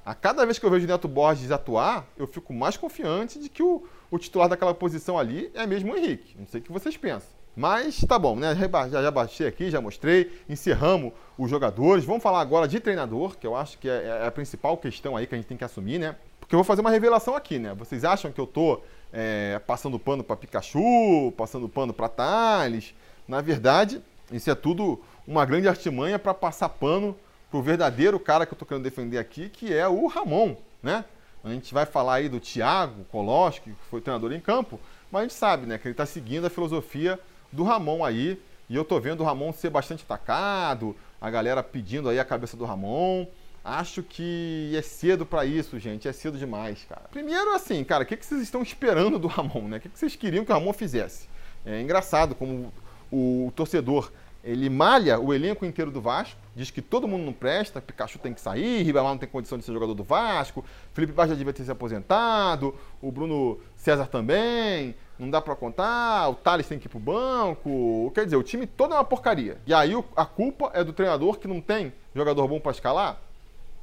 a 0.05 0.13
cada 0.13 0.45
vez 0.45 0.59
que 0.59 0.65
eu 0.65 0.69
vejo 0.69 0.85
Neto 0.85 1.07
Borges 1.07 1.51
atuar, 1.51 2.05
eu 2.15 2.27
fico 2.27 2.53
mais 2.53 2.77
confiante 2.77 3.39
de 3.39 3.49
que 3.49 3.63
o, 3.63 3.83
o 4.11 4.19
titular 4.19 4.47
daquela 4.47 4.73
posição 4.73 5.17
ali 5.17 5.49
é 5.55 5.65
mesmo 5.65 5.93
o 5.93 5.97
Henrique. 5.97 6.35
Não 6.37 6.45
sei 6.45 6.61
o 6.61 6.63
que 6.63 6.71
vocês 6.71 6.95
pensam. 6.95 7.29
Mas 7.55 8.01
tá 8.01 8.19
bom, 8.19 8.35
né? 8.35 8.53
Já, 8.53 9.01
já 9.01 9.09
baixei 9.09 9.47
aqui, 9.47 9.71
já 9.71 9.79
mostrei, 9.79 10.31
encerramos 10.47 11.13
os 11.37 11.49
jogadores. 11.49 12.03
Vamos 12.03 12.21
falar 12.21 12.41
agora 12.41 12.67
de 12.67 12.79
treinador, 12.79 13.37
que 13.37 13.47
eu 13.47 13.55
acho 13.55 13.79
que 13.79 13.89
é, 13.89 14.19
é 14.23 14.27
a 14.27 14.31
principal 14.31 14.77
questão 14.77 15.15
aí 15.15 15.25
que 15.25 15.33
a 15.33 15.37
gente 15.37 15.47
tem 15.47 15.57
que 15.57 15.63
assumir, 15.63 15.97
né? 15.97 16.15
Porque 16.39 16.53
eu 16.53 16.57
vou 16.57 16.65
fazer 16.65 16.81
uma 16.81 16.91
revelação 16.91 17.35
aqui, 17.35 17.57
né? 17.57 17.73
Vocês 17.73 18.03
acham 18.03 18.31
que 18.31 18.39
eu 18.39 18.45
tô 18.45 18.81
é, 19.11 19.59
passando 19.65 19.97
pano 19.97 20.23
para 20.23 20.35
Pikachu, 20.35 21.33
passando 21.35 21.67
pano 21.67 21.93
para 21.93 22.09
Thales? 22.09 22.93
Na 23.27 23.41
verdade, 23.41 24.03
Isso 24.31 24.49
é 24.49 24.55
tudo 24.55 24.99
uma 25.27 25.45
grande 25.45 25.67
artimanha 25.67 26.17
para 26.17 26.33
passar 26.33 26.69
pano 26.69 27.15
pro 27.49 27.62
verdadeiro 27.62 28.19
cara 28.19 28.45
que 28.45 28.53
eu 28.53 28.58
tô 28.58 28.65
querendo 28.65 28.84
defender 28.84 29.17
aqui, 29.17 29.49
que 29.49 29.73
é 29.73 29.88
o 29.88 30.08
Ramon, 30.08 30.55
né? 30.81 31.05
A 31.43 31.49
gente 31.49 31.73
vai 31.73 31.86
falar 31.86 32.15
aí 32.15 32.29
do 32.29 32.39
Thiago 32.39 33.03
Colosso, 33.05 33.62
que 33.62 33.71
foi 33.89 34.01
treinador 34.01 34.34
em 34.34 34.39
campo, 34.39 34.79
mas 35.12 35.19
a 35.19 35.23
gente 35.23 35.36
sabe, 35.36 35.65
né, 35.67 35.77
que 35.77 35.88
ele 35.88 35.93
está 35.93 36.05
seguindo 36.05 36.45
a 36.45 36.49
filosofia 36.49 37.19
do 37.51 37.63
Ramon 37.63 38.03
aí, 38.03 38.41
e 38.67 38.75
eu 38.75 38.84
tô 38.84 38.99
vendo 38.99 39.21
o 39.21 39.23
Ramon 39.23 39.53
ser 39.53 39.69
bastante 39.69 40.03
atacado, 40.03 40.95
a 41.21 41.29
galera 41.29 41.62
pedindo 41.62 42.10
aí 42.10 42.19
a 42.19 42.25
cabeça 42.25 42.58
do 42.58 42.65
Ramon. 42.65 43.27
Acho 43.63 44.03
que 44.03 44.71
é 44.75 44.81
cedo 44.81 45.25
para 45.25 45.43
isso, 45.43 45.79
gente. 45.79 46.08
É 46.08 46.13
cedo 46.13 46.38
demais, 46.38 46.86
cara. 46.88 47.08
Primeiro, 47.10 47.51
assim, 47.55 47.84
cara, 47.84 48.03
o 48.03 48.05
que, 48.05 48.15
vocês 48.15 48.41
estão 48.41 48.62
esperando 48.62 49.17
do 49.17 49.27
Ramon, 49.27 49.67
né? 49.67 49.77
O 49.77 49.79
que, 49.79 49.89
vocês 49.91 50.15
queriam 50.15 50.45
que 50.45 50.51
o 50.51 50.53
Ramon 50.53 50.71
fizesse? 50.71 51.27
É 51.65 51.81
engraçado 51.81 52.36
como 52.36 52.71
o, 53.12 53.51
torcedor 53.55 54.12
ele 54.45 54.69
malha 54.69 55.19
o 55.19 55.34
elenco 55.34 55.65
inteiro 55.65 55.89
do 55.89 55.99
Vasco, 55.99 56.39
diz 56.55 56.69
que 56.69 56.81
todo 56.81 57.08
mundo 57.08 57.25
não 57.25 57.34
presta, 57.34 57.81
Pikachu 57.81 58.19
tem 58.19 58.31
que 58.31 58.39
sair, 58.39 58.84
Ribamar 58.84 59.12
não 59.12 59.17
tem 59.17 59.27
condição 59.27 59.58
de 59.58 59.65
ser 59.65 59.73
jogador 59.73 59.95
do 59.95 60.03
Vasco, 60.03 60.63
Felipe 60.93 61.12
Vaz 61.13 61.29
já 61.29 61.36
devia 61.36 61.51
ter 61.51 61.63
se 61.63 61.71
aposentado, 61.71 62.75
o 63.01 63.12
Bruno 63.12 63.60
César 63.75 64.05
também, 64.05 64.95
não 65.17 65.31
dá 65.31 65.41
para 65.41 65.55
contar, 65.55 66.29
o 66.29 66.36
Thales 66.36 66.67
tem 66.67 66.77
que 66.77 66.86
ir 66.86 66.89
pro 66.89 66.99
banco, 66.99 68.12
quer 68.13 68.25
dizer, 68.25 68.38
o 68.38 68.43
time 68.43 68.67
todo 68.67 68.93
é 68.93 68.97
uma 68.97 69.03
porcaria. 69.03 69.58
E 69.65 69.73
aí 69.73 69.91
a 70.15 70.25
culpa 70.25 70.69
é 70.75 70.84
do 70.84 70.93
treinador 70.93 71.39
que 71.39 71.47
não 71.47 71.60
tem 71.60 71.91
jogador 72.13 72.47
bom 72.47 72.60
para 72.60 72.71
escalar? 72.71 73.19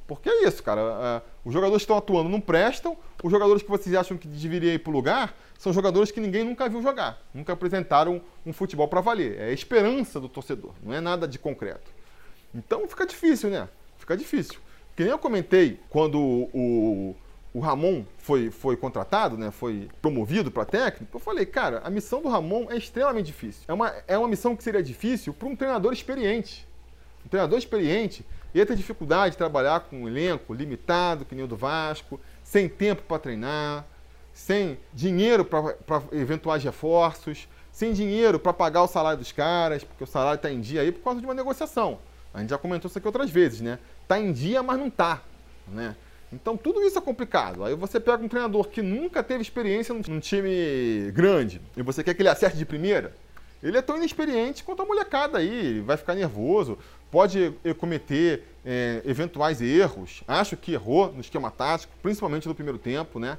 Porque 0.07 0.29
é 0.29 0.47
isso, 0.47 0.61
cara. 0.61 0.81
É, 0.81 1.21
os 1.45 1.53
jogadores 1.53 1.81
que 1.81 1.85
estão 1.85 1.97
atuando 1.97 2.29
não 2.29 2.39
prestam, 2.39 2.95
os 3.23 3.31
jogadores 3.31 3.63
que 3.63 3.69
vocês 3.69 3.95
acham 3.95 4.17
que 4.17 4.27
deveriam 4.27 4.73
ir 4.73 4.79
para 4.79 4.91
o 4.91 4.93
lugar 4.93 5.33
são 5.57 5.71
jogadores 5.71 6.11
que 6.11 6.19
ninguém 6.19 6.43
nunca 6.43 6.67
viu 6.67 6.81
jogar, 6.81 7.21
nunca 7.33 7.53
apresentaram 7.53 8.21
um 8.45 8.51
futebol 8.51 8.87
para 8.87 9.01
valer. 9.01 9.39
É 9.39 9.45
a 9.45 9.51
esperança 9.51 10.19
do 10.19 10.27
torcedor, 10.27 10.73
não 10.83 10.93
é 10.93 10.99
nada 10.99 11.27
de 11.27 11.39
concreto. 11.39 11.91
Então 12.53 12.87
fica 12.87 13.05
difícil, 13.05 13.49
né? 13.49 13.67
Fica 13.97 14.15
difícil. 14.15 14.59
Que 14.95 15.03
nem 15.03 15.11
eu 15.11 15.17
comentei 15.17 15.79
quando 15.89 16.19
o, 16.19 17.15
o 17.53 17.59
Ramon 17.59 18.03
foi, 18.17 18.49
foi 18.49 18.75
contratado, 18.75 19.37
né? 19.37 19.51
Foi 19.51 19.87
promovido 20.01 20.51
para 20.51 20.65
técnico. 20.65 21.15
Eu 21.15 21.19
falei, 21.19 21.45
cara, 21.45 21.81
a 21.83 21.89
missão 21.89 22.21
do 22.21 22.27
Ramon 22.27 22.67
é 22.69 22.77
extremamente 22.77 23.27
difícil. 23.27 23.63
É 23.67 23.73
uma, 23.73 23.93
é 24.07 24.17
uma 24.17 24.27
missão 24.27 24.55
que 24.55 24.63
seria 24.63 24.81
difícil 24.81 25.33
para 25.33 25.47
um 25.47 25.55
treinador 25.55 25.93
experiente. 25.93 26.67
Um 27.25 27.29
treinador 27.29 27.57
experiente 27.57 28.25
ia 28.53 28.65
ter 28.65 28.75
dificuldade 28.75 29.31
de 29.31 29.37
trabalhar 29.37 29.81
com 29.81 30.03
um 30.03 30.07
elenco 30.07 30.53
limitado, 30.53 31.25
que 31.25 31.33
nem 31.35 31.45
o 31.45 31.47
do 31.47 31.55
Vasco, 31.55 32.19
sem 32.43 32.67
tempo 32.67 33.03
para 33.03 33.19
treinar, 33.19 33.85
sem 34.33 34.79
dinheiro 34.93 35.45
para 35.45 36.01
eventuais 36.11 36.63
reforços, 36.63 37.47
sem 37.71 37.93
dinheiro 37.93 38.39
para 38.39 38.53
pagar 38.53 38.83
o 38.83 38.87
salário 38.87 39.19
dos 39.19 39.31
caras, 39.31 39.83
porque 39.83 40.03
o 40.03 40.07
salário 40.07 40.37
está 40.37 40.51
em 40.51 40.59
dia 40.59 40.81
aí 40.81 40.91
por 40.91 41.03
causa 41.03 41.19
de 41.19 41.25
uma 41.25 41.33
negociação. 41.33 41.99
A 42.33 42.39
gente 42.39 42.49
já 42.49 42.57
comentou 42.57 42.89
isso 42.89 42.97
aqui 42.97 43.07
outras 43.07 43.29
vezes, 43.29 43.61
né? 43.61 43.79
Está 44.01 44.19
em 44.19 44.31
dia, 44.31 44.63
mas 44.63 44.79
não 44.79 44.87
está, 44.87 45.21
né? 45.67 45.95
Então 46.31 46.57
tudo 46.57 46.81
isso 46.81 46.97
é 46.97 47.01
complicado. 47.01 47.63
Aí 47.63 47.75
você 47.75 47.99
pega 47.99 48.23
um 48.23 48.27
treinador 48.27 48.67
que 48.67 48.81
nunca 48.81 49.21
teve 49.21 49.41
experiência 49.41 49.93
num 49.93 50.19
time 50.19 51.11
grande 51.11 51.61
e 51.77 51.83
você 51.83 52.03
quer 52.03 52.13
que 52.15 52.21
ele 52.21 52.29
acerte 52.29 52.57
de 52.57 52.65
primeira, 52.65 53.15
ele 53.61 53.77
é 53.77 53.81
tão 53.81 53.95
inexperiente 53.95 54.63
quanto 54.63 54.81
a 54.81 54.85
molecada 54.85 55.37
aí, 55.37 55.79
vai 55.79 55.95
ficar 55.95 56.15
nervoso, 56.15 56.77
pode 57.09 57.53
cometer 57.77 58.43
é, 58.65 59.01
eventuais 59.05 59.61
erros. 59.61 60.21
Acho 60.27 60.57
que 60.57 60.73
errou 60.73 61.13
no 61.13 61.21
esquema 61.21 61.49
tático, 61.49 61.93
principalmente 62.01 62.47
no 62.47 62.53
primeiro 62.53 62.77
tempo, 62.77 63.19
né? 63.19 63.37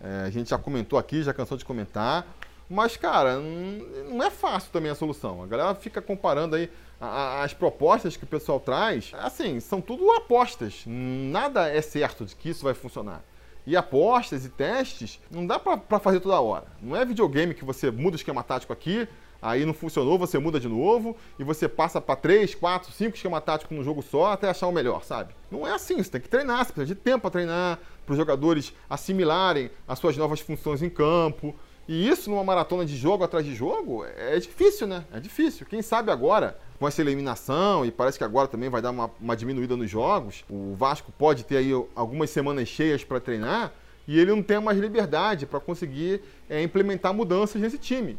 É, 0.00 0.24
a 0.26 0.30
gente 0.30 0.50
já 0.50 0.58
comentou 0.58 0.98
aqui, 0.98 1.22
já 1.22 1.32
cansou 1.34 1.58
de 1.58 1.64
comentar. 1.64 2.26
Mas, 2.68 2.96
cara, 2.96 3.38
não 3.38 4.22
é 4.22 4.30
fácil 4.30 4.70
também 4.70 4.90
a 4.90 4.94
solução. 4.94 5.42
A 5.42 5.46
galera 5.46 5.74
fica 5.74 6.00
comparando 6.00 6.54
aí 6.54 6.70
as 7.00 7.52
propostas 7.52 8.16
que 8.16 8.22
o 8.22 8.26
pessoal 8.28 8.60
traz. 8.60 9.12
Assim, 9.14 9.58
são 9.58 9.80
tudo 9.80 10.08
apostas. 10.12 10.84
Nada 10.86 11.68
é 11.68 11.82
certo 11.82 12.24
de 12.24 12.36
que 12.36 12.50
isso 12.50 12.62
vai 12.62 12.74
funcionar. 12.74 13.24
E 13.66 13.76
apostas 13.76 14.44
e 14.44 14.48
testes 14.48 15.20
não 15.30 15.46
dá 15.46 15.58
para 15.58 15.98
fazer 15.98 16.20
toda 16.20 16.40
hora. 16.40 16.66
Não 16.80 16.96
é 16.96 17.04
videogame 17.04 17.54
que 17.54 17.64
você 17.64 17.90
muda 17.90 18.14
o 18.14 18.16
esquema 18.16 18.42
tático 18.42 18.72
aqui, 18.72 19.08
aí 19.40 19.64
não 19.64 19.72
funcionou, 19.74 20.18
você 20.18 20.38
muda 20.38 20.60
de 20.60 20.68
novo 20.68 21.16
e 21.38 21.44
você 21.44 21.68
passa 21.68 22.00
para 22.00 22.16
3, 22.16 22.54
4, 22.54 22.92
5 22.92 23.16
esquema 23.16 23.40
tático 23.40 23.74
no 23.74 23.82
jogo 23.82 24.02
só 24.02 24.32
até 24.32 24.48
achar 24.48 24.66
o 24.66 24.72
melhor, 24.72 25.04
sabe? 25.04 25.34
Não 25.50 25.66
é 25.66 25.72
assim, 25.72 25.96
você 25.96 26.10
tem 26.10 26.20
que 26.20 26.28
treinar, 26.28 26.64
você 26.64 26.72
precisa 26.72 26.94
de 26.94 26.94
tempo 26.94 27.22
para 27.22 27.30
treinar, 27.30 27.78
para 28.04 28.12
os 28.12 28.18
jogadores 28.18 28.72
assimilarem 28.88 29.70
as 29.86 29.98
suas 29.98 30.16
novas 30.16 30.40
funções 30.40 30.82
em 30.82 30.90
campo. 30.90 31.54
E 31.88 32.08
isso 32.08 32.30
numa 32.30 32.44
maratona 32.44 32.84
de 32.84 32.96
jogo 32.96 33.24
atrás 33.24 33.44
de 33.44 33.54
jogo 33.54 34.04
é 34.16 34.38
difícil, 34.38 34.86
né? 34.86 35.04
É 35.12 35.18
difícil. 35.18 35.66
Quem 35.66 35.82
sabe 35.82 36.12
agora, 36.12 36.56
com 36.78 36.86
essa 36.86 37.00
eliminação, 37.00 37.84
e 37.84 37.90
parece 37.90 38.16
que 38.16 38.22
agora 38.22 38.46
também 38.46 38.68
vai 38.68 38.80
dar 38.80 38.90
uma, 38.90 39.10
uma 39.20 39.36
diminuída 39.36 39.76
nos 39.76 39.90
jogos, 39.90 40.44
o 40.48 40.74
Vasco 40.74 41.12
pode 41.18 41.44
ter 41.44 41.56
aí 41.56 41.72
algumas 41.96 42.30
semanas 42.30 42.68
cheias 42.68 43.02
para 43.02 43.18
treinar 43.18 43.72
e 44.06 44.18
ele 44.18 44.30
não 44.30 44.42
tem 44.42 44.60
mais 44.60 44.78
liberdade 44.78 45.46
para 45.46 45.60
conseguir 45.60 46.22
é, 46.48 46.62
implementar 46.62 47.14
mudanças 47.14 47.60
nesse 47.60 47.78
time. 47.78 48.18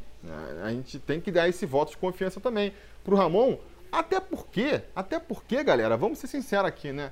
A 0.64 0.70
gente 0.70 1.00
tem 1.00 1.20
que 1.20 1.32
dar 1.32 1.50
esse 1.50 1.66
voto 1.66 1.92
de 1.92 1.98
confiança 1.98 2.40
também 2.40 2.74
para 3.04 3.14
o 3.14 3.18
Ramon, 3.18 3.58
até 3.92 4.20
porque, 4.20 4.82
até 4.96 5.20
porque, 5.20 5.64
galera, 5.64 5.98
vamos 5.98 6.20
ser 6.20 6.28
sinceros 6.28 6.68
aqui, 6.68 6.92
né? 6.92 7.12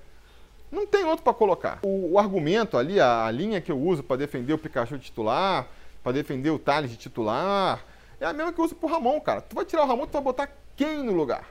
Não 0.72 0.86
tem 0.86 1.04
outro 1.04 1.24
para 1.24 1.34
colocar. 1.34 1.80
O, 1.82 2.13
o, 2.13 2.19
argumento 2.19 2.78
ali, 2.78 3.00
a, 3.00 3.26
a 3.26 3.32
linha 3.32 3.60
que 3.60 3.72
eu 3.72 3.80
uso 3.80 4.04
para 4.04 4.17
defender 4.17 4.54
o 4.54 4.58
Pikachu 4.58 4.98
de 4.98 5.06
titular, 5.06 5.67
para 6.04 6.12
defender 6.12 6.52
o 6.52 6.60
Thales 6.60 6.91
de 6.91 6.98
titular, 6.98 7.84
é 8.19 8.26
a 8.26 8.34
mesma 8.34 8.54
que 8.54 8.60
eu 8.60 8.65
uso 8.65 8.76
pro 8.76 8.88
Ramon, 8.88 9.19
cara. 9.19 9.41
Tu 9.41 9.56
vai 9.56 9.65
tirar 9.65 9.84
o 9.84 9.88
Ramon, 9.88 10.06
tu 10.06 10.13
vai 10.13 10.22
botar 10.22 10.50
quem 10.76 11.04
no 11.04 11.13
lugar? 11.13 11.50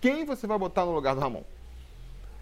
Quem 0.00 0.24
você 0.24 0.46
vai 0.46 0.58
botar 0.58 0.84
no 0.84 0.92
lugar 0.92 1.14
do 1.14 1.20
Ramon? 1.20 1.42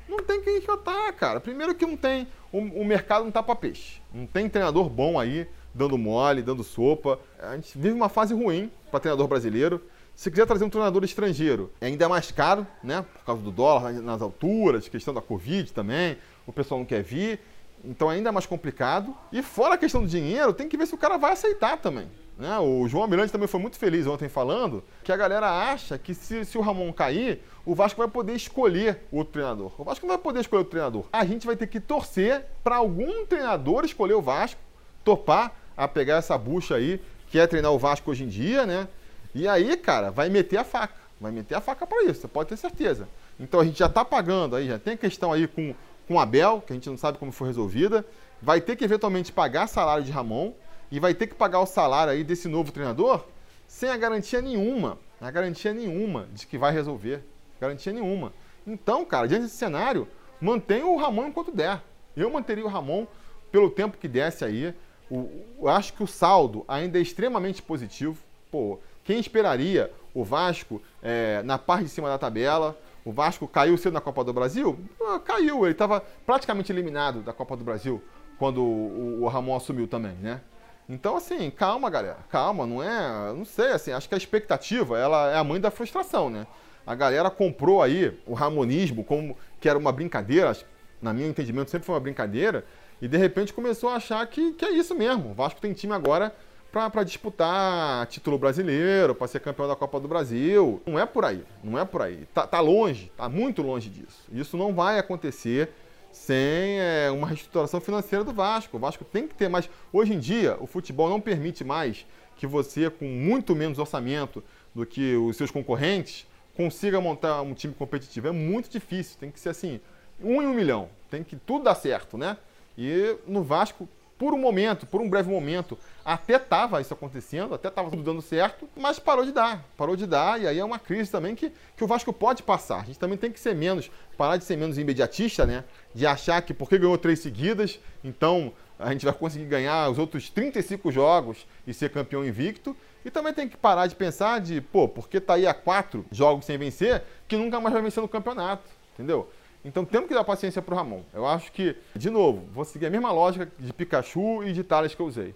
Não 0.09 0.19
tem 0.23 0.43
quem 0.43 0.61
botar, 0.61 1.13
cara. 1.13 1.39
Primeiro 1.39 1.75
que 1.75 1.87
não 1.87 1.97
tem, 1.97 2.27
o, 2.51 2.59
o 2.59 2.85
mercado 2.85 3.25
não 3.25 3.31
tá 3.31 3.43
para 3.43 3.55
peixe. 3.55 4.01
Não 4.13 4.27
tem 4.27 4.49
treinador 4.49 4.89
bom 4.89 5.21
aí 5.21 5.47
dando 5.79 5.97
mole, 5.97 6.43
dando 6.43 6.65
sopa. 6.65 7.19
A 7.39 7.55
gente 7.55 7.79
vive 7.79 7.95
uma 7.95 8.09
fase 8.09 8.35
ruim 8.35 8.71
para 8.91 9.01
treinador 9.01 9.29
brasileiro. 9.29 9.81
Se 10.15 10.31
quiser 10.31 10.47
trazer 10.47 10.65
um 10.65 10.69
treinador 10.69 11.05
estrangeiro, 11.05 11.71
é 11.81 11.87
ainda 11.87 12.09
mais 12.09 12.33
caro, 12.33 12.67
né? 12.83 13.07
Por 13.15 13.25
causa 13.25 13.41
do 13.41 13.53
dólar 13.53 13.93
nas 13.93 14.21
alturas, 14.21 14.89
questão 14.89 15.15
da 15.15 15.21
Covid 15.21 15.73
também, 15.73 16.19
o 16.45 16.53
pessoal 16.53 16.81
não 16.81 16.85
quer 16.85 17.03
vir. 17.03 17.39
Então 17.85 18.11
é 18.11 18.17
ainda 18.17 18.33
mais 18.33 18.45
complicado. 18.45 19.15
E 19.33 19.43
fora 19.43 19.75
a 19.75 19.79
questão 19.79 20.03
do 20.03 20.09
dinheiro, 20.09 20.53
tem 20.53 20.69
que 20.69 20.77
ver 20.77 20.87
se 20.87 20.95
o 20.95 20.99
cara 20.99 21.17
vai 21.17 21.33
aceitar 21.33 21.79
também. 21.79 22.09
Né? 22.37 22.57
O 22.59 22.87
João 22.89 23.03
Almirante 23.05 23.33
também 23.33 23.49
foi 23.49 23.61
muito 23.61 23.77
feliz 23.77 24.07
ontem 24.07 24.29
falando 24.29 24.83
que 25.03 25.11
a 25.11 25.17
galera 25.17 25.71
acha 25.71 25.99
que 25.99 26.15
se, 26.15 26.45
se 26.45 26.57
o 26.59 26.61
Ramon 26.61 26.93
cair, 26.93 27.41
o 27.67 27.75
Vasco 27.75 27.99
vai 27.99 28.09
poder 28.09 28.35
escolher 28.35 29.03
outro 29.11 29.33
treinador. 29.33 29.73
O 29.77 29.85
Vasco 29.85 30.07
não 30.07 30.15
vai 30.15 30.23
poder 30.23 30.41
escolher 30.41 30.61
outro 30.61 30.71
treinador. 30.71 31.05
A 31.13 31.25
gente 31.25 31.47
vai 31.47 31.57
ter 31.57 31.67
que 31.67 31.81
torcer 31.81 32.45
para 32.63 32.77
algum 32.77 33.27
treinador 33.27 33.85
escolher 33.85 34.15
o 34.15 34.23
Vasco, 34.23 34.61
topar 35.05 35.53
a 35.79 35.87
pegar 35.87 36.17
essa 36.17 36.37
bucha 36.37 36.75
aí, 36.75 37.01
que 37.31 37.39
é 37.39 37.47
treinar 37.47 37.73
o 37.73 37.79
Vasco 37.79 38.11
hoje 38.11 38.25
em 38.25 38.29
dia, 38.29 38.67
né? 38.67 38.89
E 39.33 39.47
aí, 39.47 39.77
cara, 39.77 40.11
vai 40.11 40.29
meter 40.29 40.57
a 40.57 40.65
faca. 40.65 40.99
Vai 41.21 41.31
meter 41.31 41.55
a 41.55 41.61
faca 41.61 41.87
para 41.87 42.03
isso, 42.05 42.21
você 42.21 42.29
pode 42.29 42.49
ter 42.49 42.57
certeza. 42.57 43.09
Então 43.39 43.61
a 43.61 43.65
gente 43.65 43.79
já 43.79 43.87
está 43.87 44.05
pagando 44.05 44.57
aí, 44.57 44.67
já 44.67 44.79
tem 44.79 44.97
questão 44.97 45.33
aí 45.33 45.47
com, 45.47 45.75
com 46.09 46.19
Abel, 46.19 46.63
que 46.67 46.73
a 46.73 46.75
gente 46.75 46.91
não 46.91 46.97
sabe 46.97 47.17
como 47.17 47.31
foi 47.31 47.47
resolvida. 47.47 48.05
Vai 48.43 48.61
ter 48.61 48.75
que 48.75 48.85
eventualmente 48.85 49.31
pagar 49.31 49.69
salário 49.69 50.03
de 50.03 50.11
Ramon 50.11 50.53
e 50.91 50.99
vai 50.99 51.15
ter 51.15 51.29
que 51.29 51.35
pagar 51.35 51.61
o 51.61 51.67
salário 51.67 52.13
aí 52.13 52.25
desse 52.25 52.49
novo 52.49 52.73
treinador 52.73 53.25
sem 53.69 53.91
a 53.91 53.97
garantia 53.97 54.41
nenhuma, 54.41 54.99
a 55.21 55.31
garantia 55.31 55.73
nenhuma 55.73 56.27
de 56.33 56.47
que 56.47 56.59
vai 56.59 56.73
resolver. 56.73 57.23
Garantia 57.61 57.93
nenhuma. 57.93 58.33
Então, 58.67 59.05
cara, 59.05 59.29
diante 59.29 59.43
desse 59.43 59.57
cenário, 59.57 60.09
mantenha 60.41 60.87
o 60.87 60.97
Ramon 60.97 61.29
enquanto 61.29 61.53
der. 61.53 61.83
Eu 62.17 62.31
manteria 62.31 62.65
o 62.65 62.69
Ramon 62.69 63.07
pelo 63.53 63.71
tempo 63.71 63.99
que 63.99 64.09
desse 64.09 64.45
aí. 64.45 64.75
O, 65.11 65.29
eu 65.61 65.69
acho 65.69 65.93
que 65.93 66.03
o 66.03 66.07
saldo 66.07 66.65
ainda 66.69 66.99
é 66.99 67.03
extremamente 67.03 67.63
positivo. 67.63 68.17
Pô, 68.51 68.79
quem 69.05 69.19
esperaria 69.19 69.91
o 70.15 70.25
Vasco 70.25 70.83
é, 71.03 71.43
na 71.43 71.59
parte 71.59 71.85
de 71.85 71.91
cima 71.91 72.09
da 72.09 72.19
tabela? 72.19 72.77
O 73.05 73.13
Vasco 73.13 73.49
caiu 73.49 73.79
cedo 73.79 73.95
na 73.95 74.01
Copa 74.01 74.23
do 74.23 74.33
Brasil? 74.33 74.79
Ah, 75.01 75.19
caiu, 75.19 75.65
ele 75.65 75.73
estava 75.73 76.05
praticamente 76.27 76.71
eliminado 76.71 77.21
da 77.23 77.33
Copa 77.33 77.57
do 77.57 77.65
Brasil 77.65 78.03
quando 78.39 78.63
o, 78.63 79.23
o 79.23 79.29
Ramon 79.29 79.57
assumiu 79.57 79.89
também, 79.89 80.13
né? 80.15 80.41
Então, 80.89 81.17
assim, 81.17 81.51
calma, 81.51 81.91
galera. 81.91 82.19
Calma, 82.31 82.67
não 82.67 82.83
é. 82.83 83.33
Não 83.35 83.45
sei, 83.45 83.73
assim, 83.73 83.93
acho 83.93 84.09
que 84.09 84.15
a 84.15 84.19
expectativa 84.19 84.99
ela 84.99 85.31
é 85.31 85.37
a 85.37 85.45
mãe 85.45 85.61
da 85.61 85.71
frustração, 85.71 86.31
né? 86.31 86.47
A 86.87 86.95
galera 86.95 87.31
comprou 87.31 87.83
aí 87.83 88.19
o 88.27 88.33
ramonismo 88.33 89.05
como 89.05 89.37
que 89.61 89.69
era 89.69 89.79
uma 89.79 89.93
brincadeira, 89.93 90.57
na 91.03 91.13
meu 91.13 91.29
entendimento 91.29 91.71
sempre 91.71 91.85
foi 91.85 91.95
uma 91.95 92.01
brincadeira, 92.01 92.65
e 93.01 93.09
de 93.09 93.17
repente 93.17 93.53
começou 93.53 93.91
a 93.91 93.97
achar 93.97 94.27
que, 94.27 94.53
que 94.53 94.65
é 94.65 94.73
isso 94.73 94.95
mesmo. 94.95 95.31
O 95.31 95.35
Vasco 95.35 95.61
tem 95.61 95.73
time 95.73 95.93
agora 95.93 96.35
para 96.71 97.03
disputar 97.03 98.07
título 98.07 98.39
brasileiro, 98.39 99.15
para 99.15 99.27
ser 99.27 99.41
campeão 99.41 99.67
da 99.67 99.75
Copa 99.75 99.99
do 99.99 100.07
Brasil. 100.07 100.83
Não 100.87 100.99
é 100.99 101.07
por 101.07 101.25
aí, 101.25 101.45
não 101.63 101.79
é 101.79 101.85
por 101.85 102.03
aí. 102.03 102.27
Tá, 102.35 102.47
tá 102.47 102.61
longe, 102.61 103.11
tá 103.17 103.29
muito 103.29 103.63
longe 103.63 103.89
disso. 103.89 104.25
Isso 104.33 104.57
não 104.57 104.75
vai 104.75 104.99
acontecer 104.99 105.71
sem 106.13 106.81
é, 106.81 107.11
uma 107.11 107.27
reestruturação 107.27 107.81
financeira 107.81 108.25
do 108.25 108.33
Vasco. 108.33 108.77
O 108.77 108.81
Vasco 108.81 109.05
tem 109.05 109.27
que 109.27 109.35
ter 109.35 109.49
mais. 109.49 109.69
Hoje 109.93 110.13
em 110.15 110.19
dia, 110.19 110.57
o 110.61 110.67
futebol 110.67 111.09
não 111.09 111.21
permite 111.21 111.65
mais 111.65 112.07
que 112.37 112.47
você, 112.47 112.89
com 112.91 113.07
muito 113.07 113.55
menos 113.57 113.79
orçamento 113.79 114.43
do 114.75 114.87
que 114.87 115.17
os 115.17 115.37
seus 115.37 115.51
concorrentes, 115.51 116.27
consiga 116.55 117.01
montar 117.01 117.43
um 117.43 117.55
time 117.55 117.75
competitivo. 117.75 118.29
É 118.29 118.33
muito 118.33 118.69
difícil, 118.69 119.17
tem 119.19 119.31
que 119.31 119.41
ser 119.41 119.51
assim, 119.51 119.81
um 120.21 120.43
em 120.43 120.47
um 120.47 120.55
milhão. 120.55 120.89
Tem 121.11 121.23
que 121.23 121.37
tudo 121.37 121.65
dar 121.65 121.75
certo, 121.75 122.19
né? 122.19 122.37
E 122.79 123.17
no 123.27 123.43
Vasco, 123.43 123.89
por 124.17 124.33
um 124.33 124.39
momento, 124.39 124.87
por 124.87 125.01
um 125.01 125.11
breve 125.11 125.29
momento, 125.29 125.77
até 126.05 126.37
estava 126.37 126.81
isso 126.81 126.95
acontecendo, 126.95 127.55
até 127.55 127.67
estava 127.67 127.91
tudo 127.91 128.05
dando 128.05 128.23
certo, 128.23 128.69
mas 128.77 129.01
parou 129.01 129.25
de 129.25 129.33
dar. 129.33 129.65
Parou 129.77 129.97
de 129.97 130.07
dar, 130.07 130.41
e 130.41 130.47
aí 130.47 130.59
é 130.61 130.65
uma 130.65 130.79
crise 130.79 131.11
também 131.11 131.35
que, 131.35 131.53
que 131.77 131.83
o 131.83 131.87
Vasco 131.89 132.13
pode 132.13 132.45
passar. 132.45 132.83
A 132.83 132.85
gente 132.85 132.99
também 132.99 133.19
tem 133.19 133.33
que 133.33 133.41
ser 133.41 133.55
menos, 133.55 133.91
parar 134.17 134.37
de 134.37 134.45
ser 134.45 134.57
menos 134.57 134.79
imediatista, 134.79 135.45
né? 135.45 135.65
De 135.93 136.07
achar 136.07 136.41
que 136.43 136.55
porque 136.55 136.79
ganhou 136.79 136.97
três 136.97 137.19
seguidas, 137.19 137.81
então 138.05 138.53
a 138.79 138.93
gente 138.93 139.05
vai 139.05 139.15
conseguir 139.15 139.47
ganhar 139.47 139.91
os 139.91 139.99
outros 139.99 140.31
35 140.31 140.93
jogos 140.93 141.47
e 141.67 141.75
ser 141.75 141.91
campeão 141.91 142.25
invicto. 142.25 142.77
E 143.05 143.11
também 143.11 143.33
tem 143.33 143.49
que 143.49 143.57
parar 143.57 143.87
de 143.87 143.97
pensar 143.97 144.41
de, 144.41 144.61
pô, 144.61 144.89
porque 144.89 145.21
tá 145.21 145.35
aí 145.35 145.47
a 145.47 145.55
quatro 145.55 146.05
jogos 146.13 146.45
sem 146.45 146.57
vencer, 146.59 147.03
que 147.27 147.37
nunca 147.37 147.61
mais 147.61 147.73
vai 147.73 147.83
vencer 147.83 148.03
no 148.03 148.09
campeonato, 148.09 148.69
entendeu? 148.95 149.29
Então 149.65 149.85
temos 149.85 150.09
que 150.09 150.15
dar 150.15 150.25
paciência 150.25 150.63
pro 150.63 150.77
Ramon. 150.77 151.03
Eu 151.13 151.27
acho 151.27 151.51
que, 151.53 151.77
de 151.95 152.11
novo, 152.11 152.47
vou 152.53 152.65
seguir 152.65 152.87
a 152.87 152.91
mesma 152.91 153.11
lógica 153.11 153.51
de 153.59 153.73
Pikachu 153.73 154.45
e 154.45 154.53
de 154.53 154.63
Thales 154.63 154.95
que 154.95 155.03
eu 155.03 155.07
usei. 155.07 155.35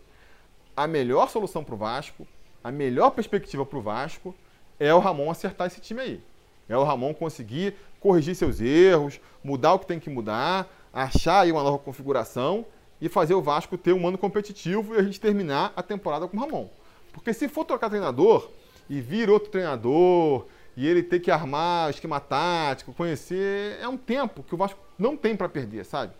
A 0.76 0.86
melhor 0.86 1.28
solução 1.28 1.64
pro 1.64 1.76
Vasco, 1.76 2.26
a 2.62 2.70
melhor 2.70 3.10
perspectiva 3.10 3.66
pro 3.66 3.82
Vasco 3.82 4.34
é 4.78 4.94
o 4.94 4.98
Ramon 4.98 5.30
acertar 5.30 5.66
esse 5.66 5.80
time 5.80 6.00
aí. 6.00 6.20
É 6.68 6.76
o 6.76 6.84
Ramon 6.84 7.12
conseguir 7.12 7.74
corrigir 8.00 8.34
seus 8.34 8.60
erros, 8.60 9.20
mudar 9.42 9.74
o 9.74 9.78
que 9.78 9.86
tem 9.86 10.00
que 10.00 10.08
mudar, 10.08 10.68
achar 10.92 11.40
aí 11.40 11.52
uma 11.52 11.62
nova 11.62 11.78
configuração 11.78 12.64
e 13.00 13.08
fazer 13.08 13.34
o 13.34 13.42
Vasco 13.42 13.76
ter 13.76 13.92
um 13.92 14.06
ano 14.06 14.16
competitivo 14.16 14.94
e 14.94 14.98
a 14.98 15.02
gente 15.02 15.20
terminar 15.20 15.72
a 15.76 15.82
temporada 15.82 16.26
com 16.28 16.36
o 16.36 16.40
Ramon. 16.40 16.68
Porque 17.12 17.34
se 17.34 17.48
for 17.48 17.64
trocar 17.64 17.90
treinador 17.90 18.48
e 18.88 19.00
vir 19.00 19.28
outro 19.28 19.50
treinador 19.50 20.46
e 20.76 20.86
ele 20.86 21.02
ter 21.02 21.20
que 21.20 21.30
armar 21.30 21.90
esquema 21.90 22.20
tático, 22.20 22.92
conhecer, 22.92 23.78
é 23.80 23.88
um 23.88 23.96
tempo 23.96 24.42
que 24.42 24.54
o 24.54 24.58
Vasco 24.58 24.78
não 24.98 25.16
tem 25.16 25.36
para 25.36 25.48
perder, 25.48 25.84
sabe? 25.84 26.12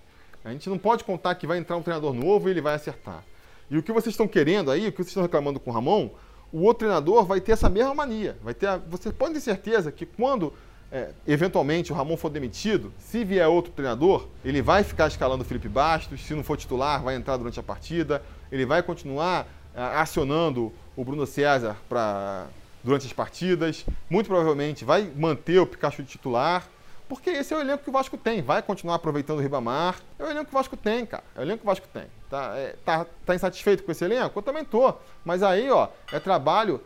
A 0.45 0.51
gente 0.51 0.69
não 0.69 0.79
pode 0.79 1.05
contar 1.05 1.35
que 1.37 1.47
vai 1.47 1.59
entrar 1.59 1.77
um 1.77 1.83
treinador 1.83 2.13
novo 2.13 2.49
e 2.49 2.51
ele 2.51 2.61
vai 2.61 2.75
acertar. 2.75 3.25
E 3.71 3.79
o 3.79 3.83
que 3.83 3.93
vocês 3.93 4.13
estão 4.13 4.29
querendo 4.29 4.71
aí, 4.71 4.89
o 4.89 4.93
que 4.93 4.99
vocês 4.99 5.09
estão 5.09 5.23
reclamando 5.23 5.59
com 5.59 5.71
o 5.71 5.73
Ramon, 5.73 6.11
o 6.53 6.63
outro 6.63 6.81
treinador 6.81 7.25
vai 7.25 7.41
ter 7.41 7.53
essa 7.53 7.69
mesma 7.69 7.95
mania. 7.95 8.37
Vai 8.43 8.53
ter, 8.53 8.67
a, 8.67 8.77
você 8.77 9.11
pode 9.13 9.35
ter 9.35 9.41
certeza 9.41 9.91
que 9.91 10.05
quando 10.05 10.53
é, 10.91 11.11
eventualmente 11.27 11.91
o 11.91 11.95
Ramon 11.95 12.17
for 12.19 12.29
demitido, 12.29 12.93
se 12.99 13.25
vier 13.25 13.49
outro 13.49 13.73
treinador, 13.73 14.29
ele 14.45 14.61
vai 14.61 14.85
ficar 14.85 15.07
escalando 15.09 15.43
o 15.43 15.47
Felipe 15.47 15.69
Bastos, 15.69 16.21
se 16.23 16.35
não 16.35 16.45
for 16.45 16.59
titular, 16.59 17.03
vai 17.03 17.15
entrar 17.15 17.39
durante 17.39 17.59
a 17.59 17.63
partida, 17.63 18.23
ele 18.51 18.67
vai 18.67 18.83
continuar 18.83 19.49
é, 19.75 19.81
acionando 19.81 20.71
o 20.95 21.03
Bruno 21.03 21.27
César 21.27 21.79
para 21.89 22.47
durante 22.83 23.07
as 23.07 23.13
partidas, 23.13 23.85
muito 24.11 24.27
provavelmente 24.27 24.85
vai 24.85 25.11
manter 25.15 25.59
o 25.59 25.67
Pikachu 25.67 26.03
titular, 26.03 26.67
porque 27.09 27.31
esse 27.31 27.53
é 27.53 27.57
o 27.57 27.61
elenco 27.61 27.85
que 27.85 27.91
o 27.91 27.93
Vasco 27.93 28.17
tem, 28.17 28.41
vai 28.41 28.63
continuar 28.63 28.95
aproveitando 28.95 29.39
o 29.39 29.43
Ribamar, 29.43 30.01
é 30.19 30.25
o 30.25 30.31
elenco 30.31 30.47
que 30.47 30.55
o 30.55 30.59
Vasco 30.59 30.77
tem, 30.77 31.05
cara, 31.05 31.25
é 31.37 31.41
o 31.41 31.43
elenco 31.43 31.59
que 31.59 31.65
o 31.65 31.67
Vasco 31.67 31.87
tem. 31.93 32.05
Tá, 32.31 32.55
é, 32.57 32.75
tá, 32.85 33.07
tá 33.27 33.35
insatisfeito 33.35 33.83
com 33.83 33.93
esse 33.93 34.05
elenco? 34.05 34.39
Eu 34.39 34.43
também 34.43 34.65
tô, 34.65 34.95
mas 35.25 35.43
aí, 35.43 35.71
ó, 35.71 35.89
é 36.11 36.19
trabalho 36.19 36.81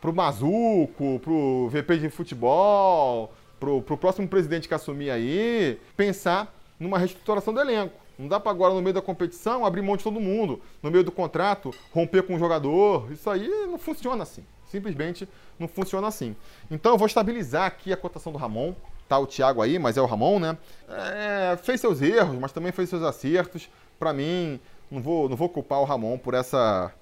pro 0.00 0.14
Mazuco, 0.14 1.20
pro 1.22 1.68
VP 1.68 1.98
de 1.98 2.10
futebol, 2.10 3.32
pro, 3.60 3.82
pro 3.82 3.96
próximo 3.96 4.26
presidente 4.28 4.68
que 4.68 4.74
assumir 4.74 5.10
aí, 5.10 5.78
pensar 5.96 6.54
numa 6.78 6.98
reestruturação 6.98 7.52
do 7.52 7.60
elenco. 7.60 8.05
Não 8.18 8.28
dá 8.28 8.40
para 8.40 8.50
agora, 8.50 8.72
no 8.72 8.80
meio 8.80 8.94
da 8.94 9.02
competição, 9.02 9.64
abrir 9.64 9.82
mão 9.82 9.96
de 9.96 10.04
todo 10.04 10.18
mundo. 10.18 10.60
No 10.82 10.90
meio 10.90 11.04
do 11.04 11.12
contrato, 11.12 11.70
romper 11.92 12.22
com 12.22 12.34
o 12.34 12.38
jogador. 12.38 13.10
Isso 13.12 13.28
aí 13.28 13.48
não 13.66 13.78
funciona 13.78 14.22
assim. 14.22 14.44
Simplesmente 14.66 15.28
não 15.58 15.68
funciona 15.68 16.08
assim. 16.08 16.34
Então 16.70 16.92
eu 16.92 16.98
vou 16.98 17.06
estabilizar 17.06 17.66
aqui 17.66 17.92
a 17.92 17.96
cotação 17.96 18.32
do 18.32 18.38
Ramon. 18.38 18.74
Tá 19.08 19.18
o 19.18 19.26
Thiago 19.26 19.62
aí, 19.62 19.78
mas 19.78 19.96
é 19.96 20.02
o 20.02 20.06
Ramon, 20.06 20.40
né? 20.40 20.58
É, 20.88 21.56
fez 21.62 21.80
seus 21.80 22.02
erros, 22.02 22.36
mas 22.40 22.50
também 22.50 22.72
fez 22.72 22.88
seus 22.88 23.02
acertos. 23.02 23.68
Para 23.98 24.12
mim, 24.12 24.58
não 24.90 25.00
vou, 25.00 25.28
não 25.28 25.36
vou 25.36 25.48
culpar 25.48 25.80
o 25.80 25.84
Ramon 25.84 26.18
por 26.18 26.34
essa, 26.34 26.92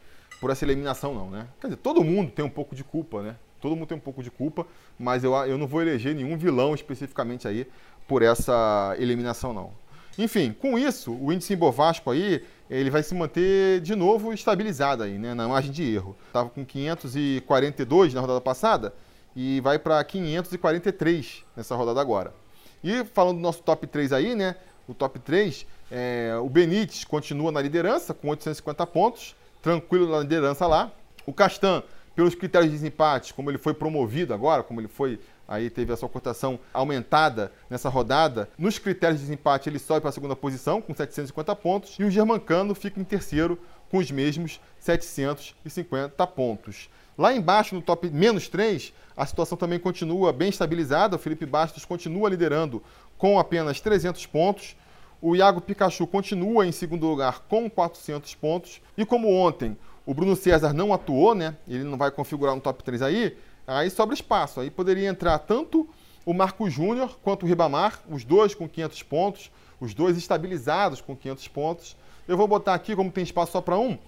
por 0.41 0.51
essa 0.51 0.65
eliminação, 0.65 1.15
não, 1.15 1.31
né? 1.31 1.47
Quer 1.61 1.69
dizer, 1.69 1.79
todo 1.79 2.05
mundo 2.05 2.31
tem 2.31 2.45
um 2.45 2.51
pouco 2.51 2.75
de 2.75 2.85
culpa, 2.85 3.23
né? 3.23 3.37
Todo 3.59 3.75
mundo 3.75 3.89
tem 3.89 3.97
um 3.97 4.01
pouco 4.01 4.23
de 4.23 4.31
culpa, 4.31 4.67
mas 4.99 5.25
eu, 5.25 5.35
eu 5.47 5.57
não 5.57 5.67
vou 5.67 5.81
eleger 5.81 6.15
nenhum 6.15 6.37
vilão 6.37 6.75
especificamente 6.75 7.49
aí 7.49 7.67
por 8.07 8.21
essa 8.21 8.95
eliminação, 8.99 9.55
não. 9.55 9.73
Enfim, 10.19 10.53
com 10.53 10.79
isso, 10.79 11.13
o 11.13 11.33
índice 11.33 11.53
em 11.53 11.57
Bovasco 11.57 12.11
aí, 12.11 12.45
ele 12.71 12.91
vai 12.91 13.03
se 13.03 13.15
manter 13.15 13.81
de 13.81 13.95
novo 13.95 14.33
estabilizado 14.33 15.03
aí, 15.03 15.19
né, 15.19 15.35
na 15.35 15.49
margem 15.49 15.73
de 15.73 15.95
erro. 15.95 16.17
Estava 16.27 16.49
com 16.49 16.65
542 16.65 18.15
na 18.15 18.21
rodada 18.21 18.41
passada 18.41 18.95
e 19.35 19.61
vai 19.61 19.79
para 19.79 20.03
543 20.05 21.45
nessa 21.57 21.75
rodada 21.75 22.01
agora. 22.01 22.33
E 22.83 23.05
falando 23.05 23.37
do 23.37 23.43
nosso 23.43 23.63
top 23.63 23.87
3 23.87 24.13
aí, 24.13 24.35
né, 24.35 24.57
o 24.87 24.95
top 24.95 25.19
3, 25.19 25.67
é, 25.91 26.37
o 26.41 26.49
Benítez 26.49 27.05
continua 27.05 27.51
na 27.51 27.61
liderança 27.61 28.15
com 28.15 28.29
850 28.29 28.87
pontos, 28.87 29.35
tranquilo 29.63 30.11
na 30.11 30.21
liderança 30.21 30.67
lá. 30.67 30.93
O 31.27 31.33
Castan, 31.33 31.83
pelos 32.15 32.35
critérios 32.35 32.71
de 32.71 32.77
desempate, 32.77 33.35
como 33.35 33.51
ele 33.51 33.59
foi 33.59 33.75
promovido 33.75 34.33
agora, 34.35 34.63
como 34.63 34.81
ele 34.81 34.89
foi 34.89 35.19
aí 35.47 35.71
teve 35.71 35.93
a 35.93 35.97
sua 35.97 36.09
cotação 36.09 36.59
aumentada 36.73 37.53
nessa 37.69 37.89
rodada. 37.89 38.49
Nos 38.59 38.79
critérios 38.79 39.21
de 39.21 39.27
desempate, 39.27 39.69
ele 39.69 39.79
sobe 39.79 40.01
para 40.01 40.11
a 40.11 40.13
segunda 40.13 40.37
posição 40.37 40.81
com 40.81 40.95
750 40.95 41.57
pontos 41.57 41.97
e 41.99 42.05
o 42.05 42.11
Germancano 42.11 42.75
fica 42.75 43.01
em 43.01 43.05
terceiro 43.05 43.59
com 43.91 43.99
os 43.99 44.11
mesmos 44.11 44.61
750 44.81 46.27
pontos. 46.29 46.89
Lá 47.17 47.33
embaixo, 47.33 47.75
no 47.75 47.83
top 47.83 48.11
menos 48.11 48.49
3, 48.49 48.93
a 49.17 49.25
situação 49.25 49.57
também 49.57 49.79
continua 49.79 50.33
bem 50.33 50.49
estabilizada. 50.49 51.17
O 51.17 51.19
Felipe 51.19 51.47
Bastos 51.47 51.85
continua 51.85 52.29
liderando 52.29 52.83
com 53.17 53.39
apenas 53.39 53.81
300 53.81 54.27
pontos. 54.27 54.77
O 55.23 55.37
Iago 55.37 55.61
Pikachu 55.61 56.07
continua 56.07 56.67
em 56.67 56.73
segundo 56.73 57.07
lugar 57.07 57.45
com 57.49 57.71
400 57.71 58.35
pontos. 58.35 58.83
E 58.97 59.07
como 59.07 59.33
ontem 59.33 59.77
o 60.05 60.13
Bruno 60.13 60.35
César 60.35 60.73
não 60.73 60.93
atuou, 60.93 61.35
né? 61.35 61.57
Ele 61.69 61.85
não 61.85 61.97
vai 61.97 62.11
configurar 62.11 62.55
no 62.55 62.61
top 62.61 62.83
3 62.83 63.01
aí. 63.01 63.37
Aí 63.67 63.91
sobra 63.91 64.15
espaço. 64.15 64.61
Aí 64.61 64.71
poderia 64.71 65.09
entrar 65.09 65.39
tanto 65.39 65.89
o 66.25 66.33
Marco 66.33 66.69
Júnior 66.69 67.19
quanto 67.23 67.45
o 67.45 67.47
Ribamar, 67.47 68.01
os 68.09 68.25
dois 68.25 68.55
com 68.55 68.69
500 68.69 69.03
pontos, 69.03 69.51
os 69.81 69.95
dois 69.95 70.17
estabilizados 70.17 71.01
com 71.01 71.15
500 71.15 71.49
pontos. 71.49 71.97
Eu 72.27 72.37
vou 72.37 72.49
botar 72.49 72.75
aqui, 72.75 72.97
como 72.97 73.11
tem 73.11 73.25
espaço 73.25 73.53
só 73.53 73.61
para 73.61 73.79
um, 73.79 73.99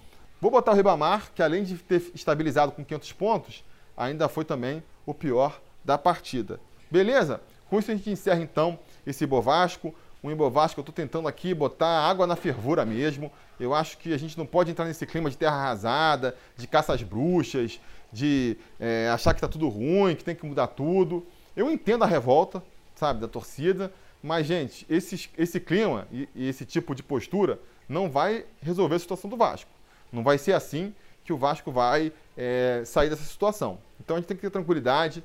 vou 0.41 0.49
botar 0.49 0.71
o 0.71 0.75
Ribamar, 0.75 1.31
que 1.35 1.43
além 1.43 1.63
de 1.63 1.77
ter 1.77 2.11
estabilizado 2.13 2.71
com 2.71 2.83
500 2.83 3.13
pontos, 3.13 3.63
ainda 3.95 4.27
foi 4.27 4.45
também 4.45 4.83
o 5.05 5.13
pior 5.13 5.59
da 5.83 5.97
partida. 5.97 6.59
Beleza? 6.89 7.41
Com 7.69 7.79
isso 7.79 7.91
a 7.91 7.95
gente 7.95 8.09
encerra 8.09 8.41
então 8.41 8.79
esse 9.05 9.25
Bovasco. 9.25 9.93
Um 10.23 10.31
Ibovasco, 10.31 10.79
eu 10.79 10.81
estou 10.81 10.93
tentando 10.93 11.27
aqui 11.27 11.53
botar 11.53 11.87
água 11.87 12.25
na 12.25 12.35
fervura 12.35 12.83
mesmo. 12.83 13.31
Eu 13.59 13.73
acho 13.73 13.97
que 13.97 14.13
a 14.13 14.17
gente 14.17 14.37
não 14.37 14.45
pode 14.45 14.71
entrar 14.71 14.85
nesse 14.85 15.05
clima 15.05 15.29
de 15.29 15.37
terra 15.37 15.55
arrasada, 15.55 16.35
de 16.55 16.67
caça 16.67 16.93
às 16.93 17.03
bruxas, 17.03 17.79
de 18.11 18.57
é, 18.79 19.09
achar 19.09 19.33
que 19.33 19.37
está 19.37 19.47
tudo 19.47 19.67
ruim, 19.69 20.15
que 20.15 20.23
tem 20.23 20.35
que 20.35 20.45
mudar 20.45 20.67
tudo. 20.67 21.25
Eu 21.55 21.69
entendo 21.71 22.03
a 22.03 22.07
revolta, 22.07 22.63
sabe, 22.95 23.19
da 23.19 23.27
torcida, 23.27 23.91
mas, 24.21 24.45
gente, 24.45 24.85
esse, 24.89 25.29
esse 25.37 25.59
clima 25.59 26.07
e, 26.11 26.27
e 26.35 26.49
esse 26.49 26.65
tipo 26.65 26.95
de 26.95 27.03
postura 27.03 27.59
não 27.87 28.09
vai 28.09 28.45
resolver 28.61 28.95
a 28.95 28.99
situação 28.99 29.29
do 29.29 29.37
Vasco. 29.37 29.69
Não 30.11 30.23
vai 30.23 30.37
ser 30.37 30.53
assim 30.53 30.93
que 31.23 31.33
o 31.33 31.37
Vasco 31.37 31.71
vai 31.71 32.11
é, 32.35 32.83
sair 32.85 33.09
dessa 33.09 33.23
situação. 33.23 33.77
Então 33.99 34.15
a 34.15 34.19
gente 34.19 34.27
tem 34.27 34.37
que 34.37 34.41
ter 34.41 34.49
tranquilidade, 34.49 35.23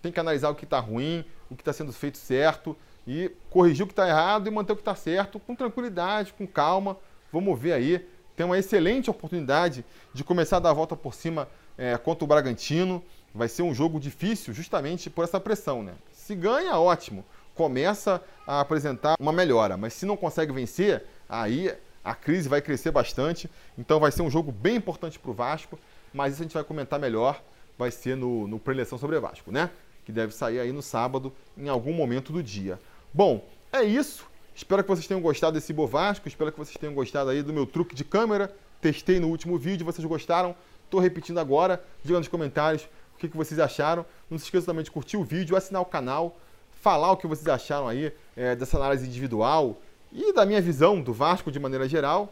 tem 0.00 0.10
que 0.10 0.18
analisar 0.18 0.50
o 0.50 0.54
que 0.54 0.64
está 0.64 0.78
ruim, 0.80 1.24
o 1.50 1.54
que 1.54 1.62
está 1.62 1.72
sendo 1.72 1.92
feito 1.92 2.18
certo 2.18 2.76
e 3.06 3.30
corrigir 3.50 3.84
o 3.84 3.86
que 3.86 3.92
está 3.92 4.08
errado 4.08 4.48
e 4.48 4.50
manter 4.50 4.72
o 4.72 4.76
que 4.76 4.82
está 4.82 4.94
certo 4.94 5.38
com 5.38 5.54
tranquilidade, 5.54 6.32
com 6.32 6.46
calma. 6.46 6.96
Vamos 7.32 7.58
ver 7.58 7.72
aí. 7.72 8.06
Tem 8.34 8.46
uma 8.46 8.58
excelente 8.58 9.10
oportunidade 9.10 9.84
de 10.14 10.24
começar 10.24 10.56
a 10.56 10.60
dar 10.60 10.70
a 10.70 10.74
volta 10.74 10.96
por 10.96 11.14
cima 11.14 11.48
é, 11.82 11.98
contra 11.98 12.24
o 12.24 12.28
Bragantino. 12.28 13.02
Vai 13.34 13.48
ser 13.48 13.62
um 13.62 13.74
jogo 13.74 13.98
difícil 13.98 14.54
justamente 14.54 15.10
por 15.10 15.24
essa 15.24 15.40
pressão, 15.40 15.82
né? 15.82 15.94
Se 16.12 16.34
ganha, 16.34 16.78
ótimo. 16.78 17.24
Começa 17.56 18.22
a 18.46 18.60
apresentar 18.60 19.16
uma 19.18 19.32
melhora, 19.32 19.76
mas 19.76 19.92
se 19.94 20.06
não 20.06 20.16
consegue 20.16 20.52
vencer, 20.52 21.04
aí 21.28 21.74
a 22.04 22.14
crise 22.14 22.48
vai 22.48 22.62
crescer 22.62 22.92
bastante. 22.92 23.50
Então 23.76 23.98
vai 23.98 24.12
ser 24.12 24.22
um 24.22 24.30
jogo 24.30 24.52
bem 24.52 24.76
importante 24.76 25.18
para 25.18 25.30
o 25.30 25.34
Vasco, 25.34 25.78
mas 26.14 26.34
isso 26.34 26.42
a 26.42 26.44
gente 26.44 26.54
vai 26.54 26.62
comentar 26.62 27.00
melhor. 27.00 27.42
Vai 27.76 27.90
ser 27.90 28.16
no, 28.16 28.46
no 28.46 28.60
preleção 28.60 28.96
sobre 28.96 29.18
Vasco, 29.18 29.50
né? 29.50 29.70
Que 30.04 30.12
deve 30.12 30.32
sair 30.32 30.60
aí 30.60 30.70
no 30.70 30.82
sábado, 30.82 31.32
em 31.56 31.68
algum 31.68 31.92
momento 31.92 32.32
do 32.32 32.42
dia. 32.42 32.78
Bom, 33.12 33.44
é 33.72 33.82
isso. 33.82 34.26
Espero 34.54 34.82
que 34.84 34.88
vocês 34.88 35.06
tenham 35.06 35.20
gostado 35.20 35.54
desse 35.54 35.72
Bovasco. 35.72 36.28
Espero 36.28 36.52
que 36.52 36.58
vocês 36.58 36.76
tenham 36.76 36.94
gostado 36.94 37.30
aí 37.30 37.42
do 37.42 37.52
meu 37.52 37.66
truque 37.66 37.94
de 37.94 38.04
câmera. 38.04 38.54
Testei 38.80 39.18
no 39.18 39.28
último 39.28 39.56
vídeo, 39.56 39.86
vocês 39.86 40.04
gostaram? 40.06 40.54
Estou 40.92 41.00
repetindo 41.00 41.40
agora. 41.40 41.82
Diga 42.04 42.18
nos 42.18 42.28
comentários 42.28 42.86
o 43.14 43.18
que, 43.18 43.26
que 43.26 43.34
vocês 43.34 43.58
acharam. 43.58 44.04
Não 44.28 44.36
se 44.36 44.44
esqueça 44.44 44.66
também 44.66 44.84
de 44.84 44.90
curtir 44.90 45.16
o 45.16 45.24
vídeo, 45.24 45.56
assinar 45.56 45.80
o 45.80 45.86
canal, 45.86 46.36
falar 46.82 47.10
o 47.12 47.16
que 47.16 47.26
vocês 47.26 47.48
acharam 47.48 47.88
aí 47.88 48.12
é, 48.36 48.54
dessa 48.54 48.76
análise 48.76 49.06
individual 49.06 49.78
e 50.12 50.34
da 50.34 50.44
minha 50.44 50.60
visão 50.60 51.00
do 51.00 51.10
Vasco 51.14 51.50
de 51.50 51.58
maneira 51.58 51.88
geral. 51.88 52.30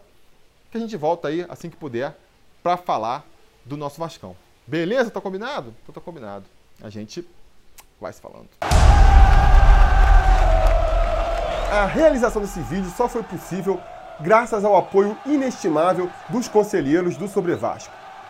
Que 0.70 0.76
a 0.76 0.80
gente 0.80 0.94
volta 0.94 1.28
aí 1.28 1.46
assim 1.48 1.70
que 1.70 1.76
puder 1.78 2.14
para 2.62 2.76
falar 2.76 3.26
do 3.64 3.78
nosso 3.78 3.98
Vascão. 3.98 4.36
Beleza? 4.66 5.10
Tá 5.10 5.22
combinado? 5.22 5.74
Então 5.82 5.94
tá 5.94 6.00
combinado. 6.02 6.44
A 6.82 6.90
gente 6.90 7.26
vai 7.98 8.12
se 8.12 8.20
falando. 8.20 8.50
A 11.72 11.86
realização 11.86 12.42
desse 12.42 12.60
vídeo 12.60 12.90
só 12.94 13.08
foi 13.08 13.22
possível 13.22 13.80
graças 14.20 14.66
ao 14.66 14.76
apoio 14.76 15.16
inestimável 15.24 16.10
dos 16.28 16.46
conselheiros 16.46 17.16
do 17.16 17.26
Sobre 17.26 17.54
Vasco. 17.54 17.99